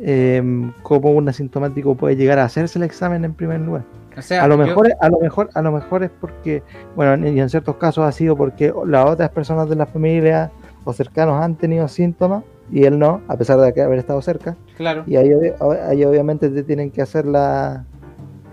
em, 0.00 0.72
cómo 0.82 1.12
un 1.12 1.28
asintomático 1.28 1.94
puede 1.94 2.16
llegar 2.16 2.38
a 2.38 2.44
hacerse 2.44 2.78
el 2.78 2.84
examen 2.84 3.24
en 3.24 3.34
primer 3.34 3.60
lugar. 3.60 3.84
a 4.40 4.46
lo 4.46 4.56
mejor, 4.56 4.92
a 5.00 5.08
lo 5.08 5.18
mejor, 5.20 5.50
a 5.54 5.62
lo 5.62 5.72
mejor 5.72 6.04
es 6.04 6.10
porque, 6.20 6.62
bueno, 6.94 7.26
y 7.26 7.38
en 7.38 7.50
ciertos 7.50 7.76
casos 7.76 8.04
ha 8.04 8.12
sido 8.12 8.36
porque 8.36 8.72
las 8.86 9.06
otras 9.06 9.30
personas 9.30 9.68
de 9.68 9.76
la 9.76 9.86
familia 9.86 10.50
o 10.84 10.92
cercanos 10.92 11.42
han 11.42 11.56
tenido 11.56 11.88
síntomas 11.88 12.44
y 12.70 12.84
él 12.84 12.98
no, 12.98 13.22
a 13.28 13.36
pesar 13.36 13.58
de 13.58 13.82
haber 13.82 13.98
estado 13.98 14.20
cerca. 14.22 14.56
Claro. 14.76 15.04
Y 15.06 15.16
ahí, 15.16 15.30
ahí 15.88 16.04
obviamente 16.04 16.48
te 16.48 16.62
tienen 16.62 16.90
que 16.90 17.02
hacer 17.02 17.26
la, 17.26 17.84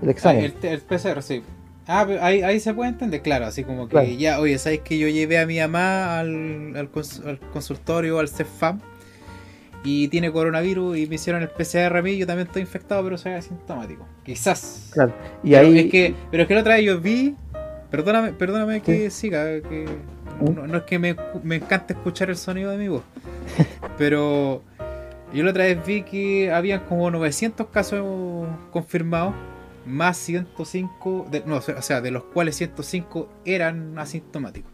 el 0.01 0.09
examen. 0.09 0.53
el, 0.61 0.81
PCR, 0.81 1.21
sí. 1.21 1.43
Ah, 1.87 2.07
ahí, 2.21 2.41
ahí 2.43 2.59
se 2.61 2.73
puede 2.73 2.91
entender, 2.91 3.21
claro, 3.21 3.45
así 3.45 3.63
como 3.65 3.89
que 3.89 4.15
ya, 4.15 4.39
oye, 4.39 4.57
¿sabes 4.57 4.79
que 4.79 4.97
yo 4.97 5.07
llevé 5.09 5.37
a 5.37 5.45
mi 5.45 5.59
mamá 5.59 6.19
al, 6.19 6.75
al, 6.77 6.89
consultorio, 7.51 8.19
al 8.19 8.29
CEFAM, 8.29 8.79
y 9.83 10.07
tiene 10.07 10.31
coronavirus 10.31 10.97
y 10.97 11.07
me 11.07 11.15
hicieron 11.15 11.41
el 11.41 11.49
PCR 11.49 11.97
a 11.97 12.01
mí, 12.01 12.17
yo 12.17 12.25
también 12.25 12.47
estoy 12.47 12.61
infectado, 12.61 13.03
pero 13.03 13.17
soy 13.17 13.33
asintomático. 13.33 14.05
Quizás. 14.23 14.89
Claro. 14.93 15.13
Y 15.43 15.51
pero 15.51 15.67
ahí... 15.67 15.79
es 15.79 15.91
que, 15.91 16.15
pero 16.31 16.43
es 16.43 16.47
que 16.47 16.55
la 16.55 16.61
otra 16.61 16.75
vez 16.75 16.85
yo 16.85 16.99
vi, 16.99 17.35
perdóname, 17.91 18.33
perdóname 18.33 18.81
que 18.81 19.09
siga, 19.09 19.61
que 19.61 19.85
no, 20.41 20.77
es 20.77 20.83
que 20.83 20.99
me, 20.99 21.15
me 21.43 21.57
encante 21.57 21.93
escuchar 21.93 22.29
el 22.29 22.37
sonido 22.37 22.71
de 22.71 22.77
mi 22.77 22.87
voz, 22.87 23.03
pero 23.97 24.63
yo 25.33 25.43
la 25.43 25.49
otra 25.51 25.65
vez 25.65 25.85
vi 25.85 26.03
que 26.03 26.51
habían 26.51 26.81
como 26.81 27.09
900 27.09 27.67
casos 27.67 28.47
confirmados 28.71 29.33
más 29.85 30.17
105, 30.17 31.27
de, 31.29 31.43
no, 31.45 31.57
o 31.57 31.81
sea, 31.81 32.01
de 32.01 32.11
los 32.11 32.23
cuales 32.23 32.55
105 32.55 33.29
eran 33.45 33.97
asintomáticos. 33.97 34.71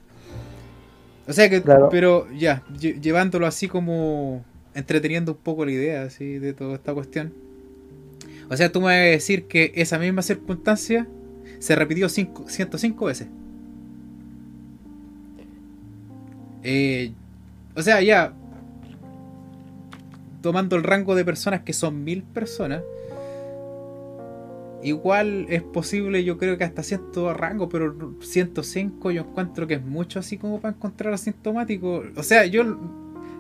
O 1.27 1.33
sea 1.33 1.49
que, 1.49 1.61
pero 1.91 2.27
ya, 2.31 2.63
llevándolo 2.79 3.45
así 3.45 3.67
como 3.67 4.43
entreteniendo 4.79 5.33
un 5.33 5.37
poco 5.37 5.65
la 5.65 5.71
idea 5.71 6.03
así 6.03 6.39
de 6.39 6.53
toda 6.53 6.75
esta 6.75 6.93
cuestión. 6.93 7.33
O 8.49 8.57
sea, 8.57 8.71
tú 8.71 8.79
me 8.79 8.87
vas 8.87 8.95
a 8.95 8.99
decir 8.99 9.45
que 9.45 9.71
esa 9.75 9.99
misma 9.99 10.21
circunstancia 10.21 11.07
se 11.59 11.75
repitió 11.75 12.09
105 12.09 13.05
veces. 13.05 13.27
Eh, 16.63 17.11
o 17.75 17.81
sea, 17.81 18.01
ya 18.01 18.33
tomando 20.41 20.75
el 20.75 20.83
rango 20.83 21.15
de 21.15 21.23
personas 21.23 21.61
que 21.61 21.73
son 21.73 22.03
mil 22.03 22.23
personas, 22.23 22.81
Igual 24.81 25.47
es 25.49 25.61
posible, 25.61 26.23
yo 26.23 26.37
creo 26.37 26.57
que 26.57 26.63
hasta 26.63 26.83
cierto 26.83 27.33
rango, 27.33 27.67
pero 27.67 28.15
105 28.21 29.11
yo 29.11 29.23
encuentro 29.23 29.67
que 29.67 29.73
es 29.73 29.83
mucho 29.83 30.19
así 30.19 30.37
como 30.37 30.61
para 30.61 30.73
encontrar 30.73 31.13
asintomático. 31.13 32.03
O 32.15 32.23
sea, 32.23 32.45
yo, 32.45 32.77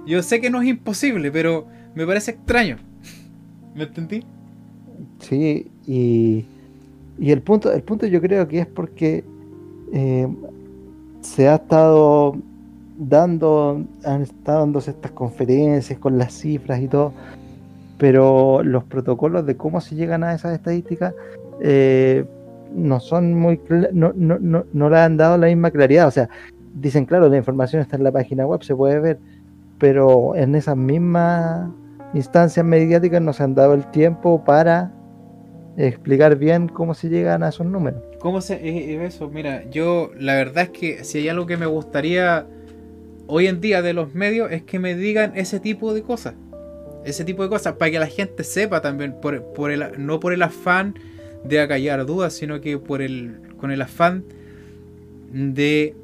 yo 0.09 0.23
sé 0.23 0.41
que 0.41 0.49
no 0.49 0.61
es 0.61 0.67
imposible, 0.67 1.31
pero 1.31 1.67
me 1.93 2.05
parece 2.05 2.31
extraño. 2.31 2.77
¿Me 3.75 3.83
entendí? 3.83 4.23
Sí, 5.19 5.69
y, 5.85 6.45
y 7.19 7.31
el 7.31 7.41
punto, 7.41 7.71
el 7.71 7.83
punto 7.83 8.07
yo 8.07 8.19
creo 8.19 8.47
que 8.47 8.59
es 8.59 8.67
porque 8.67 9.23
eh, 9.93 10.27
se 11.21 11.47
ha 11.47 11.55
estado 11.55 12.35
dando, 12.97 13.85
han 14.03 14.23
estado 14.23 14.61
dándose 14.61 14.91
estas 14.91 15.11
conferencias 15.11 15.99
con 15.99 16.17
las 16.17 16.33
cifras 16.33 16.81
y 16.81 16.87
todo, 16.87 17.13
pero 17.97 18.63
los 18.63 18.83
protocolos 18.85 19.45
de 19.45 19.55
cómo 19.55 19.79
se 19.79 19.95
llegan 19.95 20.23
a 20.23 20.33
esas 20.33 20.53
estadísticas 20.53 21.13
eh, 21.61 22.25
no 22.73 22.99
son 22.99 23.33
muy 23.33 23.59
no, 23.91 24.13
no, 24.15 24.37
no, 24.39 24.65
no 24.71 24.89
le 24.89 24.97
han 24.97 25.17
dado 25.17 25.37
la 25.37 25.47
misma 25.47 25.71
claridad. 25.71 26.07
O 26.07 26.11
sea, 26.11 26.29
dicen, 26.73 27.05
claro, 27.05 27.29
la 27.29 27.37
información 27.37 27.81
está 27.81 27.95
en 27.97 28.03
la 28.03 28.11
página 28.11 28.45
web, 28.45 28.63
se 28.63 28.75
puede 28.75 28.99
ver, 28.99 29.19
pero 29.79 30.35
en 30.35 30.55
esas 30.55 30.77
mismas 30.77 31.69
instancias 32.13 32.65
mediáticas 32.65 33.21
no 33.21 33.33
se 33.33 33.43
han 33.43 33.55
dado 33.55 33.73
el 33.73 33.89
tiempo 33.91 34.43
para 34.43 34.91
explicar 35.77 36.35
bien 36.35 36.67
cómo 36.67 36.93
se 36.93 37.09
llegan 37.09 37.43
a 37.43 37.49
esos 37.49 37.65
números. 37.65 38.03
¿Cómo 38.19 38.41
se 38.41 38.55
es 38.55 39.13
eso? 39.13 39.29
Mira, 39.29 39.63
yo 39.69 40.11
la 40.17 40.35
verdad 40.35 40.65
es 40.65 40.69
que 40.69 41.03
si 41.03 41.19
hay 41.19 41.29
algo 41.29 41.45
que 41.45 41.55
me 41.55 41.65
gustaría 41.65 42.45
hoy 43.27 43.47
en 43.47 43.61
día 43.61 43.81
de 43.81 43.93
los 43.93 44.13
medios 44.13 44.51
es 44.51 44.63
que 44.63 44.79
me 44.79 44.95
digan 44.95 45.33
ese 45.35 45.59
tipo 45.59 45.93
de 45.93 46.03
cosas. 46.03 46.33
Ese 47.05 47.23
tipo 47.23 47.43
de 47.43 47.49
cosas, 47.49 47.75
para 47.75 47.91
que 47.91 47.99
la 47.99 48.07
gente 48.07 48.43
sepa 48.43 48.81
también, 48.81 49.15
por, 49.21 49.41
por 49.53 49.71
el, 49.71 49.85
no 49.97 50.19
por 50.19 50.33
el 50.33 50.41
afán 50.41 50.95
de 51.45 51.61
acallar 51.61 52.05
dudas, 52.05 52.33
sino 52.33 52.59
que 52.59 52.77
por 52.77 53.01
el, 53.01 53.39
con 53.57 53.71
el 53.71 53.81
afán 53.81 54.25
de 55.31 55.95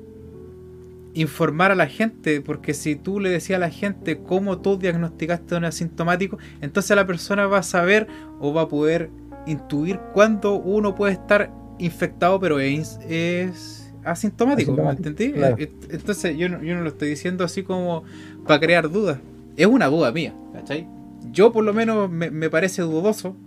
informar 1.15 1.71
a 1.71 1.75
la 1.75 1.87
gente, 1.87 2.41
porque 2.41 2.73
si 2.73 2.95
tú 2.95 3.19
le 3.19 3.29
decías 3.29 3.57
a 3.57 3.59
la 3.61 3.69
gente 3.69 4.19
cómo 4.19 4.59
tú 4.59 4.77
diagnosticaste 4.77 5.55
un 5.55 5.63
asintomático, 5.63 6.37
entonces 6.61 6.95
la 6.95 7.07
persona 7.07 7.47
va 7.47 7.59
a 7.59 7.63
saber 7.63 8.07
o 8.39 8.53
va 8.53 8.63
a 8.63 8.67
poder 8.67 9.09
intuir 9.47 9.99
cuándo 10.13 10.55
uno 10.55 10.93
puede 10.93 11.13
estar 11.13 11.51
infectado, 11.79 12.39
pero 12.39 12.59
es, 12.59 12.99
es 13.07 13.93
asintomático, 14.03 14.73
¿me 14.73 14.89
entendí? 14.89 15.33
Eh, 15.35 15.71
entonces 15.89 16.37
yo 16.37 16.49
no, 16.49 16.61
yo 16.61 16.75
no 16.75 16.81
lo 16.81 16.89
estoy 16.89 17.09
diciendo 17.09 17.45
así 17.45 17.63
como 17.63 18.03
para 18.45 18.59
crear 18.59 18.91
dudas, 18.91 19.19
es 19.55 19.67
una 19.67 19.87
duda 19.87 20.11
mía, 20.11 20.33
¿cachai? 20.53 20.85
Yo 21.31 21.53
por 21.53 21.63
lo 21.63 21.73
menos 21.73 22.09
me, 22.09 22.49
parece 22.49 22.81
dudoso 22.81 23.37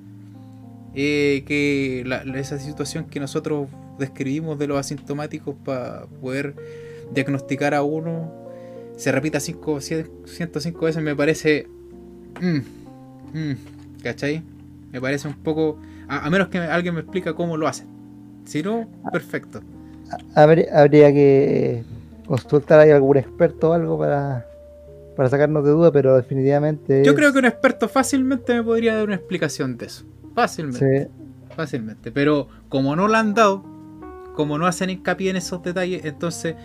eh, 0.95 1.45
que 1.47 2.05
esa 2.35 2.59
situación 2.59 3.05
que 3.05 3.21
nosotros 3.21 3.69
describimos 3.99 4.59
de 4.59 4.69
los 4.69 4.79
asintomáticos 4.79 5.55
para 5.65 6.07
poder 6.21 6.55
diagnosticar 7.13 7.75
a 7.75 7.83
uno 7.83 8.39
se 8.99 9.13
repita 9.13 9.39
5, 9.39 9.81
105 9.81 10.85
veces 10.85 11.03
me 11.03 11.15
parece... 11.15 11.69
Mm, 12.41 12.59
mm, 13.33 13.57
¿Cachai? 14.03 14.43
Me 14.91 15.01
parece 15.01 15.29
un 15.29 15.35
poco... 15.35 15.79
A, 16.09 16.29
menos 16.31 16.49
que 16.49 16.59
alguien 16.59 16.95
me 16.95 17.03
explica 17.03 17.35
cómo 17.35 17.57
lo 17.57 17.69
hace 17.69 17.85
Si 18.45 18.63
no, 18.63 18.89
perfecto. 19.13 19.61
Habría, 20.35 21.13
que 21.13 21.85
consultar 22.27 22.81
a 22.81 22.95
algún 22.95 23.19
experto 23.19 23.71
o 23.71 23.73
algo 23.73 23.99
para, 23.99 24.47
para 25.17 25.29
sacarnos 25.29 25.65
de 25.65 25.71
duda, 25.71 25.93
pero 25.93 26.17
definitivamente... 26.17 27.05
Yo 27.05 27.15
creo 27.15 27.33
que 27.33 27.39
un 27.39 27.45
experto 27.45 27.89
fácilmente 27.89 28.53
me 28.55 28.65
podría 28.65 28.97
dar 28.97 29.05
una 29.05 29.15
explicación 29.15 29.77
de 29.77 29.87
eso. 29.87 30.05
Fácilmente. 30.35 31.09
Fácilmente. 31.55 32.11
Pero 32.11 32.49
como 32.69 32.97
no 32.97 33.07
lo 33.07 33.17
han 33.17 33.35
dado, 33.35 33.63
como 34.35 34.59
no 34.59 34.67
hacen 34.67 34.91
hincapié 34.91 35.31
en 35.31 35.37
esos 35.37 35.63
detalles, 35.63 36.05
entonces 36.05 36.57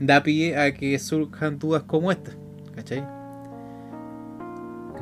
da 0.00 0.22
pie 0.22 0.56
a 0.56 0.72
que 0.74 0.98
surjan 0.98 1.58
dudas 1.58 1.82
como 1.84 2.10
esta, 2.10 2.32
¿cachai? 2.74 3.04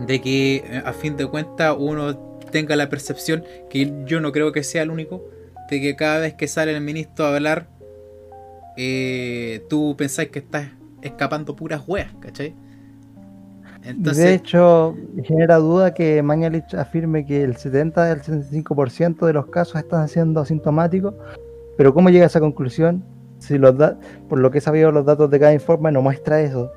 De 0.06 0.20
que 0.20 0.56
eh, 0.56 0.82
a 0.84 0.92
fin 0.92 1.16
de 1.16 1.26
cuentas 1.26 1.76
uno 1.78 2.16
tenga 2.50 2.76
la 2.76 2.88
percepción, 2.88 3.44
que 3.68 3.92
yo 4.06 4.20
no 4.20 4.32
creo 4.32 4.52
que 4.52 4.62
sea 4.62 4.82
el 4.82 4.90
único, 4.90 5.24
de 5.70 5.80
que 5.80 5.96
cada 5.96 6.18
vez 6.18 6.34
que 6.34 6.48
sale 6.48 6.74
el 6.74 6.80
ministro 6.80 7.26
a 7.26 7.36
hablar, 7.36 7.68
eh, 8.76 9.64
tú 9.68 9.94
pensáis 9.96 10.30
que 10.30 10.40
estás 10.40 10.68
escapando 11.02 11.56
puras 11.56 11.82
weas, 11.86 12.12
¿cachai? 12.20 12.54
De 13.82 14.34
hecho, 14.34 14.94
genera 15.24 15.56
duda 15.56 15.94
que 15.94 16.22
Mañalich 16.22 16.74
afirme 16.74 17.24
que 17.24 17.42
el 17.42 17.56
70 17.56 18.04
del 18.04 18.20
75% 18.20 19.24
de 19.24 19.32
los 19.32 19.46
casos 19.46 19.76
están 19.76 20.06
siendo 20.06 20.40
asintomáticos, 20.40 21.14
pero 21.78 21.94
¿cómo 21.94 22.10
llega 22.10 22.24
a 22.24 22.26
esa 22.26 22.40
conclusión? 22.40 23.02
Si 23.40 23.58
los 23.58 23.76
da 23.76 23.98
por 24.28 24.38
lo 24.38 24.50
que 24.50 24.58
he 24.58 24.60
sabido 24.60 24.92
los 24.92 25.04
datos 25.04 25.28
de 25.30 25.40
cada 25.40 25.52
informe 25.52 25.90
no 25.90 26.02
muestra 26.02 26.40
eso 26.40 26.70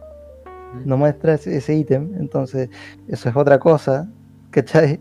no 0.86 0.98
muestra 0.98 1.36
ese 1.36 1.76
ítem 1.76 2.16
entonces 2.20 2.70
eso 3.08 3.30
es 3.30 3.36
otra 3.36 3.60
cosa 3.60 4.10
¿cachai? 4.50 5.00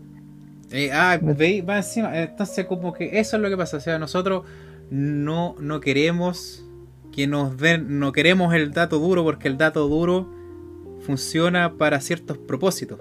Eh, 0.71 0.91
ah, 0.91 1.19
veis, 1.21 1.67
va 1.67 1.77
encima 1.77 2.17
entonces 2.19 2.65
como 2.65 2.93
que 2.93 3.19
eso 3.19 3.37
es 3.37 3.41
lo 3.41 3.49
que 3.49 3.57
pasa 3.57 3.77
o 3.77 3.79
sea 3.79 3.97
nosotros 3.97 4.43
no, 4.89 5.55
no 5.59 5.79
queremos 5.79 6.63
que 7.11 7.27
nos 7.27 7.57
den 7.57 7.99
no 7.99 8.11
queremos 8.11 8.53
el 8.53 8.71
dato 8.71 8.99
duro 8.99 9.23
porque 9.23 9.47
el 9.47 9.57
dato 9.57 9.87
duro 9.87 10.29
funciona 11.01 11.77
para 11.77 11.99
ciertos 12.01 12.37
propósitos 12.37 12.99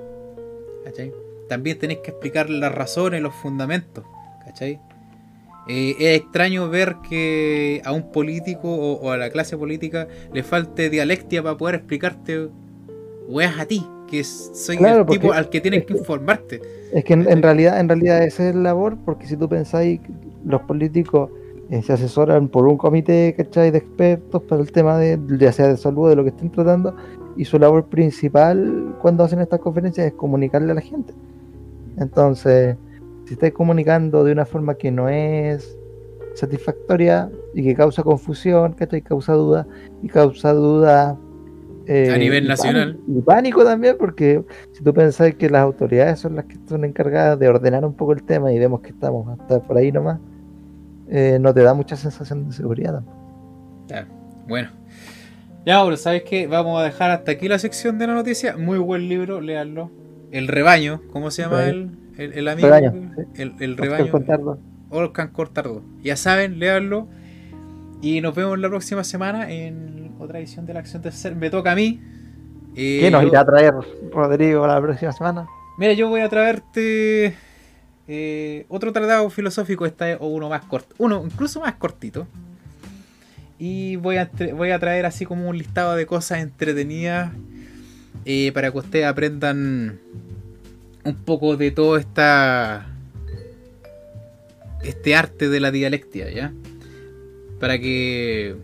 ¿cachai? 0.85 1.13
también 1.49 1.79
tenéis 1.79 2.01
que 2.01 2.11
explicar 2.11 2.49
las 2.49 2.75
razones 2.75 3.21
los 3.23 3.35
fundamentos 3.35 4.05
¿cachai? 4.45 4.81
Eh, 5.69 5.95
es 5.99 6.21
extraño 6.21 6.69
ver 6.69 6.97
que 7.09 7.81
a 7.85 7.93
un 7.93 8.11
político 8.11 8.69
o, 8.69 9.11
a 9.11 9.17
la 9.17 9.31
clase 9.31 9.57
política 9.57 10.09
le 10.33 10.43
falte 10.43 10.91
dialectia 10.91 11.43
para 11.43 11.57
poder 11.57 11.77
explicarte 11.77 12.49
weas 13.29 13.59
a 13.61 13.67
ti, 13.67 13.87
que 14.09 14.25
soy 14.25 14.77
el 14.77 15.07
tipo 15.07 15.33
al 15.33 15.49
que 15.49 15.61
tienes 15.61 15.87
que, 15.87 15.95
informarte. 15.95 16.61
Es 16.93 17.05
que 17.05 17.15
en, 17.15 17.43
realidad, 17.43 17.79
en 17.79 17.89
realidad 17.89 18.25
esa 18.25 18.49
es 18.49 18.55
la 18.55 18.63
labor, 18.63 18.99
porque 19.05 19.27
si 19.27 19.37
tú 19.37 19.49
pensáis, 19.49 20.01
los 20.45 20.63
políticos 20.63 21.31
eh, 21.71 21.81
se 21.83 21.93
asesoran 21.93 22.49
por 22.49 22.67
un 22.67 22.77
comité 22.77 23.33
¿cachai? 23.37 23.71
de 23.71 23.79
expertos 23.79 24.43
para 24.43 24.61
el 24.61 24.73
tema 24.73 24.99
de 24.99 25.19
ya 25.39 25.53
sea 25.53 25.69
de 25.69 25.77
salud, 25.77 26.09
de 26.09 26.17
lo 26.17 26.25
que 26.25 26.31
estén 26.31 26.51
tratando, 26.51 26.95
y 27.37 27.45
su 27.45 27.59
labor 27.59 27.87
principal 27.87 28.97
cuando 29.01 29.25
hacen 29.25 29.41
estas 29.41 29.61
conferencias 29.61 30.09
es 30.09 30.13
comunicarle 30.15 30.73
a 30.73 30.75
la 30.75 30.81
gente. 30.81 31.15
Entonces, 31.99 32.77
si 33.25 33.35
estáis 33.35 33.53
comunicando 33.53 34.25
de 34.25 34.33
una 34.33 34.45
forma 34.45 34.75
que 34.75 34.91
no 34.91 35.09
es 35.09 35.79
satisfactoria 36.35 37.31
y 37.55 37.63
que 37.63 37.75
causa 37.75 38.03
confusión, 38.03 38.75
que 38.75 39.03
causa 39.03 39.35
duda 39.35 39.67
y 40.03 40.09
causa 40.09 40.53
duda 40.53 41.19
eh, 41.87 42.11
a 42.13 42.17
nivel 42.17 42.47
nacional. 42.47 42.99
y 43.07 43.21
pánico 43.21 43.65
también, 43.65 43.97
porque 43.99 44.43
si 44.73 44.83
tú 44.83 44.95
pensás 44.95 45.35
que 45.35 45.51
las 45.51 45.63
autoridades 45.63 46.21
son 46.21 46.37
las 46.37 46.45
que 46.47 46.55
están 46.55 46.85
encargadas 46.85 47.39
de 47.39 47.49
ordenar 47.49 47.85
un 47.85 47.95
poco 47.95 48.13
el 48.13 48.23
tema 48.23 48.53
y 48.53 48.59
vemos 48.59 48.81
que 48.81 48.91
estamos 48.91 49.29
hasta 49.29 49.61
por 49.61 49.77
ahí 49.77 49.93
nomás, 49.93 50.21
eh, 51.09 51.39
no 51.41 51.53
te 51.53 51.63
da 51.63 51.75
mucha 51.75 51.97
sensación 51.97 52.47
de 52.47 52.53
seguridad 52.53 53.03
bueno. 54.47 54.71
Ya, 55.65 55.77
ahora, 55.77 55.97
¿sabes 55.97 56.25
qué? 56.25 56.47
Vamos 56.47 56.81
a 56.81 56.85
dejar 56.85 57.11
hasta 57.11 57.33
aquí 57.33 57.49
la 57.49 57.59
sección 57.59 57.99
de 57.99 58.07
la 58.07 58.15
noticia. 58.15 58.57
Muy 58.57 58.79
buen 58.79 59.09
libro, 59.09 59.41
léanlo. 59.41 59.91
El 60.33 60.49
rebaño, 60.49 61.03
¿cómo 61.13 61.31
se 61.31 61.43
llama 61.43 61.65
él? 61.67 61.91
El, 62.19 62.49
amigo. 62.49 62.69
El, 63.35 63.55
el 63.59 63.77
rebaño. 63.77 64.13
Olcan 64.91 65.29
Cortardo. 65.29 65.83
Ya 66.03 66.17
saben, 66.17 66.59
léanlo. 66.59 67.09
Y 68.03 68.21
nos 68.21 68.35
vemos 68.35 68.59
la 68.59 68.69
próxima 68.69 69.05
semana 69.05 69.51
en 69.51 70.13
otra 70.19 70.39
edición 70.39 70.67
de 70.67 70.75
la 70.75 70.81
acción 70.81 71.03
tercera. 71.03 71.35
Me 71.35 71.51
toca 71.51 71.73
a 71.73 71.75
mí. 71.75 72.01
Eh, 72.75 72.99
¿Qué 73.01 73.11
nos 73.11 73.25
irá 73.25 73.41
a 73.41 73.45
traer 73.45 73.75
Rodrigo 74.13 74.67
la 74.67 74.81
próxima 74.81 75.13
semana? 75.13 75.47
Mira, 75.79 75.93
yo 75.93 76.09
voy 76.09 76.21
a 76.21 76.29
traerte 76.29 77.35
eh, 78.09 78.67
otro 78.69 78.93
tratado 78.93 79.29
filosófico, 79.31 79.87
esta 79.87 80.17
o 80.19 80.27
uno 80.29 80.49
más 80.49 80.65
corto, 80.65 80.95
uno 80.99 81.23
incluso 81.25 81.61
más 81.61 81.75
cortito. 81.75 82.27
Y 83.59 83.97
voy 83.97 84.17
a, 84.17 84.29
voy 84.55 84.71
a 84.71 84.79
traer 84.79 85.07
así 85.07 85.25
como 85.25 85.49
un 85.49 85.57
listado 85.57 85.95
de 85.95 86.05
cosas 86.05 86.41
entretenidas 86.41 87.33
eh, 88.25 88.51
para 88.53 88.73
que 88.73 88.79
ustedes 88.79 89.07
aprendan 89.07 90.01
un 91.05 91.15
poco 91.25 91.57
de 91.57 91.71
todo 91.71 91.97
esta 91.97 92.87
este 94.83 95.15
arte 95.15 95.49
de 95.49 95.61
la 95.61 95.71
dialectia, 95.71 96.31
¿ya? 96.31 96.53
Para 97.61 97.79
que 97.79 98.57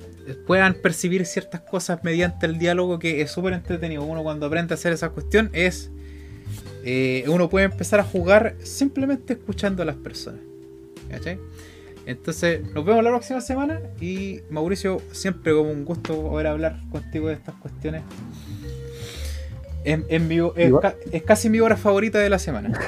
puedan 0.46 0.74
percibir 0.74 1.24
ciertas 1.26 1.60
cosas 1.60 2.00
mediante 2.02 2.46
el 2.46 2.58
diálogo 2.58 2.98
que 2.98 3.20
es 3.20 3.30
súper 3.30 3.54
entretenido. 3.54 4.02
Uno 4.04 4.22
cuando 4.22 4.46
aprende 4.46 4.74
a 4.74 4.76
hacer 4.76 4.92
esa 4.92 5.10
cuestión 5.10 5.50
es... 5.52 5.90
Eh, 6.84 7.24
uno 7.28 7.48
puede 7.48 7.66
empezar 7.66 8.00
a 8.00 8.04
jugar 8.04 8.56
simplemente 8.62 9.34
escuchando 9.34 9.82
a 9.82 9.86
las 9.86 9.96
personas. 9.96 10.40
Entonces, 12.06 12.62
nos 12.72 12.84
vemos 12.84 13.04
la 13.04 13.10
próxima 13.10 13.40
semana 13.40 13.80
y 14.00 14.40
Mauricio, 14.48 15.02
siempre 15.12 15.52
como 15.52 15.70
un 15.70 15.84
gusto 15.84 16.22
poder 16.22 16.46
hablar 16.46 16.80
contigo 16.90 17.28
de 17.28 17.34
estas 17.34 17.54
cuestiones. 17.56 18.02
Es, 19.84 21.22
casi 21.24 21.48
mi 21.48 21.60
hora 21.60 21.76
favorita 21.76 22.18
de 22.18 22.28
la 22.28 22.38
semana. 22.38 22.78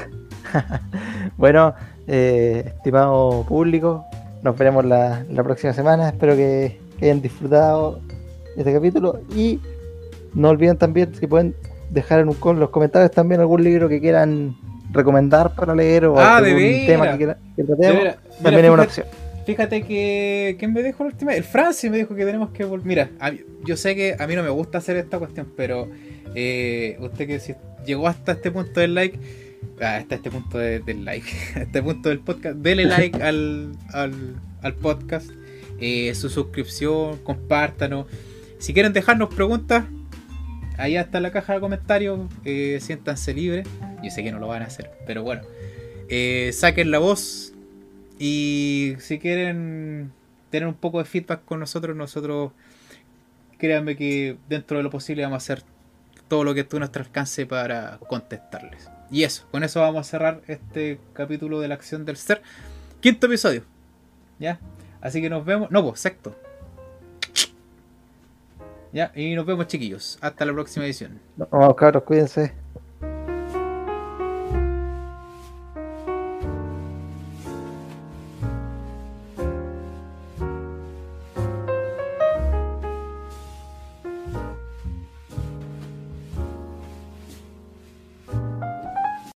bueno, 1.36 1.74
eh, 2.06 2.64
estimado 2.66 3.44
público, 3.46 4.04
nos 4.42 4.56
veremos 4.56 4.84
la, 4.84 5.24
próxima 5.44 5.72
semana. 5.72 6.08
Espero 6.08 6.36
que, 6.36 6.78
hayan 7.00 7.22
disfrutado 7.22 8.00
este 8.56 8.74
capítulo 8.74 9.20
y 9.34 9.58
no 10.34 10.50
olviden 10.50 10.76
también 10.76 11.14
si 11.14 11.26
pueden 11.26 11.54
dejar 11.88 12.20
en 12.20 12.28
un, 12.28 12.60
los 12.60 12.68
comentarios 12.68 13.10
también 13.10 13.40
algún 13.40 13.64
libro 13.64 13.88
que 13.88 14.00
quieran 14.00 14.54
recomendar 14.92 15.54
para 15.54 15.74
leer 15.74 16.04
o 16.04 16.18
ah, 16.18 16.36
algún 16.36 16.86
tema 16.86 17.12
que, 17.12 17.16
quieran, 17.16 17.36
que 17.56 17.64
tratemos. 17.64 18.14
también 18.42 18.64
es 18.66 18.70
una 18.70 18.82
opción. 18.82 19.06
Fíjate 19.46 19.82
que. 19.82 20.56
¿Quién 20.58 20.72
me 20.72 20.82
dijo 20.82 21.02
el 21.02 21.08
último? 21.12 21.30
El 21.30 21.42
Francis 21.44 21.90
me 21.90 21.96
dijo 21.96 22.14
que 22.14 22.24
tenemos 22.24 22.50
que 22.50 22.64
volver. 22.64 22.86
Mira, 22.86 23.10
yo 23.64 23.76
sé 23.76 23.96
que 23.96 24.14
a 24.18 24.26
mí 24.26 24.36
no 24.36 24.42
me 24.42 24.50
gusta 24.50 24.78
hacer 24.78 24.96
esta 24.96 25.18
cuestión, 25.18 25.48
pero 25.56 25.88
eh, 26.34 26.96
usted 27.00 27.26
que 27.26 27.40
si 27.40 27.54
llegó 27.84 28.08
hasta 28.08 28.32
este 28.32 28.50
punto 28.50 28.80
del 28.80 28.94
like, 28.94 29.18
ah, 29.80 29.96
hasta 29.96 30.16
este 30.16 30.30
punto 30.30 30.58
del 30.58 31.04
like, 31.04 31.26
a 31.56 31.62
este 31.62 31.82
punto 31.82 32.08
del 32.08 32.20
podcast, 32.20 32.56
dele 32.56 32.84
like 32.86 33.22
al, 33.22 33.72
al, 33.92 34.74
podcast, 34.80 35.30
eh, 35.80 36.14
su 36.14 36.28
suscripción, 36.28 37.18
compártanos. 37.18 38.06
Si 38.58 38.74
quieren 38.74 38.92
dejarnos 38.92 39.34
preguntas, 39.34 39.86
ahí 40.76 40.96
está 40.96 41.20
la 41.20 41.32
caja 41.32 41.54
de 41.54 41.60
comentarios, 41.60 42.20
eh, 42.44 42.78
siéntanse 42.80 43.32
libres. 43.34 43.66
Yo 44.02 44.10
sé 44.10 44.22
que 44.22 44.32
no 44.32 44.38
lo 44.38 44.48
van 44.48 44.62
a 44.62 44.66
hacer, 44.66 44.90
pero 45.06 45.22
bueno, 45.22 45.42
saquen 46.52 46.90
la 46.90 46.98
voz, 46.98 47.52
Y 48.18 48.94
si 48.98 49.18
quieren 49.18 50.12
tener 50.50 50.68
un 50.68 50.74
poco 50.74 50.98
de 50.98 51.04
feedback 51.04 51.44
con 51.44 51.60
nosotros, 51.60 51.96
nosotros 51.96 52.52
créanme 53.58 53.96
que 53.96 54.36
dentro 54.48 54.78
de 54.78 54.82
lo 54.82 54.90
posible 54.90 55.22
vamos 55.22 55.36
a 55.36 55.44
hacer 55.44 55.62
todo 56.30 56.44
lo 56.44 56.54
que 56.54 56.60
esté 56.60 56.76
a 56.76 56.78
nuestro 56.78 57.02
alcance 57.02 57.44
para 57.44 57.98
contestarles. 58.08 58.88
Y 59.10 59.24
eso, 59.24 59.44
con 59.50 59.64
eso 59.64 59.80
vamos 59.80 60.06
a 60.06 60.10
cerrar 60.10 60.40
este 60.46 61.00
capítulo 61.12 61.60
de 61.60 61.66
la 61.66 61.74
acción 61.74 62.04
del 62.04 62.16
ser. 62.16 62.40
Quinto 63.00 63.26
episodio. 63.26 63.64
¿Ya? 64.38 64.60
Así 65.00 65.20
que 65.20 65.28
nos 65.28 65.44
vemos. 65.44 65.70
No, 65.72 65.82
pues, 65.82 65.98
sexto. 65.98 66.36
¿Ya? 68.92 69.10
Y 69.16 69.34
nos 69.34 69.44
vemos, 69.44 69.66
chiquillos. 69.66 70.18
Hasta 70.20 70.46
la 70.46 70.52
próxima 70.52 70.86
edición. 70.86 71.20
Vemos, 71.36 71.74
cabros, 71.74 72.04
cuídense. 72.04 72.59